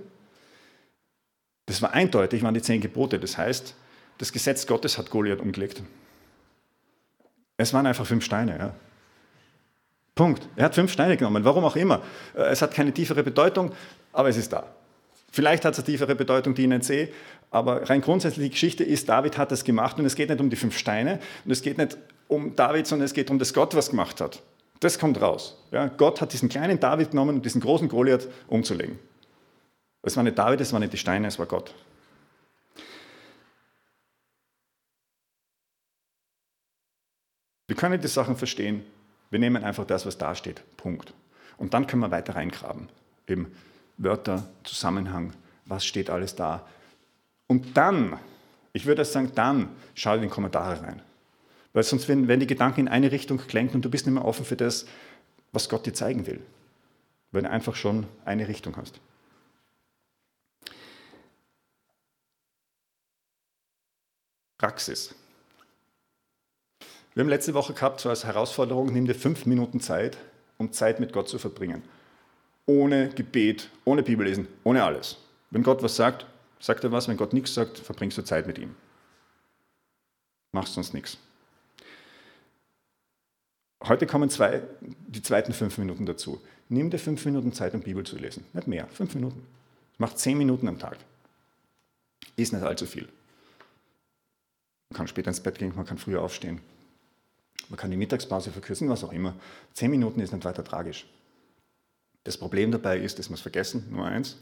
Das 1.65 1.81
war 1.81 1.93
eindeutig, 1.93 2.43
waren 2.43 2.53
die 2.53 2.61
zehn 2.61 2.79
Gebote. 2.79 3.17
Das 3.17 3.39
heißt, 3.39 3.73
das 4.19 4.31
Gesetz 4.31 4.67
Gottes 4.67 4.99
hat 4.99 5.09
Goliath 5.09 5.41
umgelegt. 5.41 5.81
Es 7.57 7.73
waren 7.73 7.87
einfach 7.87 8.05
fünf 8.05 8.23
Steine. 8.23 8.55
Ja. 8.55 8.75
Punkt. 10.13 10.47
Er 10.57 10.65
hat 10.65 10.75
fünf 10.75 10.91
Steine 10.91 11.17
genommen, 11.17 11.43
warum 11.43 11.65
auch 11.65 11.75
immer. 11.75 12.03
Es 12.35 12.61
hat 12.61 12.71
keine 12.71 12.93
tiefere 12.93 13.23
Bedeutung, 13.23 13.73
aber 14.13 14.29
es 14.29 14.37
ist 14.37 14.53
da. 14.53 14.76
Vielleicht 15.37 15.65
hat 15.65 15.73
es 15.73 15.77
eine 15.77 15.85
tiefere 15.85 16.15
Bedeutung, 16.15 16.55
die 16.55 16.67
sehe, 16.81 17.09
aber 17.51 17.87
rein 17.91 18.01
grundsätzlich 18.01 18.45
die 18.45 18.49
Geschichte 18.49 18.83
ist, 18.83 19.07
David 19.07 19.37
hat 19.37 19.51
das 19.51 19.63
gemacht 19.63 19.99
und 19.99 20.05
es 20.07 20.15
geht 20.15 20.29
nicht 20.29 20.41
um 20.41 20.49
die 20.49 20.55
fünf 20.55 20.75
Steine 20.75 21.19
und 21.45 21.51
es 21.51 21.61
geht 21.61 21.77
nicht 21.77 21.95
um 22.27 22.55
David, 22.55 22.87
sondern 22.87 23.05
es 23.05 23.13
geht 23.13 23.29
um 23.29 23.37
das 23.37 23.53
Gott, 23.53 23.75
was 23.75 23.91
gemacht 23.91 24.19
hat. 24.19 24.41
Das 24.79 24.97
kommt 24.97 25.21
raus. 25.21 25.55
Ja, 25.69 25.89
Gott 25.89 26.21
hat 26.21 26.33
diesen 26.33 26.49
kleinen 26.49 26.79
David 26.79 27.11
genommen, 27.11 27.35
um 27.35 27.41
diesen 27.43 27.61
großen 27.61 27.87
Goliath 27.87 28.27
umzulegen. 28.47 28.97
Es 30.01 30.17
war 30.17 30.23
nicht 30.23 30.39
David, 30.39 30.59
es 30.59 30.73
waren 30.73 30.79
nicht 30.79 30.93
die 30.93 30.97
Steine, 30.97 31.27
es 31.27 31.37
war 31.37 31.45
Gott. 31.45 31.71
Wir 37.67 37.75
können 37.75 38.01
die 38.01 38.07
Sachen 38.07 38.37
verstehen. 38.37 38.83
Wir 39.29 39.37
nehmen 39.37 39.63
einfach 39.63 39.85
das, 39.85 40.07
was 40.07 40.17
da 40.17 40.33
steht. 40.33 40.63
Punkt. 40.77 41.13
Und 41.57 41.75
dann 41.75 41.85
können 41.85 42.01
wir 42.01 42.09
weiter 42.09 42.33
reingraben. 42.33 42.89
Eben 43.27 43.51
Wörter, 43.97 44.47
Zusammenhang, 44.63 45.33
was 45.65 45.85
steht 45.85 46.09
alles 46.09 46.35
da. 46.35 46.67
Und 47.47 47.75
dann, 47.75 48.19
ich 48.73 48.85
würde 48.85 49.03
sagen, 49.03 49.31
dann 49.35 49.69
schau 49.95 50.15
in 50.15 50.21
die 50.21 50.27
Kommentare 50.27 50.81
rein. 50.81 51.01
Weil 51.73 51.83
sonst 51.83 52.07
werden, 52.07 52.27
werden 52.27 52.39
die 52.39 52.47
Gedanken 52.47 52.81
in 52.81 52.87
eine 52.87 53.11
Richtung 53.11 53.39
gelenkt 53.45 53.75
und 53.75 53.83
du 53.83 53.89
bist 53.89 54.05
nicht 54.05 54.15
mehr 54.15 54.25
offen 54.25 54.45
für 54.45 54.55
das, 54.55 54.85
was 55.51 55.69
Gott 55.69 55.85
dir 55.85 55.93
zeigen 55.93 56.27
will. 56.27 56.41
Weil 57.31 57.43
du 57.43 57.49
einfach 57.49 57.75
schon 57.75 58.07
eine 58.25 58.47
Richtung 58.47 58.75
hast. 58.77 58.99
Praxis. 64.57 65.13
Wir 67.13 67.23
haben 67.23 67.29
letzte 67.29 67.53
Woche 67.53 67.73
gehabt, 67.73 67.99
so 67.99 68.09
als 68.09 68.25
Herausforderung, 68.25 68.91
nimm 68.91 69.05
dir 69.05 69.15
fünf 69.15 69.45
Minuten 69.45 69.79
Zeit, 69.79 70.17
um 70.57 70.71
Zeit 70.71 70.99
mit 70.99 71.13
Gott 71.13 71.29
zu 71.29 71.39
verbringen 71.39 71.83
ohne 72.67 73.09
Gebet, 73.09 73.69
ohne 73.85 74.03
Bibellesen, 74.03 74.47
ohne 74.63 74.83
alles. 74.83 75.17
Wenn 75.49 75.63
Gott 75.63 75.81
was 75.81 75.95
sagt, 75.95 76.27
sagt 76.59 76.83
er 76.83 76.91
was. 76.91 77.07
Wenn 77.07 77.17
Gott 77.17 77.33
nichts 77.33 77.53
sagt, 77.53 77.79
verbringst 77.79 78.17
du 78.17 78.23
Zeit 78.23 78.45
mit 78.45 78.59
ihm. 78.59 78.75
Machst 80.51 80.73
sonst 80.73 80.93
nichts. 80.93 81.17
Heute 83.83 84.05
kommen 84.05 84.29
zwei, 84.29 84.63
die 84.81 85.21
zweiten 85.21 85.53
fünf 85.53 85.77
Minuten 85.77 86.05
dazu. 86.05 86.41
Nimm 86.67 86.89
dir 86.89 86.99
fünf 86.99 87.23
Minuten 87.25 87.53
Zeit, 87.53 87.73
um 87.73 87.81
Bibel 87.81 88.05
zu 88.05 88.17
lesen. 88.17 88.43
Nicht 88.53 88.67
mehr, 88.67 88.87
fünf 88.87 89.15
Minuten. 89.15 89.45
Mach 89.97 90.13
zehn 90.13 90.37
Minuten 90.37 90.67
am 90.67 90.79
Tag. 90.79 90.97
Ist 92.35 92.53
nicht 92.53 92.63
allzu 92.63 92.85
viel. 92.85 93.07
Man 94.89 94.97
kann 94.97 95.07
später 95.07 95.29
ins 95.29 95.39
Bett 95.39 95.57
gehen, 95.57 95.73
man 95.75 95.85
kann 95.85 95.97
früher 95.97 96.21
aufstehen. 96.21 96.59
Man 97.69 97.77
kann 97.77 97.91
die 97.91 97.97
Mittagspause 97.97 98.51
verkürzen, 98.51 98.89
was 98.89 99.03
auch 99.03 99.11
immer. 99.11 99.35
Zehn 99.73 99.91
Minuten 99.91 100.19
ist 100.19 100.33
nicht 100.33 100.45
weiter 100.45 100.63
tragisch. 100.63 101.05
Das 102.27 102.35
Problem 102.35 102.73
dabei 102.73 102.99
ist, 102.99 103.19
dass 103.19 103.29
wir 103.29 103.35
es 103.35 103.41
vergessen, 103.41 103.85
Nummer 103.89 104.07
eins. 104.07 104.35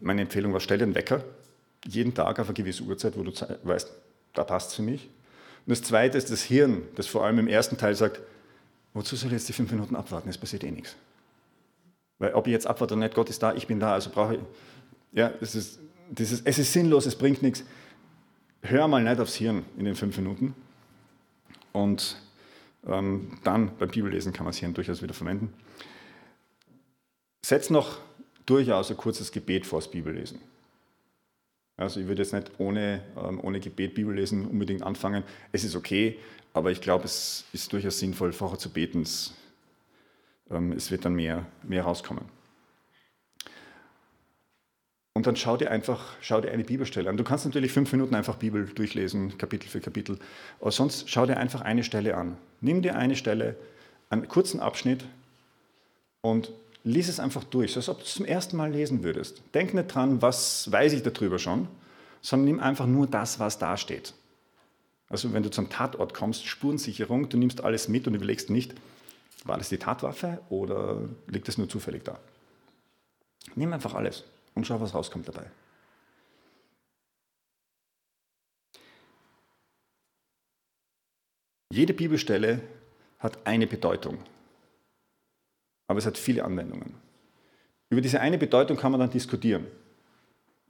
Meine 0.00 0.22
Empfehlung 0.22 0.54
war, 0.54 0.60
stell 0.60 0.82
einen 0.82 0.94
Wecker, 0.94 1.22
jeden 1.84 2.14
Tag 2.14 2.38
auf 2.38 2.46
eine 2.46 2.54
gewisse 2.54 2.82
Uhrzeit, 2.84 3.14
wo 3.14 3.22
du 3.22 3.30
weißt, 3.62 3.92
da 4.32 4.42
passt 4.42 4.70
es 4.70 4.76
für 4.76 4.82
mich. 4.82 5.10
Und 5.66 5.70
das 5.70 5.82
Zweite 5.82 6.16
ist 6.16 6.30
das 6.30 6.40
Hirn, 6.40 6.80
das 6.94 7.06
vor 7.06 7.26
allem 7.26 7.40
im 7.40 7.46
ersten 7.46 7.76
Teil 7.76 7.94
sagt, 7.94 8.22
wozu 8.94 9.16
soll 9.16 9.26
ich 9.26 9.34
jetzt 9.34 9.50
die 9.50 9.52
fünf 9.52 9.70
Minuten 9.70 9.94
abwarten, 9.94 10.30
es 10.30 10.38
passiert 10.38 10.64
eh 10.64 10.70
nichts. 10.70 10.96
Weil 12.18 12.32
ob 12.32 12.46
ich 12.46 12.54
jetzt 12.54 12.66
abwarte 12.66 12.94
oder 12.94 13.04
nicht, 13.04 13.14
Gott 13.14 13.28
ist 13.28 13.42
da, 13.42 13.52
ich 13.52 13.66
bin 13.66 13.78
da, 13.78 13.92
also 13.92 14.08
brauche 14.08 14.36
ich, 14.36 14.40
ja, 15.12 15.30
es 15.42 15.54
ist, 15.54 15.78
dieses, 16.08 16.40
es 16.40 16.58
ist 16.58 16.72
sinnlos, 16.72 17.04
es 17.04 17.16
bringt 17.16 17.42
nichts. 17.42 17.64
Hör 18.62 18.88
mal 18.88 19.04
nicht 19.04 19.20
aufs 19.20 19.34
Hirn 19.34 19.66
in 19.76 19.84
den 19.84 19.94
fünf 19.94 20.16
Minuten 20.16 20.54
und 21.72 22.16
ähm, 22.86 23.38
dann 23.44 23.76
beim 23.76 23.90
Bibellesen 23.90 24.32
kann 24.32 24.44
man 24.44 24.52
das 24.52 24.58
Hirn 24.60 24.72
durchaus 24.72 25.02
wieder 25.02 25.12
verwenden 25.12 25.52
setze 27.44 27.72
noch 27.72 27.98
durchaus 28.46 28.90
ein 28.90 28.96
kurzes 28.96 29.32
Gebet 29.32 29.66
vor 29.66 29.80
das 29.80 29.90
Bibellesen. 29.90 30.40
Also 31.76 32.00
ich 32.00 32.06
würde 32.06 32.22
jetzt 32.22 32.32
nicht 32.32 32.50
ohne, 32.58 33.02
ähm, 33.16 33.40
ohne 33.42 33.60
Gebet 33.60 33.94
Bibellesen 33.94 34.46
unbedingt 34.46 34.82
anfangen. 34.82 35.24
Es 35.50 35.64
ist 35.64 35.74
okay, 35.74 36.18
aber 36.54 36.70
ich 36.70 36.80
glaube, 36.80 37.04
es 37.04 37.44
ist 37.52 37.72
durchaus 37.72 37.98
sinnvoll, 37.98 38.32
vorher 38.32 38.58
zu 38.58 38.70
beten. 38.70 39.02
Es, 39.02 39.34
ähm, 40.50 40.72
es 40.72 40.90
wird 40.90 41.04
dann 41.04 41.14
mehr, 41.14 41.46
mehr 41.62 41.84
rauskommen. 41.84 42.24
Und 45.14 45.26
dann 45.26 45.36
schau 45.36 45.56
dir 45.56 45.70
einfach, 45.70 46.16
schau 46.20 46.40
dir 46.40 46.52
eine 46.52 46.64
Bibelstelle 46.64 47.10
an. 47.10 47.16
Du 47.16 47.24
kannst 47.24 47.44
natürlich 47.44 47.72
fünf 47.72 47.92
Minuten 47.92 48.14
einfach 48.14 48.36
Bibel 48.36 48.64
durchlesen, 48.64 49.36
Kapitel 49.36 49.68
für 49.68 49.80
Kapitel. 49.80 50.18
Aber 50.60 50.70
sonst 50.70 51.10
schau 51.10 51.26
dir 51.26 51.36
einfach 51.36 51.60
eine 51.60 51.84
Stelle 51.84 52.16
an. 52.16 52.38
Nimm 52.60 52.80
dir 52.80 52.96
eine 52.96 53.16
Stelle, 53.16 53.56
einen 54.08 54.26
kurzen 54.28 54.60
Abschnitt 54.60 55.04
und 56.22 56.52
lies 56.84 57.08
es 57.08 57.20
einfach 57.20 57.44
durch, 57.44 57.72
so 57.72 57.80
als 57.80 57.88
ob 57.88 57.98
du 57.98 58.04
es 58.04 58.14
zum 58.14 58.26
ersten 58.26 58.56
Mal 58.56 58.70
lesen 58.72 59.02
würdest. 59.02 59.42
Denk 59.54 59.74
nicht 59.74 59.88
dran, 59.88 60.20
was 60.22 60.70
weiß 60.70 60.92
ich 60.92 61.02
darüber 61.02 61.38
schon, 61.38 61.68
sondern 62.20 62.46
nimm 62.46 62.60
einfach 62.60 62.86
nur 62.86 63.06
das, 63.06 63.38
was 63.38 63.58
da 63.58 63.76
steht. 63.76 64.14
Also 65.08 65.32
wenn 65.32 65.42
du 65.42 65.50
zum 65.50 65.68
Tatort 65.70 66.14
kommst, 66.14 66.46
Spurensicherung, 66.46 67.28
du 67.28 67.36
nimmst 67.36 67.62
alles 67.62 67.88
mit 67.88 68.06
und 68.06 68.14
überlegst 68.14 68.50
nicht, 68.50 68.74
War 69.44 69.58
das 69.58 69.68
die 69.68 69.78
Tatwaffe 69.78 70.40
oder 70.50 71.08
liegt 71.26 71.48
es 71.48 71.58
nur 71.58 71.68
zufällig 71.68 72.04
da? 72.04 72.18
Nimm 73.54 73.72
einfach 73.72 73.94
alles 73.94 74.24
und 74.54 74.66
schau, 74.66 74.80
was 74.80 74.94
rauskommt 74.94 75.26
dabei. 75.26 75.50
Jede 81.70 81.94
Bibelstelle 81.94 82.60
hat 83.18 83.46
eine 83.46 83.66
Bedeutung, 83.66 84.18
aber 85.92 85.98
es 85.98 86.06
hat 86.06 86.16
viele 86.16 86.42
Anwendungen. 86.42 86.94
Über 87.90 88.00
diese 88.00 88.18
eine 88.20 88.38
Bedeutung 88.38 88.78
kann 88.78 88.92
man 88.92 89.00
dann 89.00 89.10
diskutieren. 89.10 89.66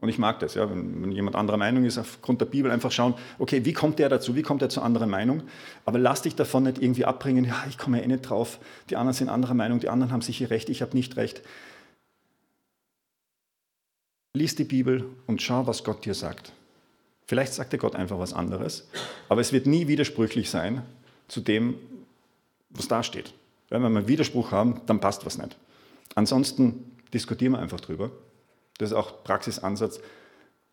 Und 0.01 0.09
ich 0.09 0.19
mag 0.19 0.41
das, 0.41 0.55
ja, 0.55 0.69
wenn, 0.69 1.01
wenn, 1.01 1.13
jemand 1.13 1.37
anderer 1.37 1.59
Meinung 1.59 1.85
ist, 1.85 1.97
aufgrund 1.97 2.41
der 2.41 2.47
Bibel 2.47 2.73
einfach 2.73 2.91
schauen, 2.91 3.15
okay, 3.39 3.65
wie 3.65 3.73
kommt 3.73 4.01
der 4.01 4.09
dazu, 4.09 4.35
wie 4.35 4.43
kommt 4.43 4.61
er 4.61 4.69
zu 4.69 4.83
anderer 4.83 5.07
Meinung? 5.07 5.45
Aber 5.85 6.01
lass 6.01 6.23
dich 6.23 6.35
davon 6.35 6.65
nicht 6.65 6.83
irgendwie 6.83 7.05
abbringen, 7.05 7.45
ja, 7.45 7.65
ich 7.69 7.79
komme 7.79 7.99
ja 7.99 8.03
eh 8.03 8.09
nicht 8.09 8.23
drauf, 8.23 8.59
die 8.91 8.97
anderen 8.97 9.15
sind 9.15 9.29
anderer 9.29 9.55
Meinung, 9.55 9.79
die 9.79 9.89
anderen 9.89 10.11
haben 10.11 10.23
sicher 10.23 10.51
recht, 10.51 10.71
ich 10.71 10.83
habe 10.83 10.97
nicht 10.97 11.17
recht. 11.17 11.43
Lies 14.35 14.57
die 14.57 14.65
Bibel 14.65 15.05
und 15.29 15.41
schau, 15.41 15.69
was 15.69 15.85
Gott 15.85 16.05
dir 16.05 16.15
sagt. 16.15 16.53
Vielleicht 17.27 17.55
sagt 17.55 17.73
dir 17.73 17.79
Gott 17.79 17.95
einfach 17.95 18.19
was 18.19 18.33
anderes, 18.33 18.89
aber 19.29 19.41
es 19.41 19.53
wird 19.53 19.67
nie 19.67 19.87
widersprüchlich 19.87 20.51
sein 20.51 20.83
zu 21.29 21.41
dem, 21.41 21.77
was 22.71 22.89
da 22.89 23.05
steht. 23.05 23.33
Wenn 23.73 23.83
wir 23.83 23.89
einen 23.89 24.09
Widerspruch 24.09 24.53
haben, 24.53 24.81
dann 24.87 25.01
passt 25.01 25.27
was 25.27 25.39
nicht. 25.39 25.57
Ansonsten 26.15 26.97
diskutieren 27.13 27.53
wir 27.53 27.59
einfach 27.59 27.81
drüber 27.81 28.11
das 28.79 28.91
ist 28.91 28.97
auch 28.97 29.23
Praxisansatz, 29.25 30.01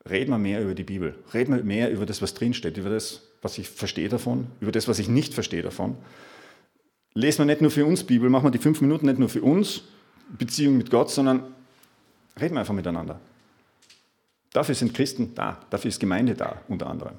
reden 0.09 0.31
wir 0.31 0.39
mehr 0.39 0.63
über 0.63 0.73
die 0.73 0.83
Bibel, 0.83 1.15
reden 1.33 1.55
wir 1.55 1.63
mehr 1.63 1.91
über 1.91 2.05
das, 2.05 2.21
was 2.21 2.33
drinsteht, 2.33 2.77
über 2.77 2.89
das, 2.89 3.21
was 3.41 3.57
ich 3.57 3.69
verstehe 3.69 4.09
davon, 4.09 4.47
über 4.59 4.71
das, 4.71 4.87
was 4.87 4.99
ich 4.99 5.07
nicht 5.07 5.33
verstehe 5.33 5.61
davon. 5.61 5.95
Lesen 7.13 7.39
wir 7.39 7.45
nicht 7.45 7.61
nur 7.61 7.71
für 7.71 7.85
uns 7.85 8.03
Bibel, 8.03 8.29
machen 8.29 8.45
wir 8.45 8.51
die 8.51 8.57
fünf 8.57 8.81
Minuten 8.81 9.05
nicht 9.05 9.19
nur 9.19 9.29
für 9.29 9.41
uns, 9.41 9.81
Beziehung 10.37 10.77
mit 10.77 10.89
Gott, 10.89 11.11
sondern 11.11 11.43
reden 12.39 12.55
wir 12.55 12.61
einfach 12.61 12.73
miteinander. 12.73 13.19
Dafür 14.53 14.75
sind 14.75 14.93
Christen 14.93 15.35
da, 15.35 15.59
dafür 15.69 15.89
ist 15.89 15.99
Gemeinde 15.99 16.33
da, 16.33 16.61
unter 16.67 16.87
anderem. 16.87 17.13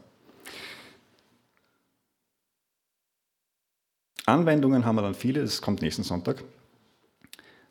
Anwendungen 4.26 4.84
haben 4.84 4.96
wir 4.96 5.02
dann 5.02 5.14
viele, 5.14 5.42
das 5.42 5.62
kommt 5.62 5.82
nächsten 5.82 6.02
Sonntag. 6.02 6.42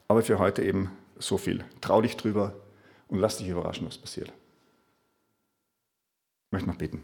Aber 0.08 0.24
für 0.24 0.39
heute 0.39 0.64
eben 0.64 0.91
so 1.18 1.38
viel. 1.38 1.66
Trau 1.82 2.02
dich 2.02 2.18
drüber, 2.18 2.56
und 3.10 3.20
lass 3.20 3.38
dich 3.38 3.47
überraschen, 3.47 3.88
was 3.88 3.97
passiert. 3.97 4.30
Ich 4.30 6.52
möchte 6.52 6.70
noch 6.70 6.78
beten. 6.78 7.04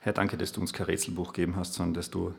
Herr, 0.00 0.12
danke, 0.12 0.36
dass 0.36 0.52
du 0.52 0.60
uns 0.60 0.72
kein 0.72 0.86
Rätselbuch 0.86 1.32
gegeben 1.32 1.54
hast, 1.54 1.74
sondern 1.74 1.94
dass 1.94 2.10
du 2.10 2.34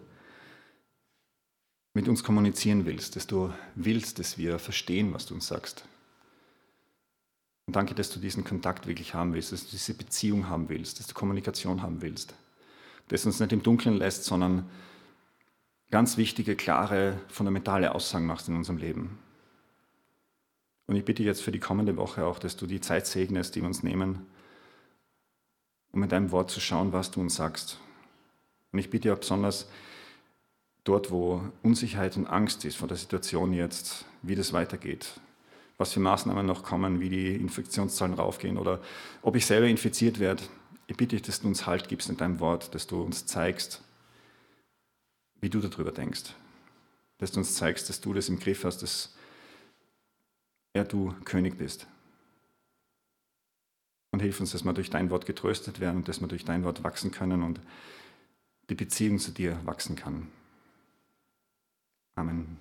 mit 1.93 2.09
uns 2.09 2.23
kommunizieren 2.23 2.85
willst, 2.85 3.15
dass 3.15 3.27
du 3.27 3.53
willst, 3.75 4.19
dass 4.19 4.37
wir 4.37 4.59
verstehen, 4.59 5.13
was 5.13 5.25
du 5.25 5.35
uns 5.35 5.47
sagst. 5.47 5.85
Und 7.65 7.75
danke, 7.75 7.95
dass 7.95 8.09
du 8.09 8.19
diesen 8.19 8.43
Kontakt 8.43 8.87
wirklich 8.87 9.13
haben 9.13 9.33
willst, 9.33 9.51
dass 9.51 9.65
du 9.65 9.71
diese 9.71 9.93
Beziehung 9.93 10.49
haben 10.49 10.69
willst, 10.69 10.99
dass 10.99 11.07
du 11.07 11.13
Kommunikation 11.13 11.81
haben 11.81 12.01
willst, 12.01 12.33
dass 13.07 13.23
du 13.23 13.29
uns 13.29 13.39
nicht 13.39 13.53
im 13.53 13.63
Dunkeln 13.63 13.97
lässt, 13.97 14.25
sondern 14.25 14.69
ganz 15.89 16.17
wichtige, 16.17 16.55
klare, 16.55 17.19
fundamentale 17.29 17.93
Aussagen 17.95 18.25
machst 18.25 18.47
in 18.49 18.55
unserem 18.55 18.77
Leben. 18.77 19.19
Und 20.87 20.95
ich 20.95 21.05
bitte 21.05 21.23
jetzt 21.23 21.41
für 21.41 21.51
die 21.51 21.59
kommende 21.59 21.95
Woche 21.95 22.25
auch, 22.25 22.39
dass 22.39 22.57
du 22.57 22.67
die 22.67 22.81
Zeit 22.81 23.07
segnest, 23.07 23.55
die 23.55 23.61
wir 23.61 23.67
uns 23.67 23.83
nehmen, 23.83 24.25
um 25.91 26.01
mit 26.01 26.11
deinem 26.11 26.31
Wort 26.31 26.51
zu 26.51 26.59
schauen, 26.59 26.91
was 26.91 27.11
du 27.11 27.21
uns 27.21 27.35
sagst. 27.35 27.79
Und 28.71 28.79
ich 28.79 28.89
bitte 28.89 29.13
auch 29.13 29.19
besonders 29.19 29.69
dort, 30.83 31.11
wo 31.11 31.41
Unsicherheit 31.61 32.17
und 32.17 32.27
Angst 32.27 32.65
ist 32.65 32.75
vor 32.75 32.87
der 32.87 32.97
Situation 32.97 33.53
jetzt, 33.53 34.05
wie 34.21 34.35
das 34.35 34.51
weitergeht, 34.51 35.21
was 35.77 35.93
für 35.93 35.99
Maßnahmen 35.99 36.45
noch 36.45 36.63
kommen, 36.63 36.99
wie 36.99 37.09
die 37.09 37.35
Infektionszahlen 37.35 38.13
raufgehen 38.13 38.57
oder 38.57 38.81
ob 39.21 39.35
ich 39.35 39.45
selber 39.45 39.67
infiziert 39.67 40.19
werde. 40.19 40.43
Ich 40.87 40.97
bitte 40.97 41.15
dich, 41.15 41.23
dass 41.23 41.41
du 41.41 41.47
uns 41.47 41.65
Halt 41.65 41.87
gibst 41.87 42.09
in 42.09 42.17
deinem 42.17 42.39
Wort, 42.39 42.75
dass 42.75 42.87
du 42.87 43.01
uns 43.01 43.25
zeigst, 43.25 43.81
wie 45.41 45.49
du 45.49 45.59
darüber 45.59 45.91
denkst. 45.91 46.33
Dass 47.17 47.31
du 47.31 47.39
uns 47.39 47.55
zeigst, 47.55 47.89
dass 47.89 48.01
du 48.01 48.13
das 48.13 48.29
im 48.29 48.39
Griff 48.39 48.63
hast, 48.63 48.83
dass 48.83 49.15
er 50.73 50.83
du 50.83 51.13
König 51.25 51.57
bist. 51.57 51.87
Und 54.11 54.21
hilf 54.21 54.39
uns, 54.39 54.51
dass 54.51 54.63
wir 54.63 54.73
durch 54.73 54.89
dein 54.89 55.09
Wort 55.09 55.25
getröstet 55.25 55.79
werden 55.79 55.97
und 55.97 56.07
dass 56.07 56.21
wir 56.21 56.27
durch 56.27 56.45
dein 56.45 56.63
Wort 56.63 56.83
wachsen 56.83 57.11
können 57.11 57.41
und 57.41 57.59
die 58.69 58.75
Beziehung 58.75 59.19
zu 59.19 59.31
dir 59.31 59.59
wachsen 59.65 59.95
kann. 59.95 60.27
Amen. 62.15 62.57